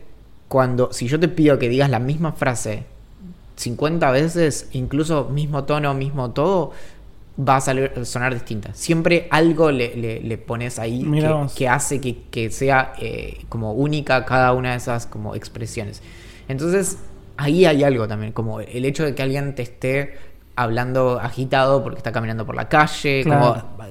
cuando, 0.48 0.92
si 0.92 1.08
yo 1.08 1.20
te 1.20 1.28
pido 1.28 1.60
que 1.60 1.70
digas 1.70 1.90
la 1.90 2.00
misma 2.00 2.32
frase 2.34 2.86
50 3.56 4.10
veces, 4.12 4.70
incluso 4.74 5.26
mismo 5.30 5.64
tono, 5.66 5.94
mismo 5.94 6.32
todo, 6.32 6.72
va 7.40 7.58
a 7.58 7.62
salir, 7.62 7.92
sonar 8.06 8.34
distinta. 8.34 8.74
Siempre 8.74 9.28
algo 9.32 9.72
le, 9.72 9.96
le- 9.96 10.22
le 10.22 10.38
pones 10.38 10.80
ahí 10.80 11.12
que 11.56 11.68
hace 11.70 12.02
que, 12.02 12.24
que 12.32 12.52
sea 12.52 12.94
eh, 13.00 13.46
como 13.50 13.74
única 13.74 14.26
cada 14.26 14.54
una 14.54 14.72
de 14.72 14.78
esas 14.78 15.06
como 15.08 15.36
expresiones. 15.36 16.02
Entonces, 16.48 16.98
ahí 17.38 17.66
hay 17.66 17.84
algo 17.84 18.08
también, 18.08 18.34
como 18.34 18.60
el 18.62 18.86
hecho 18.86 19.04
de 19.06 19.16
que 19.16 19.24
alguien 19.24 19.56
te 19.56 19.62
esté 19.64 20.16
hablando 20.62 21.20
agitado 21.20 21.82
porque 21.84 21.98
está 21.98 22.12
caminando 22.12 22.46
por 22.46 22.56
la 22.56 22.68
calle, 22.70 23.24
Claro. 23.24 23.66
como 23.78 23.90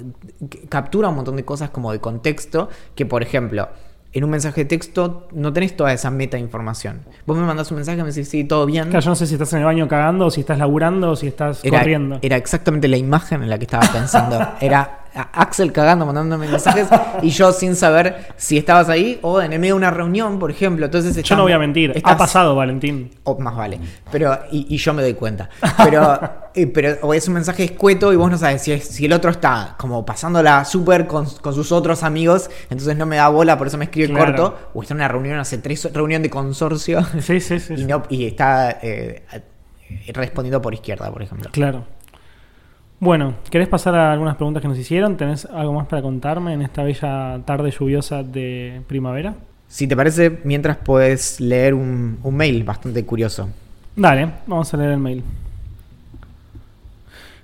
captura 0.69 1.09
un 1.09 1.17
montón 1.17 1.37
de 1.37 1.45
cosas 1.45 1.71
como 1.71 1.93
de 1.93 2.01
contexto 2.01 2.69
que, 2.95 3.07
por 3.07 3.23
ejemplo, 3.23 3.69
en 4.13 4.25
un 4.25 4.31
mensaje 4.31 4.63
de 4.63 4.65
texto 4.65 5.29
no 5.33 5.53
tenés 5.53 5.77
toda 5.77 5.93
esa 5.93 6.11
meta 6.11 6.39
información. 6.39 7.03
Vos 7.27 7.37
me 7.37 7.45
mandás 7.45 7.71
un 7.71 7.77
mensaje 7.77 7.99
y 7.99 8.03
me 8.03 8.09
decís, 8.09 8.29
sí, 8.29 8.45
todo 8.45 8.65
bien. 8.65 8.85
Claro, 8.89 9.01
yo 9.05 9.11
no 9.11 9.17
sé 9.17 9.27
si 9.27 9.35
estás 9.35 9.53
en 9.53 9.59
el 9.61 9.65
baño 9.67 9.87
cagando, 9.87 10.27
o 10.27 10.31
si 10.31 10.41
estás 10.41 10.57
laburando, 10.59 11.11
o 11.11 11.17
si 11.17 11.27
estás 11.27 11.63
Era, 11.65 11.79
corriendo. 11.81 12.19
era 12.23 12.37
exactamente 12.37 12.89
la 12.89 12.97
imagen 12.97 13.43
en 13.43 13.51
la 13.51 13.59
que 13.59 13.65
estaba 13.65 13.87
pensando. 13.93 14.39
Era 14.61 14.98
Axel 15.15 15.73
cagando, 15.73 16.07
mandándome 16.07 16.49
mensajes 16.49 16.89
y 17.23 17.31
yo 17.31 17.53
sin 17.53 17.75
saber 17.77 18.29
si 18.37 18.57
estabas 18.59 18.89
ahí 18.89 19.19
o 19.23 19.41
en 19.41 19.53
el 19.53 19.59
medio 19.59 19.75
de 19.75 19.79
una 19.79 19.91
reunión, 19.91 20.39
por 20.39 20.51
ejemplo. 20.51 20.87
Entonces 20.87 21.21
Yo 21.23 21.37
no 21.37 21.43
voy 21.43 21.53
a 21.53 21.59
mentir. 21.59 21.93
estás- 21.95 22.13
Ha 22.13 22.17
pasado, 22.17 22.55
Valentín. 22.55 23.11
o 23.25 23.39
más 23.39 23.57
vale. 23.57 23.79
Pero, 24.13 24.39
y, 24.51 24.67
y 24.75 24.77
yo 24.79 24.93
me 24.95 25.03
doy 25.03 25.15
cuenta. 25.15 25.49
Pero, 25.85 26.21
eh, 26.55 26.67
pero 26.67 26.97
o 27.03 27.15
es 27.15 27.27
un 27.29 27.35
mensaje 27.35 27.65
escueto 27.65 28.13
y 28.13 28.17
vos 28.17 28.31
no 28.31 28.39
sabes 28.39 28.63
si, 28.63 28.73
es- 28.73 28.87
si 28.89 29.07
el 29.07 29.13
otro 29.13 29.31
está 29.31 29.75
como 29.79 30.05
pasándola 30.07 30.65
súper 30.65 31.07
con, 31.07 31.27
con 31.27 31.55
sus 31.55 31.73
otros 31.73 32.03
amigos, 32.03 32.51
entonces 32.71 32.97
no 32.97 33.07
me 33.07 33.17
da 33.17 33.29
bola, 33.29 33.57
por 33.59 33.67
eso 33.67 33.79
me 33.79 33.85
escribe 33.87 34.09
Claro. 34.09 34.27
corto. 34.37 34.71
O 34.75 34.83
está 34.83 34.95
en 34.95 34.99
una 34.99 35.09
reunión, 35.09 35.39
hace 35.39 35.59
tres 35.59 35.93
reunión 35.93 36.23
de 36.23 36.31
consorcio 36.31 37.05
Sí, 37.21 37.41
sí, 37.41 37.59
sí. 37.61 37.75
y, 37.79 37.85
no, 37.85 38.03
y 38.09 38.27
está 38.27 38.79
eh, 38.83 39.23
respondiendo 40.13 40.61
por 40.63 40.75
izquierda, 40.75 41.11
por 41.11 41.23
ejemplo. 41.23 41.51
Claro. 41.53 41.85
Bueno, 43.01 43.35
¿querés 43.51 43.69
pasar 43.69 43.95
a 43.95 44.13
algunas 44.13 44.37
preguntas 44.37 44.61
que 44.61 44.69
nos 44.69 44.79
hicieron? 44.79 45.17
¿Tenés 45.17 45.45
algo 45.47 45.73
más 45.73 45.87
para 45.87 46.03
contarme 46.03 46.53
en 46.53 46.63
esta 46.63 46.83
bella 46.83 47.41
tarde 47.45 47.71
lluviosa 47.71 48.25
de 48.25 48.83
primavera? 48.89 49.35
Si 49.69 49.87
te 49.87 49.95
parece, 49.95 50.41
mientras 50.45 50.79
puedes 50.79 51.41
leer 51.41 51.75
un, 51.75 52.19
un 52.23 52.37
mail 52.37 52.65
bastante 52.65 53.05
curioso. 53.05 53.49
Dale, 53.95 54.29
vamos 54.47 54.73
a 54.75 54.77
leer 54.77 54.91
el 54.93 54.99
mail. 54.99 55.23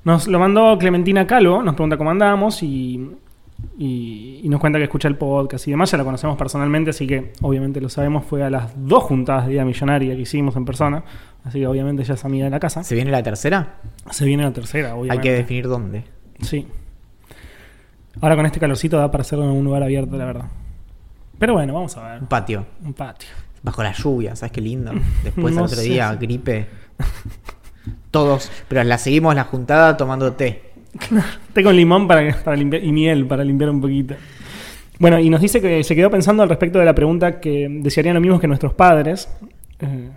Nos 0.04 0.26
lo 0.26 0.38
mandó 0.38 0.76
Clementina 0.76 1.26
Calvo, 1.26 1.62
nos 1.62 1.74
pregunta 1.74 1.96
cómo 1.96 2.10
andamos 2.10 2.62
y, 2.62 3.10
y, 3.78 4.40
y 4.42 4.48
nos 4.48 4.60
cuenta 4.60 4.78
que 4.78 4.84
escucha 4.84 5.08
el 5.08 5.16
podcast 5.16 5.66
y 5.68 5.70
demás. 5.72 5.90
Ya 5.90 5.98
la 5.98 6.04
conocemos 6.04 6.36
personalmente, 6.36 6.90
así 6.90 7.06
que 7.06 7.32
obviamente 7.42 7.80
lo 7.80 7.88
sabemos. 7.88 8.24
Fue 8.24 8.42
a 8.42 8.50
las 8.50 8.72
dos 8.76 9.02
juntadas 9.04 9.46
de 9.46 9.52
Día 9.52 9.64
Millonaria 9.64 10.14
que 10.14 10.22
hicimos 10.22 10.56
en 10.56 10.64
persona, 10.64 11.04
así 11.44 11.60
que 11.60 11.66
obviamente 11.66 12.04
ya 12.04 12.14
es 12.14 12.24
amiga 12.24 12.44
de 12.44 12.50
la 12.50 12.60
casa. 12.60 12.82
¿Se 12.84 12.94
viene 12.94 13.10
la 13.10 13.22
tercera? 13.22 13.76
Se 14.10 14.24
viene 14.24 14.42
la 14.42 14.52
tercera, 14.52 14.88
Hay 14.92 14.98
obviamente. 15.00 15.22
que 15.22 15.32
definir 15.32 15.68
dónde. 15.68 16.04
Sí. 16.40 16.66
Ahora 18.20 18.36
con 18.36 18.46
este 18.46 18.60
calorcito 18.60 18.96
da 18.98 19.10
para 19.10 19.22
hacerlo 19.22 19.44
en 19.44 19.50
un 19.50 19.64
lugar 19.64 19.82
abierto, 19.82 20.16
la 20.16 20.24
verdad. 20.24 20.44
Pero 21.38 21.54
bueno, 21.54 21.74
vamos 21.74 21.96
a 21.96 22.08
ver. 22.12 22.20
Un 22.20 22.26
patio. 22.28 22.64
Un 22.84 22.94
patio. 22.94 23.28
Bajo 23.62 23.82
la 23.82 23.92
lluvia, 23.92 24.36
¿sabes 24.36 24.52
qué 24.52 24.60
lindo? 24.60 24.92
Después 25.24 25.52
No 25.54 25.60
al 25.60 25.66
otro 25.66 25.78
sé 25.78 25.84
día, 25.84 26.14
gripe. 26.14 26.66
Todos. 28.10 28.50
Pero 28.68 28.84
la 28.84 28.98
seguimos 28.98 29.34
la 29.34 29.44
juntada 29.44 29.96
tomando 29.96 30.32
té. 30.34 30.73
Té 31.52 31.62
con 31.62 31.76
limón 31.76 32.06
para, 32.06 32.36
para 32.42 32.56
limpiar, 32.56 32.84
y 32.84 32.92
miel 32.92 33.26
para 33.26 33.44
limpiar 33.44 33.70
un 33.70 33.80
poquito. 33.80 34.14
Bueno, 34.98 35.18
y 35.18 35.28
nos 35.28 35.40
dice 35.40 35.60
que 35.60 35.82
se 35.82 35.96
quedó 35.96 36.10
pensando 36.10 36.42
al 36.42 36.48
respecto 36.48 36.78
de 36.78 36.84
la 36.84 36.94
pregunta 36.94 37.40
que 37.40 37.68
desearían 37.68 38.14
lo 38.14 38.20
mismo 38.20 38.38
que 38.38 38.46
nuestros 38.46 38.74
padres. 38.74 39.28
Eh, 39.80 40.10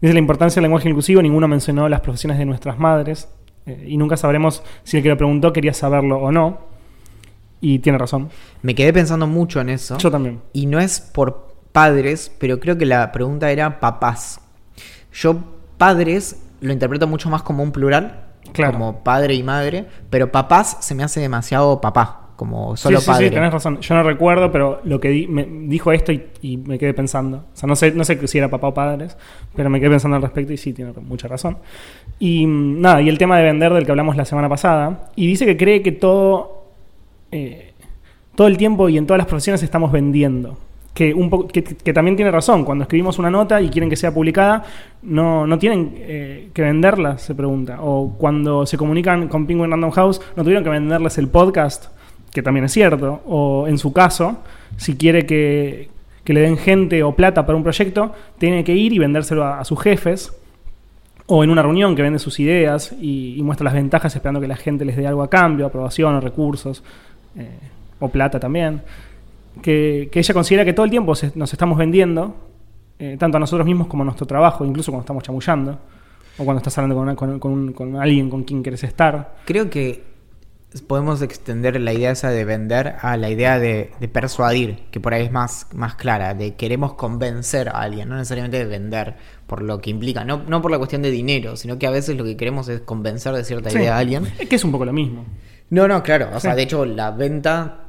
dice 0.00 0.12
la 0.12 0.18
importancia 0.20 0.60
del 0.60 0.64
lenguaje 0.64 0.88
inclusivo, 0.88 1.20
ninguno 1.20 1.48
mencionó 1.48 1.88
las 1.88 2.00
profesiones 2.00 2.38
de 2.38 2.44
nuestras 2.44 2.78
madres. 2.78 3.28
eh, 3.66 3.86
y 3.88 3.96
nunca 3.96 4.16
sabremos 4.16 4.62
si 4.82 4.96
el 4.98 5.02
que 5.02 5.08
lo 5.08 5.16
preguntó 5.16 5.52
quería 5.52 5.74
saberlo 5.74 6.18
o 6.18 6.30
no. 6.30 6.74
Y 7.60 7.78
tiene 7.78 7.98
razón. 7.98 8.28
Me 8.62 8.74
quedé 8.74 8.92
pensando 8.92 9.26
mucho 9.26 9.60
en 9.60 9.70
eso. 9.70 9.96
Yo 9.98 10.10
también. 10.10 10.40
Y 10.52 10.66
no 10.66 10.78
es 10.78 11.00
por 11.00 11.54
padres, 11.72 12.30
pero 12.38 12.60
creo 12.60 12.78
que 12.78 12.86
la 12.86 13.10
pregunta 13.10 13.50
era 13.50 13.80
papás. 13.80 14.40
Yo 15.12 15.42
padres 15.76 16.40
lo 16.60 16.72
interpreto 16.72 17.06
mucho 17.06 17.28
más 17.30 17.42
como 17.42 17.62
un 17.62 17.72
plural, 17.72 18.23
Claro. 18.54 18.72
como 18.78 19.04
padre 19.04 19.34
y 19.34 19.42
madre, 19.42 19.84
pero 20.08 20.32
papás 20.32 20.78
se 20.80 20.94
me 20.94 21.02
hace 21.04 21.20
demasiado 21.20 21.80
papá, 21.80 22.28
como 22.36 22.76
solo 22.76 22.98
sí, 22.98 23.04
sí, 23.04 23.10
padre. 23.10 23.28
sí, 23.28 23.34
tenés 23.34 23.52
razón. 23.52 23.80
Yo 23.80 23.94
no 23.94 24.02
recuerdo, 24.02 24.50
pero 24.50 24.80
lo 24.84 24.98
que 25.00 25.08
di- 25.10 25.26
me 25.28 25.44
dijo 25.44 25.92
esto 25.92 26.10
y, 26.12 26.24
y 26.40 26.56
me 26.56 26.78
quedé 26.78 26.94
pensando. 26.94 27.38
O 27.38 27.56
sea, 27.56 27.66
no 27.66 27.76
sé, 27.76 27.90
no 27.92 28.04
sé 28.04 28.26
si 28.26 28.38
era 28.38 28.48
papá 28.48 28.68
o 28.68 28.74
padres, 28.74 29.16
pero 29.54 29.68
me 29.70 29.78
quedé 29.80 29.90
pensando 29.90 30.16
al 30.16 30.22
respecto 30.22 30.52
y 30.52 30.56
sí, 30.56 30.72
tiene 30.72 30.92
mucha 31.02 31.28
razón. 31.28 31.58
Y 32.18 32.46
mm, 32.46 32.80
nada, 32.80 33.02
y 33.02 33.08
el 33.08 33.18
tema 33.18 33.36
de 33.38 33.44
vender 33.44 33.72
del 33.72 33.84
que 33.84 33.92
hablamos 33.92 34.16
la 34.16 34.24
semana 34.24 34.48
pasada. 34.48 35.10
Y 35.16 35.26
dice 35.26 35.46
que 35.46 35.56
cree 35.56 35.82
que 35.82 35.92
todo, 35.92 36.64
eh, 37.32 37.72
todo 38.34 38.46
el 38.48 38.56
tiempo 38.56 38.88
y 38.88 38.98
en 38.98 39.06
todas 39.06 39.18
las 39.18 39.26
profesiones 39.26 39.62
estamos 39.62 39.92
vendiendo. 39.92 40.58
Que, 40.94 41.12
un 41.12 41.48
que, 41.48 41.92
también 41.92 42.14
tiene 42.14 42.30
razón. 42.30 42.64
Cuando 42.64 42.82
escribimos 42.84 43.18
una 43.18 43.28
nota 43.28 43.60
y 43.60 43.68
quieren 43.68 43.90
que 43.90 43.96
sea 43.96 44.14
publicada, 44.14 44.62
no, 45.02 45.44
no 45.44 45.58
tienen 45.58 45.92
eh, 45.96 46.50
que 46.54 46.62
venderla, 46.62 47.18
se 47.18 47.34
pregunta. 47.34 47.78
O 47.82 48.14
cuando 48.16 48.64
se 48.64 48.78
comunican 48.78 49.26
con 49.26 49.44
Penguin 49.44 49.70
Random 49.70 49.90
House, 49.90 50.20
no 50.36 50.44
tuvieron 50.44 50.62
que 50.62 50.70
venderles 50.70 51.18
el 51.18 51.26
podcast, 51.26 51.86
que 52.32 52.42
también 52.42 52.66
es 52.66 52.72
cierto. 52.72 53.22
O 53.26 53.66
en 53.66 53.78
su 53.78 53.92
caso, 53.92 54.38
si 54.76 54.96
quiere 54.96 55.26
que, 55.26 55.88
que 56.22 56.32
le 56.32 56.40
den 56.40 56.56
gente 56.56 57.02
o 57.02 57.16
plata 57.16 57.44
para 57.44 57.56
un 57.56 57.64
proyecto, 57.64 58.12
tiene 58.38 58.62
que 58.62 58.74
ir 58.74 58.92
y 58.92 58.98
vendérselo 59.00 59.44
a, 59.44 59.64
sus 59.64 59.80
jefes. 59.80 60.32
O 61.26 61.42
en 61.42 61.50
una 61.50 61.62
reunión 61.62 61.96
que 61.96 62.02
vende 62.02 62.20
sus 62.20 62.38
ideas 62.38 62.94
y, 63.00 63.34
y 63.36 63.42
muestra 63.42 63.64
las 63.64 63.74
ventajas 63.74 64.14
esperando 64.14 64.40
que 64.40 64.46
la 64.46 64.56
gente 64.56 64.84
les 64.84 64.96
dé 64.96 65.08
algo 65.08 65.22
a 65.24 65.30
cambio, 65.30 65.66
aprobación 65.66 66.14
o 66.14 66.20
recursos, 66.20 66.84
eh, 67.36 67.48
o 67.98 68.08
plata 68.08 68.38
también. 68.38 68.82
Que, 69.62 70.08
que 70.12 70.18
ella 70.18 70.34
considera 70.34 70.64
que 70.64 70.72
todo 70.72 70.84
el 70.84 70.90
tiempo 70.90 71.14
se- 71.14 71.32
nos 71.34 71.52
estamos 71.52 71.78
vendiendo, 71.78 72.36
eh, 72.98 73.16
tanto 73.18 73.36
a 73.36 73.40
nosotros 73.40 73.66
mismos 73.66 73.86
como 73.88 74.02
a 74.02 74.06
nuestro 74.06 74.26
trabajo, 74.26 74.64
incluso 74.64 74.90
cuando 74.92 75.02
estamos 75.04 75.22
chamullando, 75.22 75.78
o 76.38 76.44
cuando 76.44 76.58
estás 76.58 76.76
hablando 76.78 76.94
con, 76.96 77.04
una- 77.04 77.16
con- 77.16 77.38
con 77.38 77.52
un- 77.52 77.72
con 77.72 77.96
alguien 77.96 78.28
con 78.30 78.42
quien 78.44 78.62
quieres 78.62 78.82
estar. 78.84 79.36
Creo 79.46 79.70
que 79.70 80.12
podemos 80.88 81.22
extender 81.22 81.80
la 81.80 81.92
idea 81.92 82.10
esa 82.10 82.30
de 82.30 82.44
vender 82.44 82.96
a 83.00 83.16
la 83.16 83.30
idea 83.30 83.60
de, 83.60 83.92
de 84.00 84.08
persuadir, 84.08 84.80
que 84.90 84.98
por 84.98 85.14
ahí 85.14 85.24
es 85.24 85.30
más, 85.30 85.68
más 85.72 85.94
clara, 85.94 86.34
de 86.34 86.54
queremos 86.56 86.94
convencer 86.94 87.68
a 87.68 87.80
alguien, 87.82 88.08
no 88.08 88.16
necesariamente 88.16 88.58
de 88.58 88.64
vender, 88.64 89.14
por 89.46 89.62
lo 89.62 89.80
que 89.80 89.90
implica, 89.90 90.24
no, 90.24 90.42
no 90.48 90.60
por 90.60 90.72
la 90.72 90.78
cuestión 90.78 91.00
de 91.02 91.12
dinero, 91.12 91.56
sino 91.56 91.78
que 91.78 91.86
a 91.86 91.90
veces 91.90 92.16
lo 92.16 92.24
que 92.24 92.36
queremos 92.36 92.68
es 92.68 92.80
convencer 92.80 93.32
de 93.34 93.44
cierta 93.44 93.70
Sí. 93.70 93.78
idea 93.78 93.94
a 93.94 93.98
alguien. 94.00 94.26
Es 94.36 94.48
que 94.48 94.56
es 94.56 94.64
un 94.64 94.72
poco 94.72 94.84
lo 94.84 94.92
mismo. 94.92 95.24
No, 95.70 95.86
no, 95.86 96.02
claro, 96.02 96.28
o 96.34 96.40
sea, 96.40 96.56
de 96.56 96.62
hecho 96.62 96.84
la 96.84 97.12
venta 97.12 97.83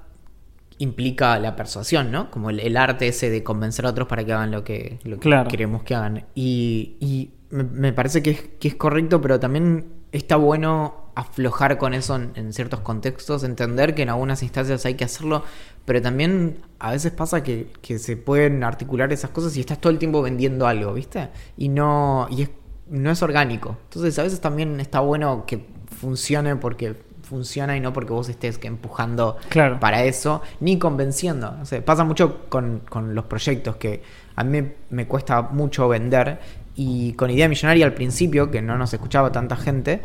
implica 0.77 1.39
la 1.39 1.55
persuasión, 1.55 2.11
¿no? 2.11 2.29
Como 2.31 2.49
el, 2.49 2.59
el 2.59 2.75
arte 2.77 3.07
ese 3.07 3.29
de 3.29 3.43
convencer 3.43 3.85
a 3.85 3.89
otros 3.89 4.07
para 4.07 4.23
que 4.25 4.33
hagan 4.33 4.51
lo 4.51 4.63
que, 4.63 4.99
lo 5.03 5.15
que 5.17 5.21
Claro. 5.21 5.49
queremos 5.49 5.83
que 5.83 5.95
hagan. 5.95 6.25
Y, 6.35 6.97
y 6.99 7.31
me, 7.49 7.63
me 7.63 7.93
parece 7.93 8.21
que 8.21 8.31
es, 8.31 8.41
que 8.59 8.67
es 8.67 8.75
correcto, 8.75 9.21
pero 9.21 9.39
también 9.39 9.85
está 10.11 10.35
bueno 10.35 11.11
aflojar 11.15 11.77
con 11.77 11.93
eso 11.93 12.15
en, 12.17 12.31
en 12.35 12.51
ciertos 12.51 12.81
contextos, 12.81 13.45
entender 13.45 13.95
que 13.95 14.01
en 14.01 14.09
algunas 14.09 14.43
instancias 14.43 14.85
hay 14.85 14.95
que 14.95 15.05
hacerlo, 15.05 15.43
pero 15.85 16.01
también 16.01 16.57
a 16.79 16.91
veces 16.91 17.13
pasa 17.13 17.41
que, 17.41 17.71
que 17.81 17.97
se 17.99 18.17
pueden 18.17 18.61
articular 18.65 19.13
esas 19.13 19.29
cosas 19.29 19.55
y 19.55 19.61
estás 19.61 19.79
todo 19.79 19.91
el 19.93 19.97
tiempo 19.99 20.21
vendiendo 20.21 20.67
algo, 20.67 20.93
¿viste? 20.93 21.29
Y 21.57 21.69
no, 21.69 22.27
y 22.29 22.41
es, 22.43 22.49
no 22.89 23.11
es 23.11 23.21
orgánico. 23.23 23.77
Entonces 23.85 24.19
a 24.19 24.23
veces 24.23 24.41
también 24.41 24.79
está 24.81 24.99
bueno 24.99 25.45
que 25.45 25.65
funcione 25.87 26.57
porque 26.57 26.95
funciona 27.25 27.75
y 27.75 27.79
no 27.81 27.91
porque 27.91 28.13
vos 28.13 28.29
estés 28.29 28.57
que 28.57 28.67
empujando 28.67 29.37
Claro. 29.49 29.79
para 29.79 30.03
eso, 30.03 30.41
ni 30.61 30.79
convenciendo. 30.79 31.55
Pasa 31.83 32.03
mucho 32.05 32.47
con, 32.49 32.81
con 32.87 33.13
los 33.15 33.25
proyectos 33.25 33.75
que 33.75 34.01
a 34.35 34.43
mí 34.43 34.61
me, 34.89 35.07
cuesta 35.07 35.41
mucho 35.41 35.87
vender 35.89 36.39
y 36.75 37.13
con 37.13 37.29
Idea 37.31 37.47
Millonaria 37.49 37.85
al 37.85 37.93
principio, 37.93 38.51
que 38.51 38.61
no 38.61 38.77
nos 38.77 38.93
escuchaba 38.93 39.31
tanta 39.31 39.55
gente, 39.55 40.01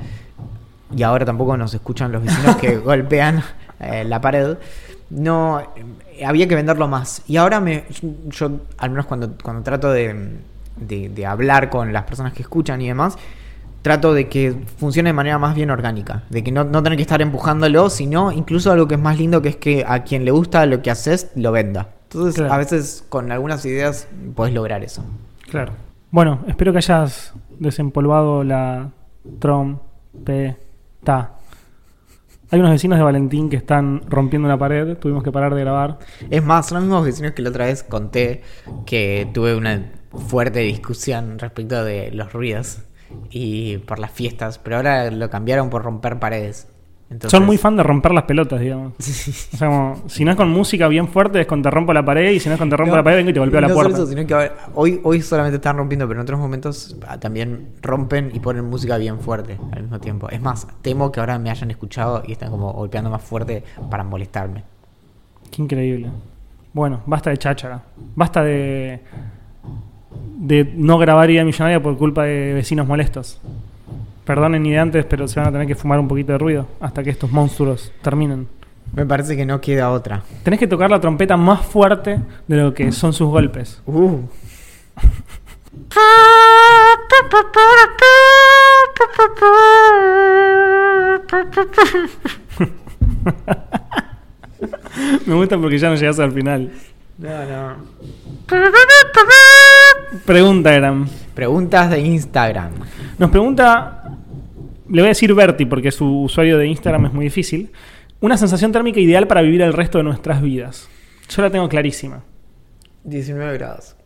y 0.96 1.02
ahora 1.02 1.24
tampoco 1.24 1.56
nos 1.56 1.72
escuchan 1.74 2.10
los 2.12 2.22
vecinos 2.24 2.56
que 2.56 2.76
golpean 2.78 3.42
eh, 3.80 4.04
la 4.04 4.20
pared, 4.20 4.56
no 5.10 5.60
eh, 6.16 6.24
había 6.24 6.46
que 6.48 6.54
venderlo 6.54 6.86
más. 6.88 7.22
Y 7.26 7.36
ahora 7.36 7.60
me 7.60 7.84
yo, 8.28 8.50
al 8.78 8.90
menos 8.90 9.06
cuando, 9.06 9.32
cuando 9.42 9.62
trato 9.62 9.90
de, 9.90 10.38
de- 10.76 11.08
de 11.08 11.26
hablar 11.26 11.70
con 11.70 11.92
las 11.92 12.04
personas 12.04 12.32
que 12.32 12.42
escuchan 12.42 12.80
y 12.82 12.88
demás, 12.88 13.16
trato 13.82 14.12
de 14.12 14.28
que 14.28 14.54
funcione 14.76 15.08
de 15.10 15.14
manera 15.14 15.38
más 15.38 15.54
bien 15.54 15.70
orgánica, 15.70 16.24
de 16.30 16.44
que 16.44 16.52
no, 16.52 16.64
no 16.64 16.82
tener 16.82 16.96
que 16.96 17.02
estar 17.02 17.22
empujándolo, 17.22 17.88
sino 17.90 18.30
incluso 18.32 18.70
algo 18.72 18.86
que 18.88 18.94
es 18.96 19.00
más 19.00 19.18
lindo, 19.18 19.40
que 19.42 19.48
es 19.50 19.56
que 19.56 19.84
a 19.86 20.04
quien 20.04 20.24
le 20.24 20.30
gusta 20.30 20.66
lo 20.66 20.82
que 20.82 20.90
haces, 20.90 21.30
lo 21.34 21.52
venda. 21.52 21.88
Entonces, 22.04 22.34
Claro. 22.36 22.52
a 22.52 22.58
veces 22.58 23.04
con 23.08 23.30
algunas 23.32 23.64
ideas 23.64 24.08
podés 24.34 24.52
lograr 24.52 24.82
eso. 24.82 25.04
Claro. 25.50 25.72
Bueno, 26.10 26.40
espero 26.48 26.72
que 26.72 26.78
hayas 26.78 27.32
desempolvado 27.58 28.42
la 28.44 28.90
trompeta. 29.38 31.36
Hay 32.52 32.58
unos 32.58 32.72
vecinos 32.72 32.98
de 32.98 33.04
Valentín 33.04 33.48
que 33.48 33.56
están 33.56 34.02
rompiendo 34.08 34.46
una 34.46 34.58
pared, 34.58 34.96
tuvimos 34.98 35.22
que 35.22 35.30
parar 35.30 35.54
de 35.54 35.60
grabar. 35.60 35.98
Es 36.30 36.44
más, 36.44 36.66
son 36.66 36.78
los 36.78 36.84
mismos 36.84 37.04
vecinos 37.04 37.32
que 37.32 37.42
la 37.42 37.50
otra 37.50 37.66
vez 37.66 37.84
conté 37.84 38.42
que 38.86 39.30
tuve 39.32 39.54
una 39.54 39.92
fuerte 40.10 40.58
discusión 40.60 41.38
respecto 41.38 41.84
de 41.84 42.10
los 42.10 42.32
ruidos 42.32 42.78
y 43.30 43.78
por 43.78 43.98
las 43.98 44.10
fiestas, 44.10 44.58
pero 44.58 44.76
ahora 44.76 45.10
lo 45.10 45.28
cambiaron 45.30 45.70
por 45.70 45.82
romper 45.82 46.18
paredes. 46.18 46.68
Entonces, 47.10 47.36
Son 47.36 47.44
muy 47.44 47.58
fan 47.58 47.76
de 47.76 47.82
romper 47.82 48.12
las 48.12 48.22
pelotas, 48.22 48.60
digamos. 48.60 48.92
O 49.52 49.56
sea, 49.56 49.66
como, 49.68 50.08
si 50.08 50.24
no 50.24 50.30
es 50.30 50.36
con 50.36 50.48
música 50.48 50.86
bien 50.86 51.08
fuerte, 51.08 51.40
es 51.40 51.46
con 51.48 51.60
te 51.60 51.68
rompo 51.68 51.92
la 51.92 52.04
pared, 52.04 52.30
y 52.30 52.38
si 52.38 52.48
no 52.48 52.54
es 52.54 52.58
con 52.60 52.70
te 52.70 52.76
rompo 52.76 52.92
No, 52.92 52.98
la 52.98 53.02
pared, 53.02 53.16
vengo 53.16 53.30
y 53.30 53.32
te 53.32 53.40
golpeo 53.40 53.60
no 53.60 53.66
la 53.66 53.74
solo 53.74 53.88
puerta. 53.88 53.98
eso, 54.02 54.06
sino 54.06 54.24
que 54.26 54.32
ahora- 54.34 54.54
hoy, 54.74 55.00
hoy 55.02 55.20
solamente 55.20 55.56
están 55.56 55.76
rompiendo, 55.76 56.06
pero 56.06 56.20
en 56.20 56.22
otros 56.22 56.38
momentos 56.38 56.96
ah, 57.08 57.18
también 57.18 57.70
rompen 57.82 58.30
y 58.32 58.38
ponen 58.38 58.64
música 58.64 58.96
bien 58.96 59.18
fuerte 59.18 59.58
al 59.72 59.82
mismo 59.82 59.98
tiempo. 59.98 60.28
Es 60.28 60.40
más, 60.40 60.68
temo 60.82 61.10
que 61.10 61.18
ahora 61.18 61.36
me 61.40 61.50
hayan 61.50 61.70
escuchado 61.72 62.22
y 62.24 62.30
están 62.32 62.50
como 62.52 62.72
golpeando 62.72 63.10
más 63.10 63.22
fuerte 63.22 63.64
para 63.90 64.04
molestarme. 64.04 64.62
Qué 65.50 65.62
increíble. 65.62 66.10
Bueno, 66.72 67.00
basta 67.06 67.30
de 67.30 67.38
cháchara. 67.38 67.82
Basta 68.14 68.44
de. 68.44 69.00
De 70.38 70.72
no 70.76 70.98
grabar 70.98 71.30
Idea 71.30 71.44
Millonaria 71.44 71.82
por 71.82 71.96
culpa 71.98 72.24
de 72.24 72.54
vecinos 72.54 72.86
molestos. 72.86 73.40
Perdonen 74.24 74.62
ni 74.62 74.70
de 74.70 74.78
antes, 74.78 75.04
pero 75.04 75.28
se 75.28 75.40
van 75.40 75.48
a 75.48 75.52
tener 75.52 75.66
que 75.66 75.74
fumar 75.74 75.98
un 75.98 76.08
poquito 76.08 76.32
de 76.32 76.38
ruido 76.38 76.66
hasta 76.80 77.02
que 77.02 77.10
estos 77.10 77.30
monstruos 77.30 77.92
terminen. 78.02 78.48
Me 78.92 79.06
parece 79.06 79.36
que 79.36 79.46
no 79.46 79.60
queda 79.60 79.90
otra. 79.90 80.22
Tenés 80.42 80.58
que 80.58 80.66
tocar 80.66 80.90
la 80.90 81.00
trompeta 81.00 81.36
más 81.36 81.64
fuerte 81.64 82.20
de 82.48 82.56
lo 82.56 82.74
que 82.74 82.90
son 82.92 83.12
sus 83.12 83.28
golpes. 83.28 83.80
Uh. 83.86 84.18
Me 95.26 95.34
gusta 95.34 95.58
porque 95.58 95.78
ya 95.78 95.88
no 95.88 95.96
llegas 95.96 96.18
al 96.18 96.32
final. 96.32 96.72
No, 97.20 97.44
no. 97.44 97.76
Pregunta, 100.24 100.72
Gran. 100.72 101.06
Preguntas 101.34 101.90
de 101.90 102.00
Instagram. 102.00 102.72
Nos 103.18 103.30
pregunta, 103.30 104.16
le 104.88 105.02
voy 105.02 105.06
a 105.06 105.08
decir 105.08 105.34
Berti 105.34 105.66
porque 105.66 105.90
su 105.92 106.22
usuario 106.22 106.58
de 106.58 106.66
Instagram 106.66 107.06
es 107.06 107.12
muy 107.12 107.24
difícil. 107.26 107.70
Una 108.20 108.36
sensación 108.36 108.72
térmica 108.72 109.00
ideal 109.00 109.26
para 109.26 109.42
vivir 109.42 109.62
el 109.62 109.72
resto 109.72 109.98
de 109.98 110.04
nuestras 110.04 110.42
vidas. 110.42 110.88
Yo 111.28 111.42
la 111.42 111.50
tengo 111.50 111.68
clarísima. 111.68 112.22
19 113.04 113.54
grados. 113.58 113.96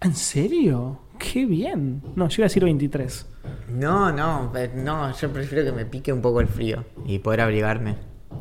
¿En 0.00 0.14
serio? 0.14 1.00
Qué 1.18 1.44
bien. 1.46 2.02
No, 2.16 2.28
yo 2.28 2.36
iba 2.40 2.44
a 2.44 2.48
decir 2.48 2.64
23. 2.64 3.26
No, 3.70 4.12
no, 4.12 4.50
pe- 4.52 4.70
no, 4.74 5.14
yo 5.18 5.30
prefiero 5.32 5.64
que 5.64 5.72
me 5.72 5.84
pique 5.84 6.12
un 6.12 6.22
poco 6.22 6.40
el 6.40 6.46
frío 6.48 6.84
y 7.06 7.18
poder 7.18 7.40
abrigarme. 7.40 7.96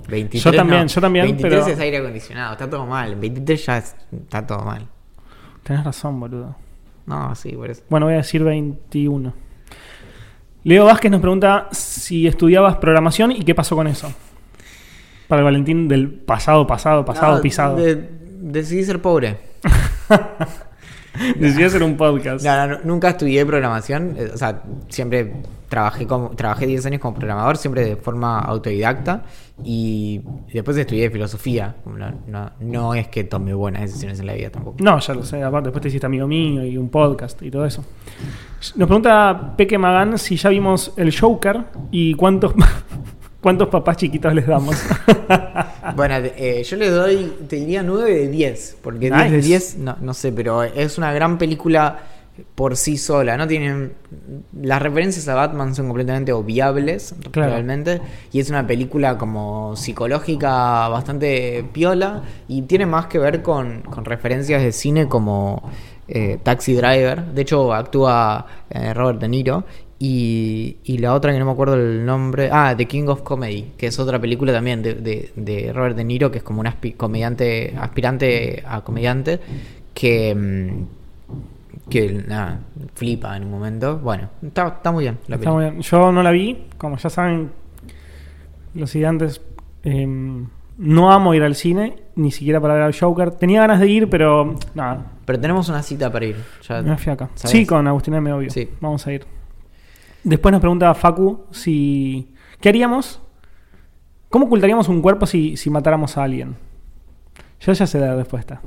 23 0.10 0.44
Yo 0.44 0.52
también, 0.54 0.82
no. 0.82 0.88
yo 0.88 1.02
también, 1.02 1.26
23 1.26 1.54
pero- 1.64 1.74
es 1.74 1.80
aire 1.80 1.98
acondicionado, 1.98 2.54
está 2.54 2.70
todo 2.70 2.86
mal. 2.86 3.16
23 3.16 3.66
ya 3.66 3.78
es- 3.78 3.96
está 4.12 4.46
todo 4.46 4.60
mal. 4.64 4.88
Tenés 5.64 5.84
razón, 5.84 6.20
boludo. 6.20 6.56
No, 7.06 7.34
sí, 7.36 7.52
por 7.54 7.70
eso. 7.70 7.82
Bueno, 7.90 8.06
voy 8.06 8.16
a 8.16 8.18
decir 8.18 8.44
21. 8.44 9.34
Leo 10.64 10.86
Vázquez 10.86 11.10
nos 11.12 11.22
pregunta 11.22 11.70
si 11.72 12.28
estudiabas 12.28 12.76
programación 12.78 13.32
y 13.32 13.44
qué 13.44 13.56
pasó 13.56 13.76
con 13.76 13.88
eso. 13.88 14.12
Para 15.28 15.40
el 15.40 15.46
Valentín 15.46 15.88
del 15.88 16.10
pasado, 16.10 16.66
pasado, 16.68 17.06
pasado, 17.06 17.38
No, 17.38 17.42
pisado. 17.42 17.76
de- 17.78 17.96
decidí 18.42 18.84
ser 18.84 19.02
pobre. 19.02 19.38
Decidí 21.40 21.64
hacer 21.64 21.82
un 21.82 21.98
podcast. 21.98 22.46
No, 22.46 22.68
no, 22.68 22.78
nunca 22.84 23.10
estudié 23.10 23.44
programación, 23.46 24.16
eh, 24.18 24.30
o 24.34 24.38
sea, 24.38 24.62
siempre 24.88 25.34
trabajé 25.68 26.06
como 26.06 26.30
trabajé 26.32 26.68
10 26.68 26.86
años 26.86 27.02
como 27.02 27.16
programador, 27.18 27.58
siempre 27.58 27.84
de 27.84 27.96
forma 27.96 28.40
autodidacta 28.40 29.24
y 29.64 30.22
después 30.53 30.78
estudié 30.78 31.10
filosofía. 31.10 31.76
No, 31.86 32.12
no, 32.28 32.51
no 32.60 32.93
es 32.95 33.08
que 33.08 33.24
tomé 33.24 33.53
buenas 33.53 33.82
decisiones 33.82 34.20
en 34.20 34.28
la 34.28 34.34
vida 34.34 34.49
tampoco. 34.49 34.78
No, 34.80 34.99
ya 34.99 35.14
lo 35.14 35.24
sé. 35.24 35.41
Aparte, 35.43 35.68
después 35.68 35.82
te 35.82 35.88
hiciste 35.89 36.05
amigo 36.05 36.28
mío 36.28 36.64
y 36.66 36.78
un 36.78 36.89
podcast 36.89 37.41
y 37.41 37.49
todo 37.49 37.66
eso. 37.66 37.84
Nos 38.76 38.88
pregunta 38.88 39.53
Peque 39.58 39.78
Magán 39.78 40.18
si 40.18 40.36
ya 40.36 40.49
vimos 40.49 40.93
el 40.97 41.18
Joker 41.18 41.64
y 41.91 42.14
cuántos, 42.14 42.53
cuántos 43.41 43.68
papás 43.70 43.97
chiquitos 43.97 44.34
les 44.34 44.47
damos. 44.47 44.76
Bueno, 45.95 46.16
eh, 46.18 46.64
yo 46.64 46.76
le 46.76 46.89
doy, 46.89 47.34
te 47.47 47.55
diría 47.55 47.82
9 47.82 48.14
de 48.14 48.28
10, 48.28 48.78
porque 48.84 49.10
10 49.10 49.32
de 49.32 49.38
Nice. 49.38 49.47
10, 49.47 49.78
no, 49.78 49.95
no 50.01 50.14
sé, 50.14 50.34
pero 50.34 50.62
es 50.64 50.97
una 50.97 51.14
gran 51.14 51.38
película 51.38 51.99
por 52.56 52.76
sí 52.76 52.98
sola, 52.98 53.38
¿no? 53.38 53.48
Tienen, 53.48 53.94
las 54.62 54.82
referencias 54.82 55.28
a 55.28 55.36
Batman 55.36 55.74
son 55.76 55.88
completamente 55.88 56.32
obviables, 56.34 57.16
Claro. 57.32 57.52
realmente, 57.52 58.02
y 58.32 58.40
es 58.40 58.50
una 58.50 58.66
película 58.68 59.18
como 59.18 59.76
psicológica 59.76 60.88
bastante 60.88 61.66
piola, 61.74 62.24
y 62.48 62.64
tiene 62.64 62.86
más 62.86 63.08
que 63.08 63.20
ver 63.20 63.42
con, 63.42 63.82
con 63.82 64.06
referencias 64.06 64.62
de 64.62 64.72
cine 64.72 65.08
como 65.08 65.64
eh, 66.08 66.38
Taxi 66.42 66.74
Driver, 66.74 67.24
de 67.26 67.42
hecho 67.42 67.74
actúa 67.74 68.46
eh, 68.70 68.94
Robert 68.94 69.20
De 69.20 69.28
Niro, 69.28 69.64
y, 70.00 70.78
y 70.84 71.00
la 71.00 71.14
otra 71.16 71.34
que 71.34 71.40
no 71.40 71.46
me 71.46 71.52
acuerdo 71.52 71.74
el 71.74 72.06
nombre. 72.06 72.50
Ah, 72.52 72.76
The 72.78 72.86
King 72.86 73.08
of 73.08 73.24
Comedy, 73.24 73.72
que 73.78 73.88
es 73.88 73.98
otra 73.98 74.20
película 74.22 74.54
también 74.54 74.84
de, 74.84 74.94
de- 74.94 75.32
de 75.36 75.74
Robert 75.74 75.96
De 75.98 76.04
Niro, 76.04 76.30
que 76.32 76.38
es 76.38 76.44
como 76.44 76.60
un 76.62 76.68
aspi- 76.68 76.96
comediante, 76.96 77.74
aspirante 77.80 78.64
a 78.68 78.82
comediante, 78.82 79.40
que, 79.96 80.36
mm, 80.36 80.86
que 81.90 82.12
nada, 82.28 82.60
flipa 82.96 83.36
en 83.38 83.44
un 83.46 83.52
momento. 83.52 83.98
Bueno, 84.00 84.30
está, 84.42 84.68
está 84.68 84.92
muy 84.92 85.06
bien 85.06 85.18
la 85.28 85.36
Está 85.38 85.52
muy 85.52 85.64
bien. 85.66 85.82
Yo 85.82 86.12
no 86.12 86.22
la 86.24 86.32
vi, 86.32 86.66
como 86.78 86.98
ya 86.98 87.10
saben 87.10 87.52
los 88.74 88.90
siguientes, 88.90 89.42
em, 89.84 90.48
no 90.78 91.12
amo 91.12 91.34
ir 91.34 91.44
al 91.44 91.56
cine, 91.56 91.96
ni 92.16 92.32
siquiera 92.32 92.60
para 92.62 92.74
ver 92.76 92.84
al 92.84 92.98
Joker. 92.98 93.32
Tenía 93.32 93.62
ganas 93.62 93.80
de 93.80 93.88
ir, 93.88 94.10
pero 94.10 94.56
nada, 94.76 95.12
Pero 95.26 95.40
tenemos 95.40 95.68
una 95.70 95.82
cita 95.84 96.12
para 96.12 96.26
ir. 96.26 96.36
ya- 96.68 96.82
me 96.82 96.98
fui 96.98 97.12
acá. 97.12 97.30
¿sabes? 97.36 97.52
Sí, 97.52 97.66
con 97.66 97.88
Agustín 97.88 98.14
M. 98.14 98.32
Obvio. 98.32 98.50
Sí. 98.50 98.70
Vamos 98.80 99.06
a 99.08 99.14
ir. 99.14 99.26
Después 100.24 100.52
nos 100.52 100.62
pregunta 100.62 100.94
Facu 100.94 101.46
si... 101.52 102.34
¿Qué 102.60 102.70
haríamos? 102.70 103.22
¿Cómo 104.30 104.46
ocultaríamos 104.48 104.90
un 104.90 105.02
cuerpo 105.02 105.26
si, 105.26 105.56
si 105.58 105.70
matáramos 105.70 106.18
a 106.18 106.24
alguien? 106.24 106.56
Yo 107.62 107.72
ya 107.74 107.88
sé 107.88 108.00
la 108.00 108.16
respuesta. 108.16 108.62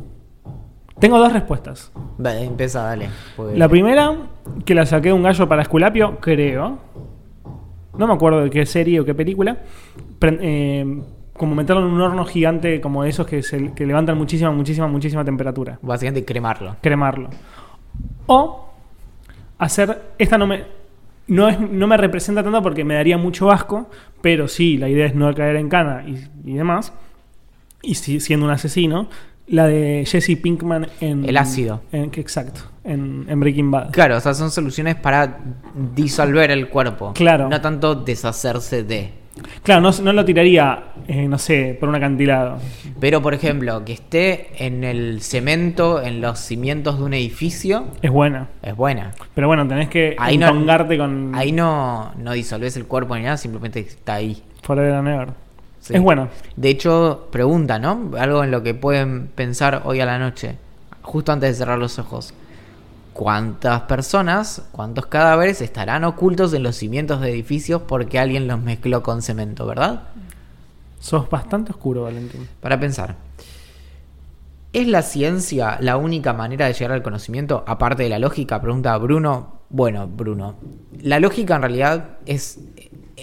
Tengo 1.01 1.19
dos 1.19 1.33
respuestas. 1.33 1.91
Vale, 2.19 2.45
empieza, 2.45 2.83
dale. 2.83 3.09
porque- 3.37 3.57
La 3.59 3.69
primera, 3.69 4.15
que 4.65 4.75
la 4.75 4.85
saqué 4.87 5.09
de 5.09 5.15
un 5.15 5.23
gallo 5.23 5.49
para 5.49 5.63
Esculapio, 5.63 6.19
creo. 6.21 6.79
No 7.99 8.07
me 8.07 8.13
acuerdo 8.15 8.41
de 8.43 8.51
qué 8.51 8.65
serie 8.67 9.01
o 9.01 9.05
qué 9.05 9.15
película. 9.15 9.59
Pre- 10.19 10.39
eh, 10.41 11.03
como 11.37 11.55
meterlo 11.55 11.87
en 11.87 11.93
un 11.93 12.01
horno 12.01 12.25
gigante 12.27 12.81
como 12.83 13.05
esos 13.05 13.27
que, 13.27 13.43
se, 13.43 13.73
que 13.73 13.87
levantan 13.87 14.17
muchísima, 14.19 14.51
muchísima, 14.51 14.87
muchísima 14.89 15.25
temperatura. 15.25 15.79
Básicamente 15.83 16.25
cremarlo. 16.25 16.77
Cremarlo. 16.83 17.31
O 18.27 18.69
hacer. 19.59 20.03
Esta 20.19 20.39
no 20.39 20.47
me. 20.47 20.65
No, 21.29 21.49
es, 21.49 21.59
no 21.61 21.87
me 21.87 21.97
representa 21.97 22.43
tanto 22.43 22.61
porque 22.63 22.85
me 22.85 22.95
daría 22.95 23.17
mucho 23.17 23.51
asco, 23.51 23.89
pero 24.21 24.49
sí, 24.49 24.77
la 24.79 24.89
idea 24.89 25.07
es 25.07 25.15
no 25.15 25.33
caer 25.35 25.57
en 25.57 25.69
cana 25.69 26.05
y, 26.07 26.25
y 26.45 26.55
demás. 26.55 26.93
Y 27.83 27.95
si- 27.95 28.21
siendo 28.21 28.47
un 28.47 28.53
asesino, 28.53 29.09
la 29.51 29.67
de 29.67 30.05
Jesse 30.07 30.37
Pinkman 30.41 30.87
en. 31.01 31.25
El 31.29 31.37
ácido. 31.37 31.83
en- 31.93 32.11
exacto, 32.15 32.63
en, 32.85 33.27
en 33.29 33.41
Breaking 33.41 33.71
Bad. 33.71 33.91
Claro, 33.91 34.17
o 34.17 34.21
sea, 34.21 34.33
son 34.35 34.51
soluciones 34.51 34.95
para 34.97 35.39
disolver 35.95 36.51
el 36.51 36.69
cuerpo. 36.69 37.13
Claro. 37.15 37.49
No 37.49 37.61
tanto 37.61 37.95
deshacerse 37.95 38.83
de. 38.85 39.21
Claro, 39.63 39.81
no, 39.81 39.91
no 40.03 40.13
lo 40.13 40.25
tiraría, 40.25 40.93
eh, 41.09 41.27
no 41.27 41.39
sé, 41.39 41.75
por 41.81 41.89
un 41.89 41.95
acantilado. 41.95 42.59
Pero, 42.99 43.23
por 43.23 43.33
ejemplo, 43.33 43.83
que 43.87 43.95
esté 43.95 44.49
en 44.67 44.85
el 44.85 45.23
cemento, 45.23 46.03
en 46.03 46.21
los 46.21 46.39
cimientos 46.41 46.99
de 46.99 47.05
un 47.05 47.15
edificio, 47.15 47.87
Es 48.03 48.11
buena. 48.11 48.49
es 48.63 48.77
buena. 48.77 49.13
Pero 49.35 49.47
bueno, 49.47 49.67
tenés 49.67 49.89
que 49.89 50.15
Ahí 50.19 50.37
no- 50.37 50.49
con 50.99 51.35
Ahí 51.35 51.53
no, 51.53 52.13
no 52.19 52.33
disolves 52.33 52.77
el 52.77 52.85
cuerpo 52.87 53.17
ni 53.17 53.23
nada, 53.23 53.39
simplemente 53.39 53.81
está 53.81 54.15
ahí. 54.15 54.43
Forever 54.63 54.93
and 54.93 55.09
Ever. 55.09 55.29
Sí. 55.91 55.97
Es 55.97 56.03
buena. 56.03 56.29
De 56.55 56.69
hecho, 56.69 57.29
pregunta, 57.33 57.79
¿no? 57.81 58.13
Algo 58.17 58.45
en 58.45 58.53
lo 58.53 58.63
que 58.63 58.75
pueden 58.75 59.27
pensar 59.27 59.83
hoy 59.85 60.01
a 60.01 60.07
la 60.07 60.19
noche, 60.19 60.57
justo 61.03 61.33
antes 61.33 61.51
de 61.51 61.55
cerrar 61.57 61.79
los 61.79 61.99
ojos. 61.99 62.33
¿Cuántas 63.13 63.83
personas, 63.83 64.63
cuántos 64.71 65.07
cadáveres 65.07 65.61
estarán 65.61 66.05
ocultos 66.05 66.55
en 66.55 66.63
los 66.63 66.77
cimientos 66.77 67.21
de 67.21 67.31
edificios 67.31 67.83
porque 67.83 68.21
alguien 68.21 68.47
los 68.47 68.61
mezcló 68.61 69.03
con 69.03 69.21
cemento, 69.21 69.67
verdad? 69.67 70.05
Sos 71.01 71.29
bastante 71.29 71.73
oscuro, 71.73 72.05
Valentín. 72.05 72.49
Para 72.61 72.79
pensar. 72.79 73.17
¿Es 74.73 74.87
la 74.87 75.03
ciencia 75.03 75.79
la 75.81 75.97
única 75.97 76.33
manera 76.33 76.67
de 76.67 76.73
llegar 76.73 76.93
al 76.93 77.03
conocimiento, 77.03 77.65
aparte 77.67 78.05
de 78.05 78.09
la 78.09 78.21
lógica? 78.21 78.61
Pregunta 78.61 78.97
Bruno. 78.99 79.59
Bueno, 79.71 80.07
Bruno, 80.07 80.55
la 81.01 81.21
lógica 81.21 81.57
en 81.57 81.63
realidad 81.63 82.19
es, 82.27 82.59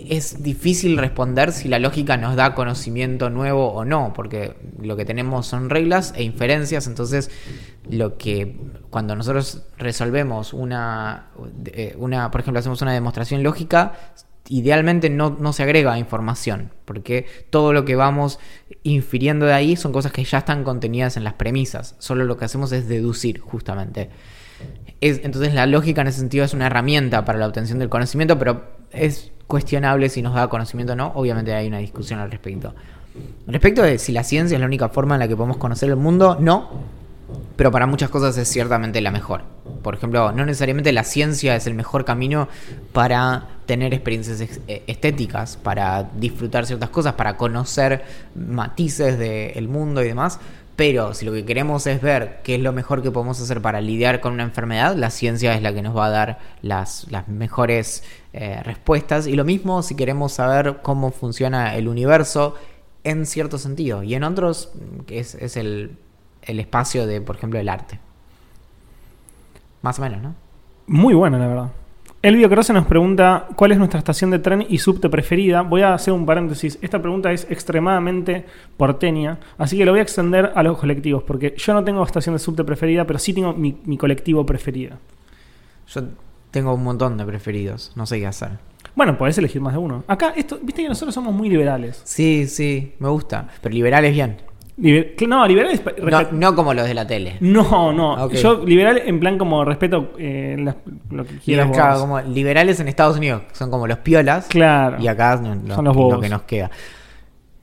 es 0.10 0.44
difícil 0.44 0.98
responder 0.98 1.52
si 1.52 1.68
la 1.68 1.80
lógica 1.80 2.18
nos 2.18 2.36
da 2.36 2.56
conocimiento 2.56 3.30
nuevo 3.30 3.72
o 3.72 3.86
no, 3.86 4.14
porque 4.14 4.56
lo 4.82 4.96
que 4.96 5.06
tenemos 5.06 5.48
son 5.48 5.70
reglas 5.70 6.14
e 6.16 6.24
inferencias, 6.24 6.88
entonces 6.88 7.32
lo 7.90 8.18
que 8.18 8.58
cuando 8.90 9.16
nosotros 9.16 9.64
resolvemos 9.78 10.54
una, 10.54 11.28
eh, 11.66 11.96
una 11.98 12.32
por 12.32 12.42
ejemplo, 12.42 12.60
hacemos 12.60 12.82
una 12.82 12.94
demostración 12.94 13.44
lógica, 13.44 13.94
idealmente 14.50 15.10
no, 15.10 15.38
no 15.40 15.54
se 15.54 15.64
agrega 15.64 15.98
información, 15.98 16.72
porque 16.86 17.26
todo 17.50 17.74
lo 17.74 17.86
que 17.86 17.96
vamos 17.96 18.40
infiriendo 18.84 19.46
de 19.46 19.54
ahí 19.54 19.76
son 19.76 19.92
cosas 19.92 20.12
que 20.12 20.24
ya 20.24 20.40
están 20.40 20.64
contenidas 20.64 21.18
en 21.18 21.24
las 21.24 21.34
premisas, 21.34 21.96
solo 22.00 22.26
lo 22.26 22.38
que 22.38 22.46
hacemos 22.46 22.72
es 22.72 22.88
deducir 22.88 23.40
justamente. 23.40 24.10
Es, 25.02 25.22
entonces 25.24 25.54
la 25.54 25.68
lógica 25.68 26.02
en 26.02 26.08
ese 26.08 26.20
sentido 26.20 26.44
es 26.44 26.54
una 26.54 26.68
herramienta 26.68 27.24
para 27.26 27.38
la 27.38 27.48
obtención 27.48 27.78
del 27.78 27.90
conocimiento, 27.90 28.40
pero 28.40 28.77
es 28.92 29.32
cuestionable 29.48 30.10
si 30.10 30.22
nos 30.22 30.34
da 30.34 30.50
conocimiento 30.50 30.94
o 30.94 30.96
no, 30.96 31.12
obviamente 31.16 31.54
hay 31.54 31.68
una 31.68 31.78
discusión 31.78 32.20
al 32.20 32.30
respecto. 32.32 32.74
Respecto 33.48 33.82
de 33.82 33.98
si 33.98 34.12
la 34.12 34.24
ciencia 34.24 34.56
es 34.56 34.60
la 34.60 34.68
única 34.68 34.90
forma 34.90 35.16
en 35.16 35.20
la 35.20 35.28
que 35.28 35.36
podemos 35.36 35.58
conocer 35.58 35.90
el 35.90 35.96
mundo, 35.96 36.38
no, 36.40 36.70
pero 37.56 37.72
para 37.72 37.88
muchas 37.88 38.10
cosas 38.10 38.38
es 38.38 38.48
ciertamente 38.48 39.02
la 39.02 39.12
mejor. 39.12 39.42
Por 39.82 39.96
ejemplo, 39.96 40.32
no 40.32 40.46
necesariamente 40.46 40.92
la 40.92 41.04
ciencia 41.04 41.56
es 41.56 41.66
el 41.68 41.74
mejor 41.74 42.06
camino 42.06 42.48
para 42.94 43.48
tener 43.66 43.94
experiencias 43.94 44.40
ex- 44.42 44.60
eh, 44.68 44.84
estéticas, 44.88 45.58
para 45.58 46.04
disfrutar 46.18 46.66
ciertas 46.66 46.90
cosas, 46.90 47.14
para 47.14 47.36
conocer 47.38 48.04
matices 48.36 49.18
del 49.18 49.68
mundo 49.68 50.04
y 50.04 50.08
demás. 50.08 50.40
Pero 50.78 51.16
si 51.16 51.26
lo 51.26 51.34
que 51.34 51.44
queremos 51.44 51.88
es 51.88 52.04
ver 52.04 52.40
qué 52.44 52.54
es 52.54 52.62
lo 52.62 52.72
mejor 52.72 53.02
que 53.02 53.10
podemos 53.10 53.42
hacer 53.42 53.64
para 53.64 53.82
lidiar 53.82 54.22
con 54.22 54.34
una 54.34 54.44
enfermedad, 54.44 54.96
la 54.96 55.10
ciencia 55.10 55.56
es 55.56 55.64
la 55.64 55.74
que 55.74 55.82
nos 55.82 55.98
va 55.98 56.06
a 56.06 56.10
dar 56.12 56.40
las, 56.62 57.08
las 57.10 57.28
mejores 57.28 58.04
eh, 58.32 58.62
respuestas. 58.64 59.26
Y 59.26 59.36
lo 59.36 59.44
mismo 59.44 59.82
si 59.82 59.96
queremos 59.96 60.34
saber 60.34 60.82
cómo 60.84 61.10
funciona 61.10 61.76
el 61.76 61.88
universo, 61.88 62.54
en 63.04 63.26
cierto 63.26 63.58
sentido. 63.58 64.04
Y 64.04 64.14
en 64.14 64.24
otros 64.24 64.72
es, 65.08 65.34
es 65.34 65.58
el, 65.58 65.98
el 66.44 66.60
espacio 66.60 67.08
de, 67.08 67.22
por 67.22 67.38
ejemplo, 67.38 67.60
el 67.60 67.70
arte. 67.70 68.00
Más 69.82 69.98
o 69.98 70.04
menos, 70.04 70.22
¿no? 70.22 70.36
Muy 70.86 71.16
buena, 71.16 71.40
la 71.40 71.48
verdad. 71.48 71.72
Elvio 72.24 72.50
Croce 72.50 72.74
nos 72.74 72.88
pregunta 72.88 73.48
cuál 73.56 73.74
es 73.74 73.78
nuestra 73.78 74.00
estación 74.00 74.32
de 74.32 74.40
tren 74.40 74.66
y 74.68 74.80
subte 74.80 75.08
preferida. 75.08 75.62
Voy 75.62 75.84
a 75.84 75.94
hacer 75.94 76.14
un 76.14 76.26
paréntesis. 76.26 76.80
Esta 76.82 77.00
pregunta 77.00 77.32
es 77.32 77.46
extremadamente 77.50 78.44
porteña, 78.76 79.38
así 79.60 79.78
que 79.78 79.86
lo 79.86 79.92
voy 79.92 80.00
a 80.00 80.04
extender 80.04 80.52
a 80.56 80.64
los 80.64 80.80
colectivos, 80.80 81.22
porque 81.24 81.54
yo 81.56 81.74
no 81.74 81.84
tengo 81.84 82.04
estación 82.04 82.34
de 82.34 82.40
subte 82.40 82.64
preferida, 82.64 83.06
pero 83.06 83.20
sí 83.20 83.34
tengo 83.34 83.54
mi, 83.54 83.78
mi 83.86 83.98
colectivo 83.98 84.44
preferido. 84.46 84.98
Yo 85.90 86.06
tengo 86.50 86.74
un 86.74 86.84
montón 86.84 87.18
de 87.18 87.26
preferidos, 87.26 87.92
no 87.96 88.08
sé 88.08 88.20
qué 88.20 88.26
hacer. 88.26 88.50
Bueno, 88.96 89.16
podés 89.16 89.38
elegir 89.38 89.62
más 89.62 89.74
de 89.74 89.80
uno. 89.80 90.04
Acá, 90.08 90.34
esto, 90.36 90.58
viste 90.60 90.82
que 90.82 90.90
nosotros 90.90 91.14
somos 91.14 91.36
muy 91.36 91.50
liberales. 91.50 92.02
Sí, 92.04 92.48
sí, 92.48 92.96
me 92.98 93.10
gusta. 93.10 93.48
Pero 93.62 93.76
liberales 93.76 94.12
bien. 94.12 94.38
Liber- 94.80 95.28
no, 95.28 95.48
liberales. 95.48 95.82
No, 95.84 95.92
respe- 95.94 96.32
no 96.32 96.56
como 96.56 96.74
los 96.74 96.88
de 96.88 96.94
la 96.94 97.08
tele. 97.08 97.38
No, 97.40 97.92
no. 97.92 98.30
Yo 98.32 98.64
liberal 98.64 99.02
en 99.04 99.20
plan 99.20 99.38
como 99.40 99.66
respeto 99.66 100.14
eh, 100.20 100.56
las- 100.60 100.76
lo 101.10 101.26
que 101.26 101.38
quieras 101.40 102.00
como 102.00 102.22
liberales 102.22 102.80
en 102.80 102.88
Estados 102.88 103.18
Unidos, 103.18 103.42
son 103.54 103.72
como 103.72 103.88
los 103.88 103.98
piolas. 104.00 104.46
Claro. 104.48 104.98
Y 105.02 105.08
acá 105.08 105.38
no- 105.38 105.56
no- 105.56 105.76
Son 105.76 105.86
los 105.86 105.96
lo 105.96 106.02
bobos. 106.04 106.22
que 106.22 106.30
nos 106.30 106.44
queda. 106.44 106.70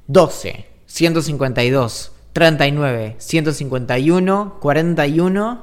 12, 0.09 0.65
152, 0.87 2.13
39, 2.33 3.15
151, 3.19 4.57
41. 4.61 5.63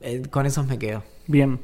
Eh, 0.00 0.22
con 0.30 0.46
esos 0.46 0.64
me 0.66 0.78
quedo. 0.78 1.02
Bien. 1.26 1.58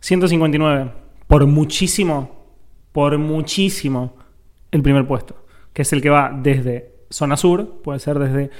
159. 0.00 0.90
Por 1.28 1.46
muchísimo, 1.46 2.44
por 2.92 3.16
muchísimo, 3.18 4.16
el 4.72 4.82
primer 4.82 5.06
puesto. 5.06 5.36
Que 5.72 5.82
es 5.82 5.92
el 5.92 6.02
que 6.02 6.10
va 6.10 6.32
desde 6.34 6.97
zona 7.10 7.36
sur, 7.36 7.80
puede 7.82 7.98
ser 8.00 8.18
desde 8.18 8.50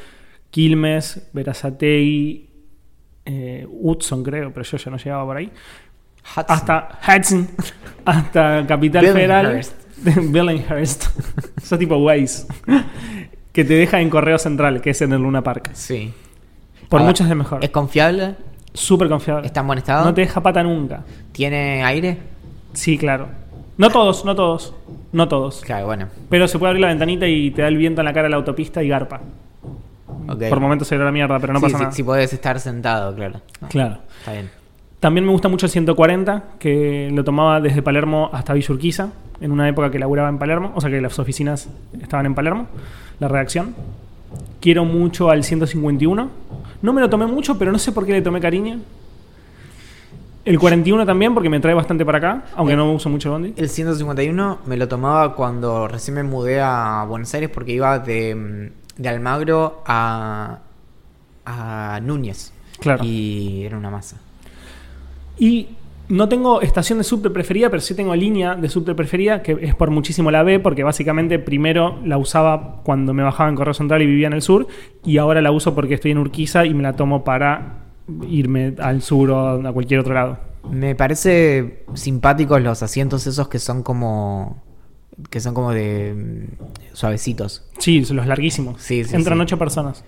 Quilmes, 0.51 1.28
Verazategui, 1.32 2.49
eh, 3.24 3.66
Hudson 3.68 4.22
creo, 4.24 4.53
pero 4.53 4.64
yo 4.64 4.76
ya 4.78 4.90
no 4.90 4.96
llegaba 4.96 5.24
por 5.24 5.36
ahí. 5.36 5.51
Hudson. 6.36 6.44
Hasta 6.49 6.99
Hudson, 7.07 7.49
hasta 8.05 8.66
Capital. 8.66 9.07
Federal. 9.07 9.61
Billinghurst. 10.05 11.07
Eso 11.61 11.78
tipo 11.78 11.96
Waze. 11.96 12.46
que 13.53 13.64
te 13.64 13.74
deja 13.74 14.01
en 14.01 14.11
Correo 14.11 14.38
Central, 14.38 14.80
que 14.80 14.90
es 14.90 15.03
en 15.03 15.12
el 15.12 15.22
Luna 15.22 15.42
Park. 15.42 15.70
Sí. 15.72 16.12
Por 16.88 17.01
A 17.01 17.03
ver, 17.03 17.11
muchas 17.11 17.28
de 17.28 17.34
mejor. 17.34 17.64
¿Es 17.64 17.70
confiable? 17.70 18.36
Súper 18.72 19.09
confiable. 19.09 19.46
¿Está 19.46 19.61
en 19.61 19.66
buen 19.66 19.78
estado? 19.78 20.05
No 20.05 20.14
te 20.14 20.20
deja 20.22 20.42
pata 20.42 20.62
nunca. 20.62 21.05
¿Tiene 21.32 21.82
aire? 21.82 22.18
Sí, 22.72 22.96
claro. 22.96 23.28
No 23.78 23.90
todos, 23.90 24.24
no 24.24 24.34
todos. 24.34 24.74
No 25.12 25.28
todos. 25.28 25.62
Claro, 25.64 25.86
bueno. 25.86 26.08
Pero 26.28 26.46
se 26.48 26.58
puede 26.58 26.70
abrir 26.70 26.82
la 26.82 26.88
ventanita 26.88 27.26
y 27.26 27.50
te 27.52 27.62
da 27.62 27.68
el 27.68 27.76
viento 27.76 28.00
en 28.00 28.04
la 28.06 28.12
cara 28.12 28.24
de 28.24 28.30
la 28.30 28.36
autopista 28.36 28.82
y 28.82 28.88
garpa. 28.88 29.20
ok. 30.28 30.42
Por 30.50 30.60
momentos 30.60 30.88
se 30.88 30.98
ve 30.98 31.04
la 31.04 31.12
mierda, 31.12 31.38
pero 31.38 31.52
no 31.52 31.60
Sí, 31.60 31.64
pasa 31.66 31.78
sí, 31.78 31.82
nada. 31.84 31.92
Si 31.94 32.02
podés 32.02 32.32
estar 32.32 32.58
sentado, 32.60 33.14
claro. 33.14 33.40
No, 33.60 33.68
Claro. 33.68 33.98
Está 34.18 34.32
bien. 34.32 34.50
También 35.00 35.24
me 35.24 35.30
gusta 35.30 35.48
mucho 35.48 35.66
el 35.66 35.70
140, 35.70 36.42
que 36.58 37.08
lo 37.12 37.22
tomaba 37.22 37.60
desde 37.60 37.82
Palermo 37.82 38.30
hasta 38.32 38.52
Villa 38.52 38.74
Urquiza, 38.74 39.10
en 39.40 39.52
una 39.52 39.68
época 39.68 39.92
que 39.92 39.98
laburaba 40.00 40.28
en 40.28 40.38
Palermo, 40.38 40.72
o 40.74 40.80
sea 40.80 40.90
que 40.90 41.00
las 41.00 41.16
oficinas 41.20 41.68
estaban 42.02 42.26
en 42.26 42.34
Palermo, 42.34 42.66
la 43.20 43.28
redacción. 43.28 43.76
Quiero 44.60 44.84
mucho 44.84 45.30
al 45.30 45.44
151. 45.44 46.30
No 46.82 46.92
me 46.92 47.00
lo 47.00 47.08
tomé 47.08 47.26
mucho, 47.26 47.56
pero 47.58 47.70
no 47.70 47.78
sé 47.78 47.92
por 47.92 48.04
qué 48.06 48.12
le 48.12 48.22
tomé 48.22 48.40
cariño. 48.40 48.80
El 50.49 50.59
41 50.59 51.05
también, 51.05 51.34
porque 51.34 51.51
me 51.51 51.61
trae 51.61 51.74
bastante 51.74 52.07
para 52.07 52.16
acá, 52.16 52.44
aunque 52.57 52.74
no 52.74 52.90
uso 52.90 53.11
mucho 53.11 53.30
Bondi. 53.30 53.53
El 53.55 53.68
151 53.68 54.61
me 54.64 54.78
lo 54.78 54.88
tomaba 54.88 55.34
cuando 55.34 55.86
recién 55.86 56.14
me 56.14 56.22
mudé 56.22 56.59
a 56.59 57.05
Buenos 57.07 57.34
Aires 57.34 57.51
porque 57.53 57.72
iba 57.72 57.99
de, 57.99 58.34
mm, 58.34 59.03
de 59.03 59.09
Almagro 59.11 59.82
a, 59.84 60.61
a 61.44 62.01
Núñez. 62.03 62.55
Claro. 62.80 63.05
Y 63.05 63.64
era 63.66 63.76
una 63.76 63.90
masa. 63.90 64.16
Y 65.38 65.68
no 66.09 66.30
tengo 66.30 66.62
estación 66.62 66.96
de 66.96 67.05
subte 67.05 67.28
preferida, 67.28 67.68
pero 67.68 67.82
sí 67.82 67.94
tengo 67.94 68.16
línea 68.16 68.55
de 68.55 68.70
subte 68.70 68.94
preferida, 68.94 69.42
que 69.42 69.59
es 69.61 69.74
por 69.74 69.90
muchísimo 69.90 70.30
la 70.30 70.44
B, 70.44 70.61
porque 70.61 70.82
básicamente 70.82 71.38
primero 71.38 71.99
la 72.07 72.16
usaba 72.16 72.80
cuando 72.84 73.12
me 73.12 73.22
bajaba 73.22 73.51
en 73.51 73.55
Correo 73.55 73.74
Central 73.74 74.01
y 74.01 74.07
vivía 74.07 74.28
en 74.28 74.32
el 74.32 74.40
sur, 74.40 74.66
y 75.05 75.18
ahora 75.18 75.42
la 75.42 75.51
uso 75.51 75.74
porque 75.74 75.92
estoy 75.92 76.12
en 76.12 76.16
Urquiza 76.16 76.64
y 76.64 76.72
me 76.72 76.82
la 76.82 76.94
tomo 76.94 77.22
para 77.22 77.88
irme 78.22 78.74
al 78.78 79.02
sur 79.02 79.30
o 79.30 79.66
a 79.68 79.72
cualquier 79.72 80.00
otro 80.00 80.14
lado. 80.14 80.38
Me 80.70 80.94
parece 80.94 81.84
simpáticos 81.94 82.61
los 82.62 82.82
asientos 82.82 83.26
esos 83.26 83.48
que 83.48 83.59
son 83.59 83.82
como 83.82 84.62
que 85.30 85.40
son 85.40 85.52
como 85.52 85.72
de 85.72 86.14
mm, 86.14 86.94
suavecitos. 86.94 87.64
Sí, 87.78 88.04
son 88.04 88.16
los 88.18 88.26
larguísimos. 88.28 88.80
Sí, 88.80 89.02
sí, 89.04 89.16
Entran 89.16 89.38
sí. 89.38 89.42
ocho 89.42 89.59
personas. 89.59 90.04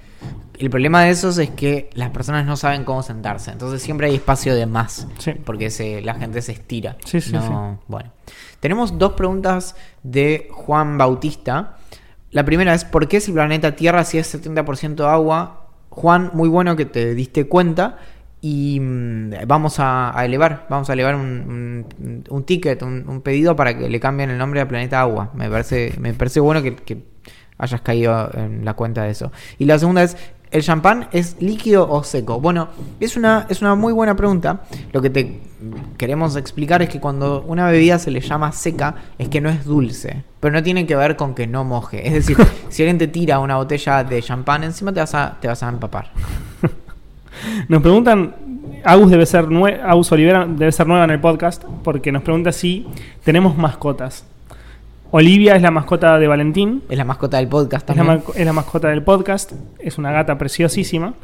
El 0.58 0.70
problema 0.70 1.02
de 1.02 1.10
esos 1.10 1.36
es 1.38 1.50
que 1.50 1.90
las 1.94 2.10
personas 2.10 2.46
no 2.46 2.56
saben 2.56 2.84
cómo 2.84 3.02
sentarse, 3.02 3.50
entonces 3.50 3.82
siempre 3.82 4.06
hay 4.08 4.14
espacio 4.16 4.54
de 4.54 4.66
más, 4.66 5.08
Sí. 5.18 5.32
porque 5.44 5.70
se, 5.70 6.00
la 6.02 6.14
gente 6.14 6.42
se 6.42 6.52
estira. 6.52 6.96
Sí, 7.04 7.20
sí, 7.20 7.32
No- 7.32 7.78
sí. 7.80 7.84
Bueno, 7.88 8.10
tenemos 8.60 8.98
dos 8.98 9.14
preguntas 9.14 9.74
de 10.04 10.48
Juan 10.52 10.96
Bautista. 10.98 11.78
La 12.30 12.44
primera 12.44 12.72
es 12.74 12.84
¿por 12.84 13.08
qué 13.08 13.20
si 13.20 13.30
el 13.32 13.34
planeta 13.34 13.74
Tierra 13.74 14.04
si 14.04 14.18
es 14.18 14.32
70% 14.32 15.08
agua? 15.08 15.59
Juan, 15.90 16.30
muy 16.32 16.48
bueno 16.48 16.76
que 16.76 16.86
te 16.86 17.14
diste 17.14 17.46
cuenta 17.46 17.98
y 18.40 18.80
mm, 18.80 19.46
vamos 19.46 19.76
a, 19.78 20.14
elevar, 20.24 20.66
vamos 20.70 20.88
a 20.88 20.92
elevar 20.94 21.14
un, 21.16 21.84
ticket, 22.46 22.82
un, 22.82 23.04
un 23.06 23.20
pedido 23.20 23.54
para 23.54 23.76
que 23.76 23.88
le 23.88 24.00
cambien 24.00 24.30
el 24.30 24.38
nombre 24.38 24.60
a 24.60 24.68
Planeta 24.68 25.00
Agua. 25.00 25.30
Me 25.34 25.50
parece, 25.50 25.94
me 25.98 26.14
parece 26.14 26.40
bueno 26.40 26.62
que, 26.62 26.76
que 26.76 27.02
hayas 27.58 27.80
caído 27.82 28.30
en 28.34 28.64
la 28.64 28.74
cuenta 28.74 29.02
de 29.02 29.10
eso. 29.10 29.30
Y 29.58 29.66
la 29.66 29.78
segunda 29.78 30.02
es, 30.02 30.16
¿el 30.50 30.62
champán 30.62 31.08
es 31.12 31.36
líquido 31.40 31.90
o 31.90 32.02
seco? 32.02 32.40
Bueno, 32.40 32.68
es 32.98 33.16
una, 33.16 33.46
es 33.48 33.62
una 33.62 33.74
muy 33.74 33.92
buena 33.92 34.16
pregunta. 34.16 34.62
Lo 34.92 35.00
que 35.00 35.10
te 35.10 35.40
queremos 35.96 36.36
explicar 36.36 36.82
es 36.82 36.88
que 36.88 37.00
cuando 37.00 37.42
una 37.46 37.70
bebida 37.70 37.98
se 37.98 38.10
le 38.10 38.20
llama 38.20 38.52
seca 38.52 38.94
es 39.18 39.28
que 39.28 39.40
no 39.40 39.50
es 39.50 39.64
dulce. 39.64 40.24
Pero 40.40 40.54
no 40.54 40.62
tiene 40.62 40.86
que 40.86 40.96
ver 40.96 41.16
con 41.16 41.34
que 41.34 41.46
no 41.46 41.64
moje. 41.64 42.06
Es 42.06 42.14
decir, 42.14 42.36
si 42.68 42.82
alguien 42.82 42.98
te 42.98 43.08
tira 43.08 43.38
una 43.38 43.56
botella 43.56 44.04
de 44.04 44.22
champán 44.22 44.64
encima 44.64 44.92
te 44.92 45.00
vas 45.00 45.14
a, 45.14 45.38
te 45.40 45.48
vas 45.48 45.62
a 45.62 45.68
empapar. 45.68 46.10
Nos 47.68 47.82
preguntan, 47.82 48.34
Agus 48.84 49.10
debe 49.10 49.26
ser 49.26 49.46
Agus 49.84 50.12
Olivera 50.12 50.46
debe 50.46 50.72
ser 50.72 50.86
nueva 50.86 51.04
en 51.04 51.10
el 51.10 51.20
podcast, 51.20 51.64
porque 51.84 52.12
nos 52.12 52.22
pregunta 52.22 52.52
si 52.52 52.86
tenemos 53.24 53.56
mascotas. 53.56 54.24
Olivia 55.12 55.56
es 55.56 55.62
la 55.62 55.70
mascota 55.70 56.18
de 56.18 56.26
Valentín, 56.28 56.82
Es 56.88 56.96
la 56.96 57.04
mascota 57.04 57.38
del 57.38 57.48
podcast 57.48 57.88
es 57.90 57.96
la, 57.96 58.04
también. 58.04 58.22
es 58.34 58.46
la 58.46 58.52
mascota 58.52 58.88
del 58.88 59.02
podcast, 59.02 59.52
es 59.78 59.98
una 59.98 60.12
gata 60.12 60.38
preciosísima. 60.38 61.14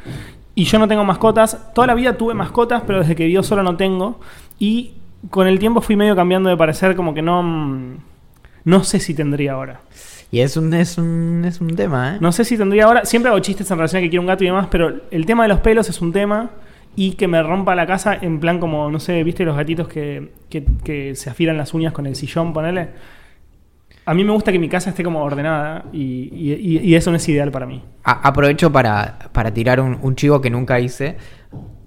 Y 0.55 0.65
yo 0.65 0.79
no 0.79 0.87
tengo 0.87 1.05
mascotas, 1.05 1.71
toda 1.73 1.87
la 1.87 1.93
vida 1.95 2.17
tuve 2.17 2.33
mascotas, 2.33 2.83
pero 2.85 2.99
desde 2.99 3.15
que 3.15 3.25
vivo 3.25 3.43
solo 3.43 3.63
no 3.63 3.77
tengo. 3.77 4.19
Y 4.59 4.93
con 5.29 5.47
el 5.47 5.59
tiempo 5.59 5.81
fui 5.81 5.95
medio 5.95 6.15
cambiando 6.15 6.49
de 6.49 6.57
parecer, 6.57 6.95
como 6.95 7.13
que 7.13 7.21
no... 7.21 7.43
mm, 7.43 7.95
No 8.65 8.83
sé 8.83 8.99
si 8.99 9.13
tendría 9.13 9.53
ahora. 9.53 9.79
Y 10.31 10.41
es 10.41 10.57
un, 10.57 10.73
es 10.73 10.97
un, 10.97 11.43
es 11.45 11.61
un 11.61 11.73
tema, 11.75 12.15
¿eh? 12.15 12.17
No 12.19 12.33
sé 12.33 12.43
si 12.43 12.57
tendría 12.57 12.85
ahora. 12.85 13.05
Siempre 13.05 13.29
hago 13.29 13.39
chistes 13.39 13.69
en 13.71 13.77
relación 13.77 13.99
a 13.99 14.03
que 14.03 14.09
quiero 14.09 14.21
un 14.23 14.27
gato 14.27 14.43
y 14.43 14.47
demás, 14.47 14.67
pero 14.69 14.93
el 15.11 15.25
tema 15.25 15.43
de 15.43 15.49
los 15.49 15.59
pelos 15.61 15.87
es 15.89 16.01
un 16.01 16.11
tema. 16.11 16.49
Y 16.97 17.11
que 17.11 17.27
me 17.27 17.41
rompa 17.43 17.75
la 17.75 17.85
casa 17.85 18.17
en 18.19 18.39
plan 18.39 18.59
como, 18.59 18.89
no 18.89 18.99
sé, 18.99 19.23
¿viste 19.23 19.45
los 19.45 19.55
gatitos 19.55 19.87
que, 19.87 20.31
que, 20.49 20.65
que 20.83 21.15
se 21.15 21.29
afilan 21.29 21.55
las 21.55 21.73
uñas 21.75 21.93
con 21.93 22.07
el 22.07 22.15
sillón, 22.15 22.51
ponele? 22.53 22.89
A 24.07 24.13
mí 24.13 24.23
me 24.23 24.31
gusta 24.31 24.53
que 24.53 24.57
mi 24.57 24.69
casa 24.69 24.91
esté 24.91 25.03
como 25.03 25.21
ordenada 25.21 25.83
y, 25.91 26.95
eso 26.95 27.11
no 27.11 27.17
es 27.17 27.27
ideal 27.27 27.51
para 27.51 27.65
mí. 27.65 27.83
Aprovecho 28.03 28.71
para, 28.71 29.19
para 29.33 29.53
tirar 29.53 29.81
un, 29.81 30.15
chivo 30.15 30.39
que 30.39 30.49
nunca 30.49 30.79
hice. 30.79 31.17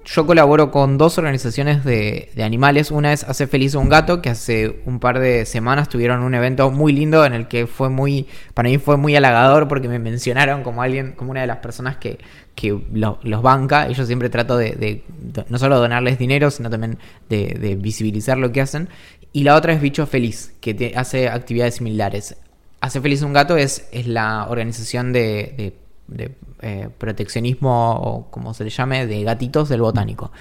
Yo 0.04 0.26
colaboro 0.26 0.70
con 0.70 0.98
dos 0.98 1.16
organizaciones 1.16 1.82
de, 1.82 2.28
animales. 2.44 2.90
Una 2.90 3.14
es 3.14 3.24
Hace 3.24 3.46
Feliz 3.46 3.74
un 3.74 3.88
Gato, 3.88 4.20
que 4.20 4.28
hace 4.28 4.82
un 4.84 5.00
par 5.00 5.18
de 5.18 5.46
semanas 5.46 5.88
tuvieron 5.88 6.22
un 6.22 6.34
evento 6.34 6.70
muy 6.70 6.92
lindo 6.92 7.24
en 7.24 7.32
el 7.32 7.48
que 7.48 7.66
fue 7.66 7.88
muy, 7.88 8.26
para 8.52 8.68
mí 8.68 8.76
fue 8.76 8.98
muy 8.98 9.16
halagador 9.16 9.66
porque 9.66 9.88
me 9.88 9.98
mencionaron 9.98 10.62
como 10.62 10.82
alguien, 10.82 11.12
como 11.12 11.30
una 11.30 11.40
de 11.40 11.46
las 11.46 11.58
personas 11.58 11.96
que, 11.96 12.18
que 12.54 12.78
lo- 12.92 13.18
los 13.22 13.40
banca. 13.40 13.88
Y 13.88 13.94
yo 13.94 14.04
siempre 14.04 14.28
trato 14.28 14.58
de, 14.58 15.04
no 15.48 15.58
solo 15.58 15.78
donarles 15.78 16.18
dinero, 16.18 16.50
sino 16.50 16.68
también 16.68 16.98
de 17.30 17.78
visibilizar 17.80 18.36
lo 18.36 18.52
que 18.52 18.60
hacen. 18.60 18.90
Y 19.32 19.44
la 19.44 19.54
otra 19.54 19.72
es 19.72 19.80
Bicho 19.80 20.06
Feliz, 20.06 20.52
que 20.60 20.92
hace 20.96 21.28
actividades 21.28 21.76
similares. 21.76 22.36
Hace 22.80 23.00
Feliz 23.00 23.22
un 23.22 23.32
Gato 23.32 23.56
es, 23.56 23.88
es 23.92 24.06
la 24.06 24.46
organización 24.48 25.12
de, 25.12 25.54
de- 25.56 25.80
de, 26.08 26.34
eh, 26.62 26.88
proteccionismo, 26.98 27.92
o 28.00 28.30
como 28.30 28.52
se 28.54 28.64
le 28.64 28.70
llame, 28.70 29.06
de 29.06 29.22
gatitos 29.22 29.68
del 29.68 29.80
botánico. 29.82 30.32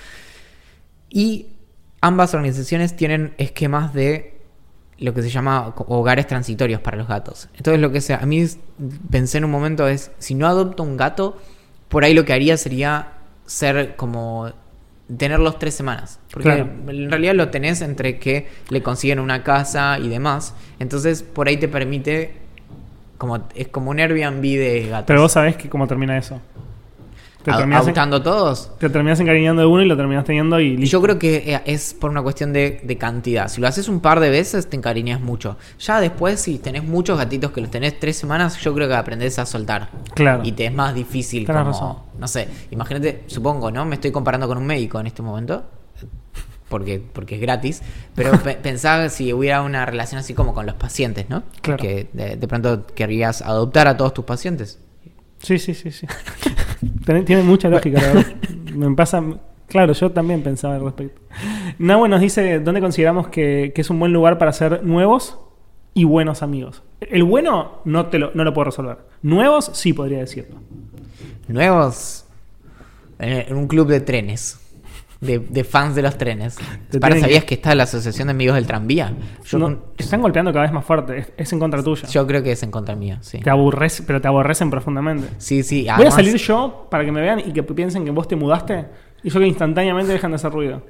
Y 1.09 1.47
ambas 2.01 2.33
organizaciones 2.33 2.95
tienen 2.95 3.35
esquemas 3.37 3.93
de 3.93 4.39
lo 4.97 5.13
que 5.13 5.21
se 5.21 5.29
llama 5.29 5.73
hogares 5.87 6.27
transitorios 6.27 6.81
para 6.81 6.97
los 6.97 7.07
gatos. 7.07 7.49
Entonces 7.55 7.79
lo 7.79 7.91
que 7.91 8.01
sea, 8.01 8.17
a 8.17 8.25
mí 8.25 8.45
pensé 9.11 9.37
en 9.37 9.45
un 9.45 9.51
momento 9.51 9.87
es, 9.87 10.11
si 10.17 10.33
no 10.35 10.47
adopto 10.47 10.83
un 10.83 10.97
gato, 10.97 11.37
por 11.87 12.03
ahí 12.03 12.13
lo 12.13 12.25
que 12.25 12.33
haría 12.33 12.57
sería 12.57 13.13
ser 13.45 13.95
como 13.95 14.51
tenerlos 15.17 15.57
tres 15.59 15.73
semanas. 15.75 16.19
Porque 16.31 16.43
Claro. 16.49 16.69
en 16.87 17.09
realidad 17.09 17.33
lo 17.35 17.49
tenés 17.49 17.81
entre 17.81 18.19
que 18.19 18.47
le 18.69 18.81
consiguen 18.83 19.19
una 19.19 19.43
casa 19.43 19.97
y 19.99 20.07
demás. 20.09 20.53
Entonces 20.79 21.23
por 21.23 21.47
ahí 21.47 21.57
te 21.57 21.67
permite 21.67 22.33
como, 23.17 23.47
es 23.55 23.67
como 23.67 23.91
un 23.91 23.99
Airbnb 23.99 24.41
de 24.41 24.87
gatos. 24.89 25.05
Pero 25.07 25.21
vos 25.21 25.31
sabés 25.31 25.55
que 25.57 25.69
cómo 25.69 25.87
termina 25.87 26.17
eso. 26.17 26.39
Te 27.43 27.51
terminás, 27.53 27.87
en- 27.87 27.93
todos. 28.23 28.77
te 28.79 28.89
terminás 28.89 29.19
encariñando 29.21 29.61
de 29.61 29.65
uno 29.67 29.81
y 29.81 29.85
lo 29.87 29.95
terminás 29.95 30.25
teniendo 30.25 30.59
y 30.59 30.67
Y 30.73 30.77
listo. 30.77 30.97
yo 30.97 31.01
creo 31.01 31.17
que 31.17 31.37
eh, 31.55 31.61
es 31.65 31.93
por 31.93 32.11
una 32.11 32.21
cuestión 32.21 32.51
de, 32.51 32.81
de 32.83 32.97
cantidad. 32.97 33.47
Si 33.47 33.61
lo 33.61 33.67
haces 33.67 33.87
un 33.87 34.01
par 34.01 34.19
de 34.19 34.29
veces, 34.29 34.67
te 34.69 34.75
encariñas 34.75 35.21
mucho. 35.21 35.57
Ya 35.79 36.01
después, 36.01 36.41
si 36.41 36.59
tenés 36.59 36.83
muchos 36.83 37.17
gatitos 37.17 37.51
que 37.51 37.61
los 37.61 37.71
tenés 37.71 37.97
tres 37.99 38.17
semanas, 38.17 38.57
yo 38.59 38.73
creo 38.73 38.89
que 38.89 38.93
aprendés 38.95 39.39
a 39.39 39.45
soltar. 39.45 39.89
Claro. 40.15 40.41
Y 40.43 40.51
te 40.51 40.65
es 40.65 40.73
más 40.73 40.93
difícil 40.93 41.45
como, 41.47 41.63
razón. 41.63 41.97
no 42.19 42.27
sé, 42.27 42.49
imagínate, 42.71 43.23
supongo, 43.27 43.71
¿no? 43.71 43.85
Me 43.85 43.95
estoy 43.95 44.11
comparando 44.11 44.45
con 44.47 44.57
un 44.57 44.65
médico 44.65 44.99
en 44.99 45.07
este 45.07 45.21
momento. 45.21 45.63
Porque, 46.67 46.99
porque 47.13 47.35
es 47.35 47.41
gratis. 47.41 47.81
Pero 48.15 48.31
pe- 48.43 48.55
pensá 48.55 49.07
si 49.09 49.31
hubiera 49.33 49.61
una 49.63 49.85
relación 49.85 50.19
así 50.19 50.33
como 50.33 50.53
con 50.53 50.65
los 50.65 50.75
pacientes, 50.75 51.29
¿no? 51.29 51.43
Claro. 51.61 51.81
Que 51.81 52.09
de, 52.13 52.35
de 52.35 52.47
pronto 52.47 52.85
querrías 52.87 53.41
adoptar 53.41 53.87
a 53.87 53.95
todos 53.97 54.13
tus 54.13 54.25
pacientes. 54.25 54.77
Sí, 55.41 55.57
sí, 55.57 55.73
sí, 55.73 55.89
sí. 55.91 56.05
Tiene, 57.05 57.43
mucha 57.43 57.69
lógica, 57.69 58.01
la 58.01 58.07
verdad. 58.07 58.25
Me 58.75 58.95
pasa. 58.95 59.23
Claro, 59.67 59.93
yo 59.93 60.11
también 60.11 60.41
pensaba 60.41 60.75
al 60.75 60.83
respecto. 60.83 61.21
Nahue 61.77 62.09
nos 62.09 62.21
dice 62.21 62.59
dónde 62.59 62.81
consideramos 62.81 63.27
que, 63.27 63.71
que 63.75 63.81
es 63.81 63.89
un 63.89 63.99
buen 63.99 64.11
lugar 64.11 64.37
para 64.37 64.49
hacer 64.49 64.83
nuevos 64.83 65.37
y 65.93 66.05
buenos 66.05 66.41
amigos. 66.41 66.81
El 67.01 67.23
bueno 67.23 67.81
no, 67.85 68.07
te 68.07 68.17
lo, 68.17 68.31
no 68.33 68.43
lo 68.43 68.53
puedo 68.53 68.65
resolver. 68.65 68.97
Nuevos 69.21 69.69
sí 69.73 69.93
podría 69.93 70.19
decirlo. 70.19 70.55
Nuevos. 71.47 72.25
En, 73.19 73.49
en 73.49 73.55
un 73.55 73.67
club 73.67 73.87
de 73.87 73.99
trenes. 73.99 74.59
De, 75.21 75.39
de 75.39 75.63
fans 75.65 75.95
de 75.95 76.01
los 76.01 76.17
trenes. 76.17 76.57
Para, 77.01 77.19
¿Sabías 77.19 77.41
que- 77.41 77.47
que 77.47 77.55
está 77.55 77.75
la 77.75 77.83
Asociación 77.83 78.27
de 78.27 78.31
Amigos 78.31 78.55
del 78.55 78.65
Tranvía? 78.65 79.13
Yo, 79.43 79.59
No, 79.59 79.75
te 79.77 80.03
están 80.03 80.21
golpeando 80.21 80.53
cada 80.53 80.63
vez 80.63 80.71
más 80.71 80.85
fuerte. 80.85 81.17
Es, 81.17 81.31
es 81.35 81.53
en 81.53 81.59
contra 81.59 81.83
tuya. 81.83 82.07
yo 82.07 82.25
creo 82.25 82.41
que 82.41 82.53
es 82.53 82.63
en 82.63 82.71
contra 82.71 82.95
mía, 82.95 83.17
sí. 83.21 83.39
Te 83.39 83.49
aborrece, 83.49 84.03
pero 84.03 84.21
te 84.21 84.29
aborrecen 84.29 84.69
profundamente. 84.69 85.27
Sí, 85.37 85.63
sí. 85.63 85.85
Voy 85.97 86.05
a 86.05 86.11
salir 86.11 86.37
yo 86.37 86.87
para 86.89 87.03
que 87.03 87.11
me 87.11 87.19
vean 87.19 87.39
y 87.39 87.51
que 87.51 87.63
piensen 87.63 88.05
que 88.05 88.11
vos 88.11 88.29
te 88.29 88.37
mudaste 88.37 88.85
y 89.21 89.29
yo 89.29 89.39
que 89.41 89.47
instantáneamente 89.47 90.13
dejan 90.13 90.31
de 90.31 90.35
hacer 90.35 90.51
ruido. 90.51 90.83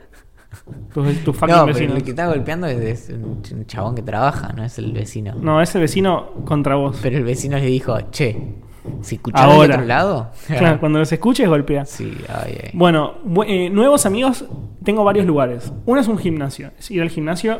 Tus, 0.93 1.41
No, 1.41 1.65
pero 1.65 1.95
el 1.95 2.03
que 2.03 2.09
está 2.09 2.27
golpeando 2.27 2.65
es, 2.67 3.09
es 3.09 3.15
un, 3.15 3.65
chabón 3.67 3.93
que 3.93 4.01
trabaja, 4.01 4.51
no 4.53 4.63
es 4.63 4.77
el 4.79 4.91
vecino. 4.91 5.35
No, 5.35 5.61
ese 5.61 5.79
vecino 5.79 6.31
contra 6.45 6.75
vos. 6.75 6.99
Pero 7.03 7.17
el 7.17 7.23
vecino 7.23 7.57
le 7.57 7.67
dijo, 7.67 7.95
che, 8.09 8.55
si 9.01 9.15
escuchás 9.15 9.41
del 9.61 9.71
otro 9.71 9.85
lado. 9.85 10.31
Claro, 10.47 10.79
cuando 10.79 10.99
los 10.99 11.11
escuches 11.11 11.47
golpea. 11.47 11.85
sí, 11.85 12.17
ay, 12.27 12.57
ay. 12.63 12.69
Bueno, 12.73 13.15
bu- 13.25 13.45
eh, 13.47 13.69
nuevos 13.69 14.05
amigos, 14.05 14.45
tengo 14.83 15.03
varios 15.03 15.25
lugares. 15.25 15.71
Uno 15.85 15.99
es 16.01 16.07
un 16.07 16.17
gimnasio. 16.17 16.71
Es 16.79 16.89
ir 16.91 17.01
al 17.01 17.09
gimnasio, 17.09 17.59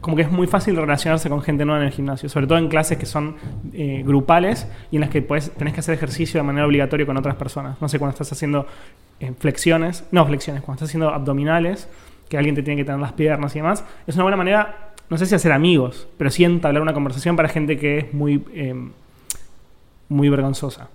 como 0.00 0.16
que 0.16 0.22
es 0.22 0.30
muy 0.30 0.46
fácil 0.46 0.76
relacionarse 0.76 1.28
con 1.28 1.42
gente 1.42 1.64
nueva 1.64 1.80
en 1.82 1.86
el 1.88 1.92
gimnasio, 1.92 2.28
sobre 2.28 2.46
todo 2.46 2.58
en 2.58 2.68
clases 2.68 2.96
que 2.96 3.04
son 3.06 3.36
eh, 3.72 4.02
grupales 4.06 4.66
y 4.90 4.96
en 4.96 5.00
las 5.00 5.10
que 5.10 5.26
podés- 5.26 5.50
tenés 5.50 5.74
que 5.74 5.80
hacer 5.80 5.94
ejercicio 5.94 6.40
de 6.40 6.44
manera 6.46 6.66
obligatoria 6.66 7.04
con 7.06 7.16
otras 7.16 7.34
personas. 7.36 7.76
No 7.80 7.88
sé, 7.88 7.98
cuando 7.98 8.12
estás 8.12 8.32
haciendo 8.32 8.66
eh, 9.20 9.32
flexiones, 9.38 10.04
no 10.10 10.24
flexiones, 10.26 10.62
cuando 10.62 10.76
estás 10.78 10.88
haciendo 10.90 11.10
abdominales, 11.10 11.88
que 12.30 12.38
alguien 12.38 12.54
te 12.54 12.62
tiene 12.62 12.80
que 12.80 12.84
tener 12.84 13.00
las 13.00 13.12
piernas 13.12 13.54
y 13.56 13.58
demás, 13.58 13.84
es 14.06 14.14
una 14.14 14.22
buena 14.24 14.36
manera, 14.36 14.92
no 15.10 15.18
sé 15.18 15.26
si 15.26 15.34
hacer 15.34 15.52
amigos, 15.52 16.06
pero 16.16 16.30
sí 16.30 16.44
entablar 16.44 16.80
una 16.80 16.94
conversación 16.94 17.34
para 17.36 17.48
gente 17.48 17.76
que 17.76 17.98
es 17.98 18.14
muy, 18.14 18.42
eh, 18.54 18.74
muy 20.10 20.28
vergonzosa. 20.28 20.88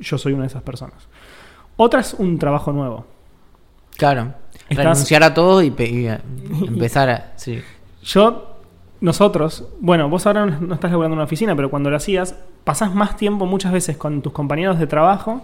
Yo 0.00 0.16
soy 0.18 0.32
una 0.34 0.42
de 0.42 0.48
esas 0.48 0.62
personas. 0.62 1.08
Otra 1.76 2.00
es 2.00 2.14
un 2.14 2.38
trabajo 2.38 2.72
nuevo. 2.72 3.04
Claro. 3.96 4.34
Estás- 4.68 4.76
Renunciar 4.84 5.22
a 5.24 5.34
todo 5.34 5.60
y, 5.62 5.72
eh, 5.78 6.20
empezar 6.68 7.10
a. 7.10 7.32
Sí. 7.36 7.60
Yo, 8.02 8.58
nosotros, 9.00 9.66
bueno, 9.80 10.08
vos 10.08 10.26
ahora 10.26 10.46
no 10.46 10.60
no 10.60 10.74
estás 10.74 10.90
laburando 10.90 11.14
en 11.14 11.18
una 11.18 11.24
oficina, 11.24 11.54
pero 11.56 11.70
cuando 11.70 11.90
lo 11.90 11.96
hacías, 11.96 12.36
pasás 12.64 12.94
más 12.94 13.16
tiempo 13.16 13.46
muchas 13.46 13.72
veces 13.72 13.96
con 13.96 14.22
tus 14.22 14.32
compañeros 14.32 14.78
de 14.78 14.86
trabajo 14.86 15.42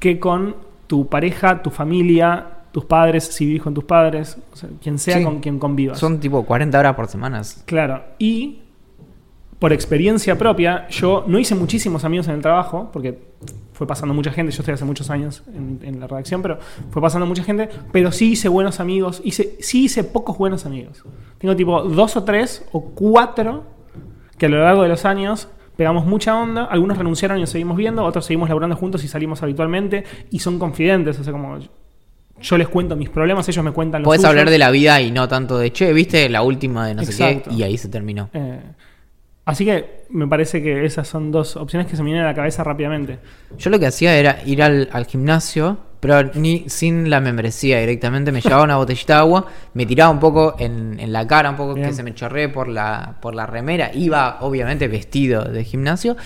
que 0.00 0.18
con 0.20 0.56
tu 0.86 1.08
pareja, 1.08 1.62
tu 1.62 1.70
familia, 1.70 2.46
tus 2.72 2.84
padres, 2.84 3.24
si 3.24 3.46
vivís 3.46 3.62
con 3.62 3.74
tus 3.74 3.84
padres, 3.84 4.38
o 4.52 4.56
sea, 4.56 4.68
quien 4.82 4.98
sea 4.98 5.18
Sí. 5.18 5.24
con 5.24 5.40
quien 5.40 5.58
convivas. 5.58 5.98
Son 5.98 6.20
tipo 6.20 6.44
40 6.44 6.78
horas 6.78 6.94
por 6.94 7.08
semana. 7.08 7.42
Claro, 7.66 8.02
y 8.18 8.60
por 9.58 9.72
experiencia 9.72 10.38
propia, 10.38 10.88
yo 10.88 11.24
no 11.26 11.38
hice 11.38 11.54
muchísimos 11.54 12.04
amigos 12.04 12.28
en 12.28 12.34
el 12.34 12.42
trabajo, 12.42 12.90
porque 12.92 13.18
fue 13.72 13.86
pasando 13.86 14.14
mucha 14.14 14.32
gente, 14.32 14.52
yo 14.52 14.60
estoy 14.60 14.74
hace 14.74 14.84
muchos 14.84 15.10
años 15.10 15.42
en, 15.54 15.80
en 15.82 16.00
la 16.00 16.06
redacción, 16.06 16.42
pero 16.42 16.58
fue 16.90 17.00
pasando 17.00 17.26
mucha 17.26 17.42
gente, 17.44 17.68
pero 17.92 18.10
sí 18.12 18.32
hice 18.32 18.48
buenos 18.48 18.80
amigos, 18.80 19.20
hice, 19.24 19.56
sí 19.60 19.84
hice 19.84 20.04
pocos 20.04 20.36
buenos 20.38 20.66
amigos. 20.66 21.04
Tengo 21.38 21.54
tipo 21.54 21.82
dos 21.82 22.16
o 22.16 22.24
tres 22.24 22.64
o 22.72 22.82
cuatro 22.90 23.64
que 24.36 24.46
a 24.46 24.48
lo 24.48 24.62
largo 24.62 24.82
de 24.82 24.88
los 24.88 25.04
años 25.04 25.48
pegamos 25.76 26.06
mucha 26.06 26.36
onda, 26.36 26.64
algunos 26.64 26.98
renunciaron 26.98 27.38
y 27.38 27.42
nos 27.42 27.50
seguimos 27.50 27.76
viendo, 27.76 28.04
otros 28.04 28.24
seguimos 28.24 28.48
laburando 28.48 28.74
juntos 28.74 29.04
y 29.04 29.08
salimos 29.08 29.44
habitualmente, 29.44 30.02
y 30.30 30.40
son 30.40 30.58
confidentes, 30.58 31.20
o 31.20 31.24
sea, 31.24 31.32
como 31.32 31.58
yo 32.40 32.58
les 32.58 32.68
cuento 32.68 32.96
mis 32.96 33.10
problemas, 33.10 33.48
ellos 33.48 33.64
me 33.64 33.70
cuentan 33.70 34.02
los 34.02 34.06
Puedes 34.06 34.22
suyos. 34.22 34.30
hablar 34.30 34.50
de 34.50 34.58
la 34.58 34.72
vida 34.72 35.00
y 35.00 35.12
no 35.12 35.28
tanto 35.28 35.56
de, 35.56 35.72
che, 35.72 35.92
viste 35.92 36.28
la 36.28 36.42
última 36.42 36.86
de 36.86 36.94
no 36.96 37.04
sé 37.04 37.16
qué, 37.16 37.50
y 37.52 37.62
ahí 37.62 37.78
se 37.78 37.88
terminó. 37.88 38.28
Eh, 38.32 38.60
así 39.48 39.64
que 39.64 40.04
me 40.10 40.26
parece 40.26 40.62
que 40.62 40.84
esas 40.84 41.08
son 41.08 41.32
dos 41.32 41.56
opciones 41.56 41.88
que 41.88 41.96
se 41.96 42.02
me 42.02 42.06
vienen 42.06 42.24
a 42.24 42.28
la 42.28 42.34
cabeza 42.34 42.62
rápidamente. 42.62 43.18
Yo 43.58 43.70
lo 43.70 43.78
que 43.78 43.86
hacía 43.86 44.16
era 44.16 44.40
ir 44.44 44.62
al, 44.62 44.88
al 44.92 45.06
gimnasio, 45.06 45.78
pero 46.00 46.30
ni 46.34 46.68
sin 46.68 47.10
la 47.10 47.20
membresía 47.20 47.80
directamente. 47.80 48.30
Me 48.30 48.40
llevaba 48.40 48.62
una 48.64 48.76
botellita 48.76 49.14
de 49.14 49.20
agua, 49.20 49.46
me 49.74 49.86
tiraba 49.86 50.10
un 50.10 50.20
poco 50.20 50.54
en, 50.58 51.00
en 51.00 51.12
la 51.12 51.26
cara, 51.26 51.50
un 51.50 51.56
poco 51.56 51.74
Bien. 51.74 51.88
que 51.88 51.94
se 51.94 52.02
me 52.02 52.14
chorré 52.14 52.48
por 52.48 52.68
la, 52.68 53.16
por 53.20 53.34
la 53.34 53.46
remera. 53.46 53.90
Iba, 53.92 54.38
obviamente, 54.40 54.86
vestido 54.86 55.44
de 55.44 55.64
gimnasio 55.64 56.16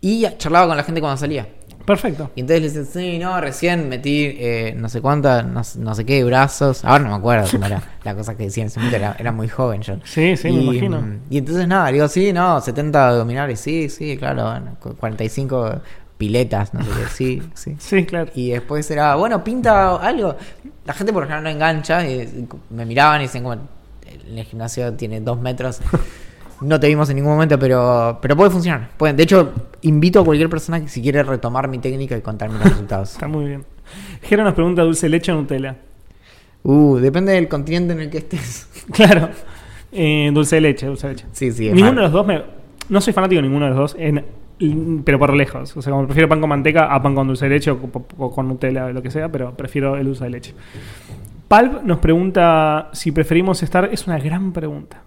y 0.00 0.26
charlaba 0.36 0.68
con 0.68 0.76
la 0.76 0.84
gente 0.84 1.00
cuando 1.00 1.16
salía. 1.16 1.48
Perfecto. 1.86 2.30
Y 2.34 2.40
entonces 2.40 2.62
le 2.74 2.80
decía, 2.80 3.00
sí, 3.00 3.18
no, 3.18 3.40
recién 3.40 3.88
metí 3.88 4.24
eh, 4.38 4.74
no 4.76 4.88
sé 4.88 5.00
cuántas, 5.00 5.46
no, 5.46 5.62
no 5.82 5.94
sé 5.94 6.04
qué, 6.04 6.22
brazos. 6.24 6.84
Ahora 6.84 7.04
no 7.04 7.10
me 7.10 7.16
acuerdo 7.16 7.48
cómo 7.50 7.64
era 7.64 7.80
la 8.04 8.14
cosa 8.14 8.36
que 8.36 8.42
decía 8.44 8.62
en 8.64 8.66
ese 8.66 8.80
momento, 8.80 8.96
era, 8.96 9.16
era 9.18 9.32
muy 9.32 9.48
joven 9.48 9.82
yo. 9.82 9.94
Sí, 10.04 10.36
sí, 10.36 10.50
me 10.50 10.62
imagino. 10.62 11.00
mm, 11.00 11.20
Y 11.30 11.38
entonces 11.38 11.66
nada, 11.68 11.88
digo, 11.92 12.08
sí, 12.08 12.32
no, 12.32 12.60
70 12.60 13.08
abdominales, 13.10 13.60
sí, 13.60 13.88
sí, 13.88 14.16
claro, 14.18 14.50
bueno, 14.50 14.76
cu- 14.80 14.96
45 14.96 15.80
piletas, 16.18 16.74
no 16.74 16.82
sé 16.82 16.90
qué, 16.90 17.06
sí, 17.08 17.42
sí. 17.54 17.76
Sí, 17.78 18.04
claro. 18.04 18.30
Y 18.34 18.50
después 18.50 18.90
era, 18.90 19.14
bueno, 19.14 19.44
pinta 19.44 19.94
algo. 19.96 20.36
La 20.84 20.92
gente 20.92 21.12
por 21.12 21.22
lo 21.22 21.28
general 21.28 21.44
no 21.44 21.50
engancha, 21.50 22.04
y 22.08 22.48
me 22.70 22.84
miraban 22.84 23.20
y 23.20 23.24
dicen 23.24 23.42
como, 23.44 23.54
en 23.54 24.38
el 24.38 24.44
gimnasio 24.44 24.92
tiene 24.94 25.20
dos 25.20 25.38
metros. 25.40 25.78
No 26.60 26.80
te 26.80 26.88
vimos 26.88 27.08
en 27.10 27.16
ningún 27.16 27.32
momento, 27.32 27.58
pero, 27.58 28.18
pero 28.22 28.36
puede 28.36 28.50
funcionar. 28.50 28.88
Puede- 28.96 29.12
De 29.14 29.22
hecho, 29.24 29.52
invito 29.82 30.20
a 30.20 30.24
cualquier 30.24 30.48
persona 30.48 30.80
que 30.80 30.88
si 30.88 31.02
quiere 31.02 31.22
retomar 31.22 31.68
mi 31.68 31.78
técnica 31.78 32.16
y 32.16 32.20
contarme 32.22 32.58
los 32.58 32.64
resultados. 32.70 33.12
Está 33.12 33.28
muy 33.28 33.44
bien. 33.46 33.64
Jero 34.22 34.42
nos 34.44 34.54
pregunta 34.54 34.82
dulce 34.82 35.08
leche 35.08 35.32
o 35.32 35.36
Nutella. 35.36 35.76
Uh, 36.62 36.96
depende 36.96 37.32
del 37.32 37.46
continente 37.48 37.92
en 37.92 38.00
el 38.00 38.10
que 38.10 38.18
estés. 38.18 38.68
Claro. 38.92 39.28
Eh, 39.92 40.30
dulce 40.32 40.56
de 40.56 40.60
leche, 40.62 40.86
dulce 40.86 41.06
de 41.08 41.12
leche. 41.14 41.26
Sí, 41.32 41.52
sí, 41.52 41.70
Ninguno 41.70 41.96
de 41.96 42.02
los 42.02 42.12
dos 42.12 42.26
me. 42.26 42.42
No 42.88 43.00
soy 43.00 43.12
fanático 43.12 43.40
de 43.40 43.48
ninguno 43.48 43.64
de 43.66 43.70
los 43.72 43.78
dos, 43.78 43.96
en- 43.98 44.24
pero 45.04 45.18
por 45.18 45.34
lejos. 45.34 45.76
O 45.76 45.82
sea, 45.82 45.92
como 45.92 46.06
prefiero 46.06 46.28
pan 46.28 46.40
con 46.40 46.48
manteca 46.48 46.86
a 46.92 47.02
pan 47.02 47.14
con 47.14 47.26
dulce 47.26 47.44
de 47.46 47.50
leche 47.50 47.70
o 47.70 48.30
con 48.32 48.48
Nutella 48.48 48.86
o 48.86 48.92
lo 48.92 49.02
que 49.02 49.10
sea, 49.10 49.28
pero 49.30 49.52
prefiero 49.54 49.96
el 49.96 50.06
dulce 50.06 50.24
de 50.24 50.30
leche. 50.30 50.54
Palp 51.48 51.82
nos 51.84 51.98
pregunta 51.98 52.88
si 52.92 53.12
preferimos 53.12 53.62
estar. 53.62 53.88
Es 53.92 54.06
una 54.06 54.18
gran 54.18 54.52
pregunta. 54.52 55.02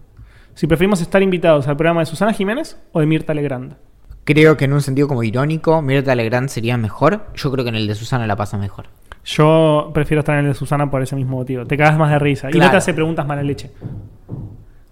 Si 0.59 0.67
preferimos 0.67 0.99
estar 0.99 1.23
invitados 1.23 1.69
al 1.69 1.77
programa 1.77 2.01
de 2.01 2.05
Susana 2.05 2.33
Jiménez 2.33 2.75
o 2.91 2.99
de 2.99 3.05
Mirta 3.05 3.33
Legrand. 3.33 3.77
Creo 4.25 4.57
que 4.57 4.65
en 4.65 4.73
un 4.73 4.81
sentido 4.81 5.07
como 5.07 5.23
irónico, 5.23 5.81
Mirta 5.81 6.13
Legrand 6.15 6.49
sería 6.49 6.75
mejor. 6.75 7.27
Yo 7.33 7.49
creo 7.49 7.63
que 7.63 7.69
en 7.69 7.77
el 7.77 7.87
de 7.87 7.95
Susana 7.95 8.27
la 8.27 8.35
pasa 8.35 8.57
mejor. 8.57 8.87
Yo 9.23 9.89
prefiero 9.93 10.19
estar 10.19 10.37
en 10.37 10.47
el 10.47 10.51
de 10.51 10.59
Susana 10.59 10.91
por 10.91 11.01
ese 11.01 11.15
mismo 11.15 11.37
motivo. 11.37 11.65
Te 11.65 11.77
cagas 11.77 11.97
más 11.97 12.11
de 12.11 12.19
risa. 12.19 12.49
Y 12.51 12.59
no 12.59 12.69
te 12.69 12.75
hace 12.75 12.93
preguntas 12.93 13.25
mala 13.25 13.41
leche. 13.41 13.71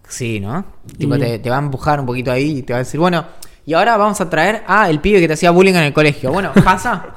Sí, 0.07 0.39
¿no? 0.39 0.63
Tipo, 0.97 1.17
te, 1.17 1.37
te 1.39 1.49
va 1.49 1.57
a 1.57 1.59
empujar 1.59 1.99
un 1.99 2.05
poquito 2.05 2.31
ahí 2.31 2.59
y 2.59 2.61
te 2.63 2.71
va 2.71 2.77
a 2.77 2.83
decir, 2.83 2.97
bueno, 2.97 3.25
y 3.65 3.73
ahora 3.73 3.97
vamos 3.97 4.21
a 4.21 4.29
traer 4.29 4.63
a 4.67 4.89
el 4.89 5.01
pibe 5.01 5.19
que 5.19 5.27
te 5.27 5.33
hacía 5.33 5.51
bullying 5.51 5.73
en 5.73 5.83
el 5.83 5.91
colegio. 5.91 6.31
Bueno, 6.31 6.53
pasa. 6.63 7.07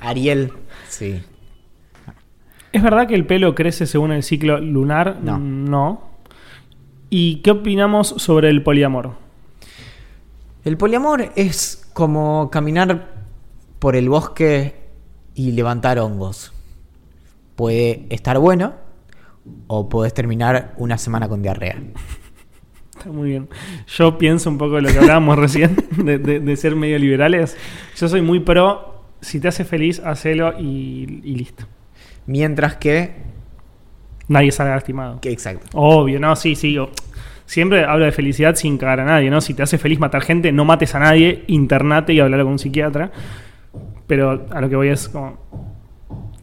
Ariel. 0.00 0.50
Sí. 0.88 1.22
¿Es 2.72 2.82
verdad 2.82 3.06
que 3.06 3.14
el 3.14 3.26
pelo 3.26 3.54
crece 3.54 3.84
según 3.84 4.12
el 4.12 4.22
ciclo 4.22 4.58
lunar? 4.60 5.18
No. 5.20 5.38
No. 5.38 6.07
¿Y 7.10 7.36
qué 7.36 7.52
opinamos 7.52 8.08
sobre 8.18 8.50
el 8.50 8.62
poliamor? 8.62 9.12
El 10.64 10.76
poliamor 10.76 11.32
es 11.36 11.88
como 11.94 12.50
caminar 12.50 13.14
por 13.78 13.96
el 13.96 14.08
bosque 14.08 14.74
y 15.34 15.52
levantar 15.52 15.98
hongos. 15.98 16.52
Puede 17.56 18.06
estar 18.10 18.38
bueno 18.38 18.74
o 19.66 19.88
puedes 19.88 20.12
terminar 20.12 20.74
una 20.76 20.98
semana 20.98 21.28
con 21.28 21.42
diarrea. 21.42 21.80
Está 22.96 23.10
muy 23.10 23.30
bien. 23.30 23.48
Yo 23.86 24.18
pienso 24.18 24.50
un 24.50 24.58
poco 24.58 24.76
de 24.76 24.82
lo 24.82 24.88
que 24.90 24.98
hablábamos 24.98 25.38
recién, 25.38 25.76
de, 25.96 26.18
de- 26.18 26.40
de 26.40 26.56
ser 26.56 26.76
medio 26.76 26.98
liberales. 26.98 27.56
Yo 27.96 28.08
soy 28.08 28.20
muy 28.20 28.40
pro, 28.40 29.04
si 29.20 29.40
te 29.40 29.48
hace 29.48 29.64
feliz, 29.64 30.00
hacelo 30.04 30.58
y, 30.58 31.20
y 31.24 31.36
listo. 31.36 31.64
Mientras 32.26 32.76
que... 32.76 33.37
Nadie 34.28 34.52
salga 34.52 34.74
lastimado. 34.74 35.18
exacto. 35.22 35.66
Obvio, 35.74 36.20
no, 36.20 36.36
sí, 36.36 36.54
sí. 36.54 36.76
o- 36.78 36.90
Siempre 37.46 37.84
hablo 37.84 38.04
de 38.04 38.12
felicidad 38.12 38.54
sin 38.56 38.76
cagar 38.76 39.00
a 39.00 39.04
nadie, 39.06 39.30
¿no? 39.30 39.40
Si 39.40 39.54
te 39.54 39.62
hace 39.62 39.78
feliz 39.78 39.98
matar 39.98 40.20
gente, 40.20 40.52
no 40.52 40.66
mates 40.66 40.94
a 40.94 40.98
nadie, 40.98 41.44
internate 41.46 42.12
y 42.12 42.20
hablar 42.20 42.42
con 42.42 42.52
un 42.52 42.58
psiquiatra. 42.58 43.10
Pero 44.06 44.46
a 44.50 44.60
lo 44.60 44.68
que 44.68 44.76
voy 44.76 44.88
es 44.88 45.08
como. 45.08 45.38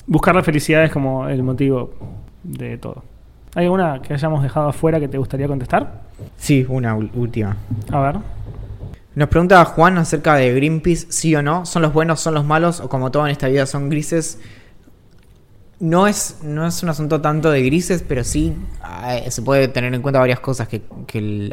Buscar 0.08 0.36
la 0.36 0.44
felicidad 0.44 0.84
es 0.84 0.92
como 0.92 1.28
el 1.30 1.42
motivo 1.44 1.94
de 2.44 2.78
todo. 2.78 3.04
¿Hay 3.56 3.66
alguna 3.66 4.02
que 4.02 4.14
hayamos 4.14 4.44
dejado 4.44 4.70
afuera 4.70 5.00
que 5.00 5.08
te 5.08 5.18
gustaría 5.18 5.48
contestar? 5.48 6.02
Sí, 6.38 6.66
una 6.68 6.96
última. 6.96 7.56
A 7.92 8.00
ver. 8.02 8.16
Nos 9.16 9.30
pregunta 9.30 9.64
Juan 9.64 9.98
acerca 9.98 10.36
de 10.36 10.54
Greenpeace, 10.54 11.08
sí 11.10 11.36
o 11.36 11.42
no. 11.42 11.66
¿Son 11.66 11.82
los 11.82 11.94
buenos, 11.94 12.20
son 12.20 12.34
los 12.34 12.44
malos? 12.46 12.82
O 12.82 12.90
como 12.90 13.12
todo 13.12 13.26
en 13.26 13.32
esta 13.32 13.48
vida 13.48 13.66
son 13.66 13.90
grises. 13.90 14.40
No 15.80 16.08
es, 16.08 16.38
no 16.42 16.66
es 16.66 16.82
un 16.84 16.90
asunto 16.90 17.22
tanto 17.22 17.52
de 17.52 17.62
grises, 17.62 18.04
pero 18.08 18.24
sí 18.24 18.54
se 19.30 19.42
puede 19.42 19.68
tener 19.68 19.94
en 19.94 20.02
cuenta 20.02 20.20
varias 20.20 20.40
cosas. 20.40 20.68
Que, 20.68 20.82
que 21.06 21.52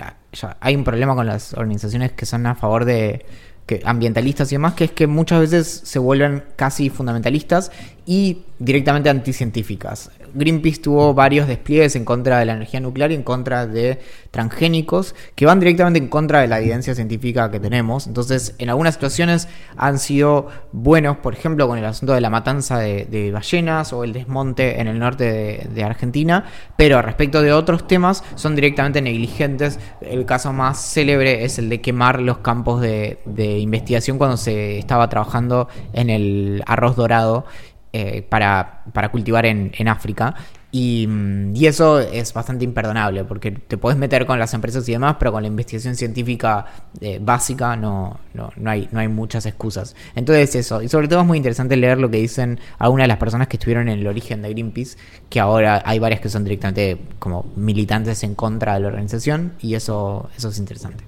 hay 0.60 0.76
un 0.76 0.84
problema 0.84 1.14
con 1.14 1.26
las 1.26 1.54
organizaciones 1.54 2.12
que 2.12 2.24
son 2.26 2.46
a 2.46 2.54
favor 2.54 2.84
de 2.84 3.26
que, 3.66 3.82
ambientalistas 3.84 4.50
y 4.52 4.56
demás, 4.56 4.74
que 4.74 4.84
es 4.84 4.90
que 4.92 5.06
muchas 5.06 5.40
veces 5.40 5.82
se 5.84 5.98
vuelven 5.98 6.44
casi 6.56 6.90
fundamentalistas 6.90 7.72
y 8.06 8.42
directamente 8.58 9.10
anticientíficas. 9.10 10.10
Greenpeace 10.34 10.80
tuvo 10.80 11.14
varios 11.14 11.46
despliegues 11.46 11.96
en 11.96 12.04
contra 12.04 12.38
de 12.38 12.46
la 12.46 12.54
energía 12.54 12.80
nuclear 12.80 13.12
y 13.12 13.14
en 13.14 13.22
contra 13.22 13.66
de 13.66 14.00
transgénicos 14.30 15.14
que 15.34 15.46
van 15.46 15.60
directamente 15.60 15.98
en 15.98 16.08
contra 16.08 16.40
de 16.40 16.48
la 16.48 16.58
evidencia 16.58 16.94
científica 16.94 17.50
que 17.50 17.60
tenemos. 17.60 18.06
Entonces, 18.06 18.54
en 18.58 18.70
algunas 18.70 18.94
situaciones 18.94 19.48
han 19.76 19.98
sido 19.98 20.48
buenos, 20.72 21.18
por 21.18 21.34
ejemplo, 21.34 21.68
con 21.68 21.78
el 21.78 21.84
asunto 21.84 22.14
de 22.14 22.20
la 22.20 22.30
matanza 22.30 22.78
de, 22.78 23.30
ballenas 23.32 23.92
o 23.92 24.04
el 24.04 24.12
desmonte 24.12 24.80
en 24.80 24.88
el 24.88 24.98
norte 24.98 25.68
de, 25.72 25.82
Argentina, 25.84 26.44
pero 26.76 27.02
respecto 27.02 27.42
de 27.42 27.52
otros 27.52 27.86
temas 27.86 28.24
son 28.36 28.54
directamente 28.54 29.02
negligentes. 29.02 29.78
El 30.00 30.24
caso 30.24 30.52
más 30.52 30.78
célebre 30.80 31.44
es 31.44 31.58
el 31.58 31.68
de 31.68 31.80
quemar 31.80 32.20
los 32.20 32.38
campos 32.38 32.80
de 32.80 33.18
investigación 33.58 34.18
cuando 34.18 34.36
se 34.36 34.78
estaba 34.78 35.08
trabajando 35.08 35.68
en 35.92 36.10
el 36.10 36.62
arroz 36.66 36.96
dorado 36.96 37.44
eh, 37.92 38.22
para, 38.28 38.84
para 38.92 39.10
cultivar 39.10 39.46
en, 39.46 39.72
en 39.76 39.88
África. 39.88 40.34
Y, 40.74 41.06
mm, 41.06 41.54
y 41.54 41.66
eso 41.66 42.00
es 42.00 42.32
bastante 42.32 42.64
imperdonable, 42.64 43.24
porque 43.24 43.50
te 43.50 43.76
puedes 43.76 43.98
meter 43.98 44.24
con 44.24 44.38
las 44.38 44.54
empresas 44.54 44.88
y 44.88 44.92
demás, 44.92 45.16
pero 45.18 45.30
con 45.30 45.42
la 45.42 45.48
investigación 45.48 45.94
científica 45.94 46.64
eh, 47.02 47.18
básica 47.20 47.76
no, 47.76 48.18
no, 48.32 48.50
no, 48.56 48.70
hay, 48.70 48.88
no 48.90 49.00
hay 49.00 49.08
muchas 49.08 49.44
excusas. 49.44 49.94
Entonces 50.14 50.54
eso, 50.54 50.80
y 50.80 50.88
sobre 50.88 51.08
todo 51.08 51.20
es 51.20 51.26
muy 51.26 51.36
interesante 51.36 51.76
leer 51.76 51.98
lo 51.98 52.10
que 52.10 52.16
dicen 52.16 52.58
algunas 52.78 53.04
de 53.04 53.08
las 53.08 53.18
personas 53.18 53.48
que 53.48 53.58
estuvieron 53.58 53.90
en 53.90 53.98
el 53.98 54.06
origen 54.06 54.40
de 54.40 54.48
Greenpeace, 54.48 54.96
que 55.28 55.38
ahora 55.38 55.82
hay 55.84 55.98
varias 55.98 56.22
que 56.22 56.30
son 56.30 56.44
directamente 56.44 56.96
como 57.18 57.52
militantes 57.56 58.22
en 58.22 58.34
contra 58.34 58.72
de 58.74 58.80
la 58.80 58.88
organización, 58.88 59.52
y 59.60 59.74
eso, 59.74 60.30
eso 60.34 60.48
es 60.48 60.58
interesante. 60.58 61.04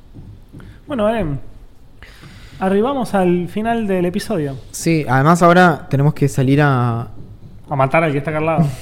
Bueno, 0.86 1.06
Belén. 1.06 1.53
Arribamos 2.60 3.14
al 3.14 3.48
final 3.48 3.86
del 3.86 4.04
episodio. 4.06 4.56
Sí, 4.70 5.04
además 5.08 5.42
ahora 5.42 5.86
tenemos 5.90 6.14
que 6.14 6.28
salir 6.28 6.60
a, 6.62 7.08
A 7.68 7.76
matar 7.76 8.04
al 8.04 8.12
que 8.12 8.18
está 8.18 8.30
acá 8.30 8.38
al 8.38 8.46
lado. 8.46 8.66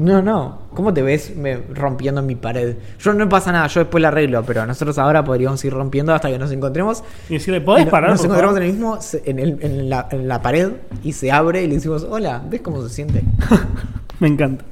No, 0.00 0.22
no. 0.22 0.60
¿Cómo 0.74 0.94
te 0.94 1.02
ves 1.02 1.34
me- 1.36 1.56
rompiendo 1.74 2.22
mi 2.22 2.36
pared? 2.36 2.76
Yo 3.00 3.12
no 3.14 3.28
pasa 3.28 3.50
nada, 3.50 3.66
yo 3.66 3.80
después 3.80 4.00
la 4.00 4.06
arreglo, 4.08 4.44
pero 4.44 4.64
nosotros 4.64 4.96
ahora 4.96 5.24
podríamos 5.24 5.64
ir 5.64 5.72
rompiendo 5.72 6.14
hasta 6.14 6.28
que 6.30 6.38
nos 6.38 6.52
encontremos. 6.52 7.02
Y 7.28 7.32
decirle, 7.34 7.60
¿podés 7.60 7.84
Y 7.88 7.90
parar? 7.90 8.10
Nos 8.10 8.20
encontramos 8.24 8.54
favor?" 8.54 8.62
en 8.62 8.68
el 8.68 8.72
mismo, 8.76 8.98
en, 9.24 9.38
el- 9.40 9.58
en 9.60 9.90
la, 9.90 10.06
en 10.12 10.28
la 10.28 10.40
pared 10.40 10.70
y 11.02 11.14
se 11.14 11.32
abre 11.32 11.64
y 11.64 11.66
le 11.66 11.74
decimos, 11.74 12.06
hola, 12.08 12.40
¿ves 12.48 12.60
cómo 12.60 12.80
se 12.86 12.94
siente? 12.94 13.24
Me 14.20 14.28
encanta. 14.28 14.64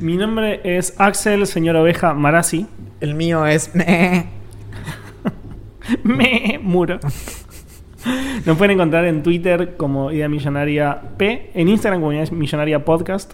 Mi 0.00 0.16
nombre 0.16 0.60
es 0.64 0.94
Axel, 0.98 1.46
señor 1.46 1.76
oveja 1.76 2.12
Marasi. 2.12 2.66
El 3.00 3.14
mío 3.14 3.46
es... 3.46 3.70
Me 6.04 6.58
muro. 6.62 6.98
Nos 8.46 8.56
pueden 8.56 8.72
encontrar 8.76 9.04
en 9.04 9.22
Twitter 9.22 9.76
como 9.76 10.10
Idea 10.10 10.26
Millonaria 10.28 10.98
P, 11.18 11.50
en 11.54 11.68
Instagram 11.68 12.00
como 12.00 12.12
Idea 12.14 12.24
Millonaria 12.32 12.82
Podcast, 12.84 13.32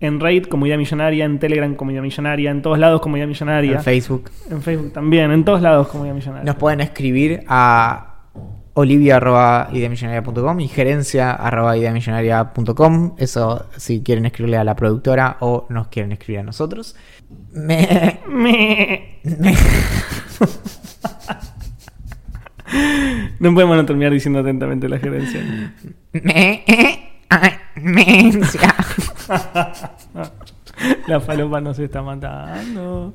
en 0.00 0.20
Raid 0.20 0.44
como 0.46 0.66
Idea 0.66 0.76
Millonaria, 0.76 1.24
en 1.24 1.38
Telegram 1.38 1.74
como 1.74 1.92
Idea 1.92 2.02
Millonaria, 2.02 2.50
en 2.50 2.60
todos 2.60 2.78
lados 2.78 3.00
como 3.00 3.16
Idea 3.16 3.26
Millonaria, 3.26 3.76
En 3.76 3.82
Facebook. 3.82 4.30
en 4.50 4.60
Facebook 4.60 4.92
también, 4.92 5.30
en 5.32 5.44
todos 5.46 5.62
lados 5.62 5.88
como 5.88 6.04
Idea 6.04 6.12
Millonaria. 6.14 6.44
Nos 6.44 6.56
pueden 6.56 6.82
escribir 6.82 7.42
a 7.48 8.16
olivia.ideamillonaria.com 8.74 10.60
y 10.60 10.68
gerencia.ideamillonaria.com. 10.68 13.14
Eso 13.16 13.64
si 13.78 14.02
quieren 14.02 14.26
escribirle 14.26 14.58
a 14.58 14.64
la 14.64 14.76
productora 14.76 15.38
o 15.40 15.64
nos 15.70 15.88
quieren 15.88 16.12
escribir 16.12 16.40
a 16.40 16.42
nosotros. 16.42 16.94
Me... 17.54 18.20
Me- 18.28 19.20
me- 19.24 19.54
No 23.38 23.52
podemos 23.54 23.76
no 23.76 23.84
terminar 23.84 24.12
diciendo 24.12 24.38
atentamente 24.40 24.88
la 24.88 24.98
gerencia. 24.98 25.40
Me... 26.12 26.64
me- 27.76 28.32
La 31.06 31.20
falopa 31.20 31.60
nos 31.60 31.78
está 31.78 32.02
matando. 32.02 33.14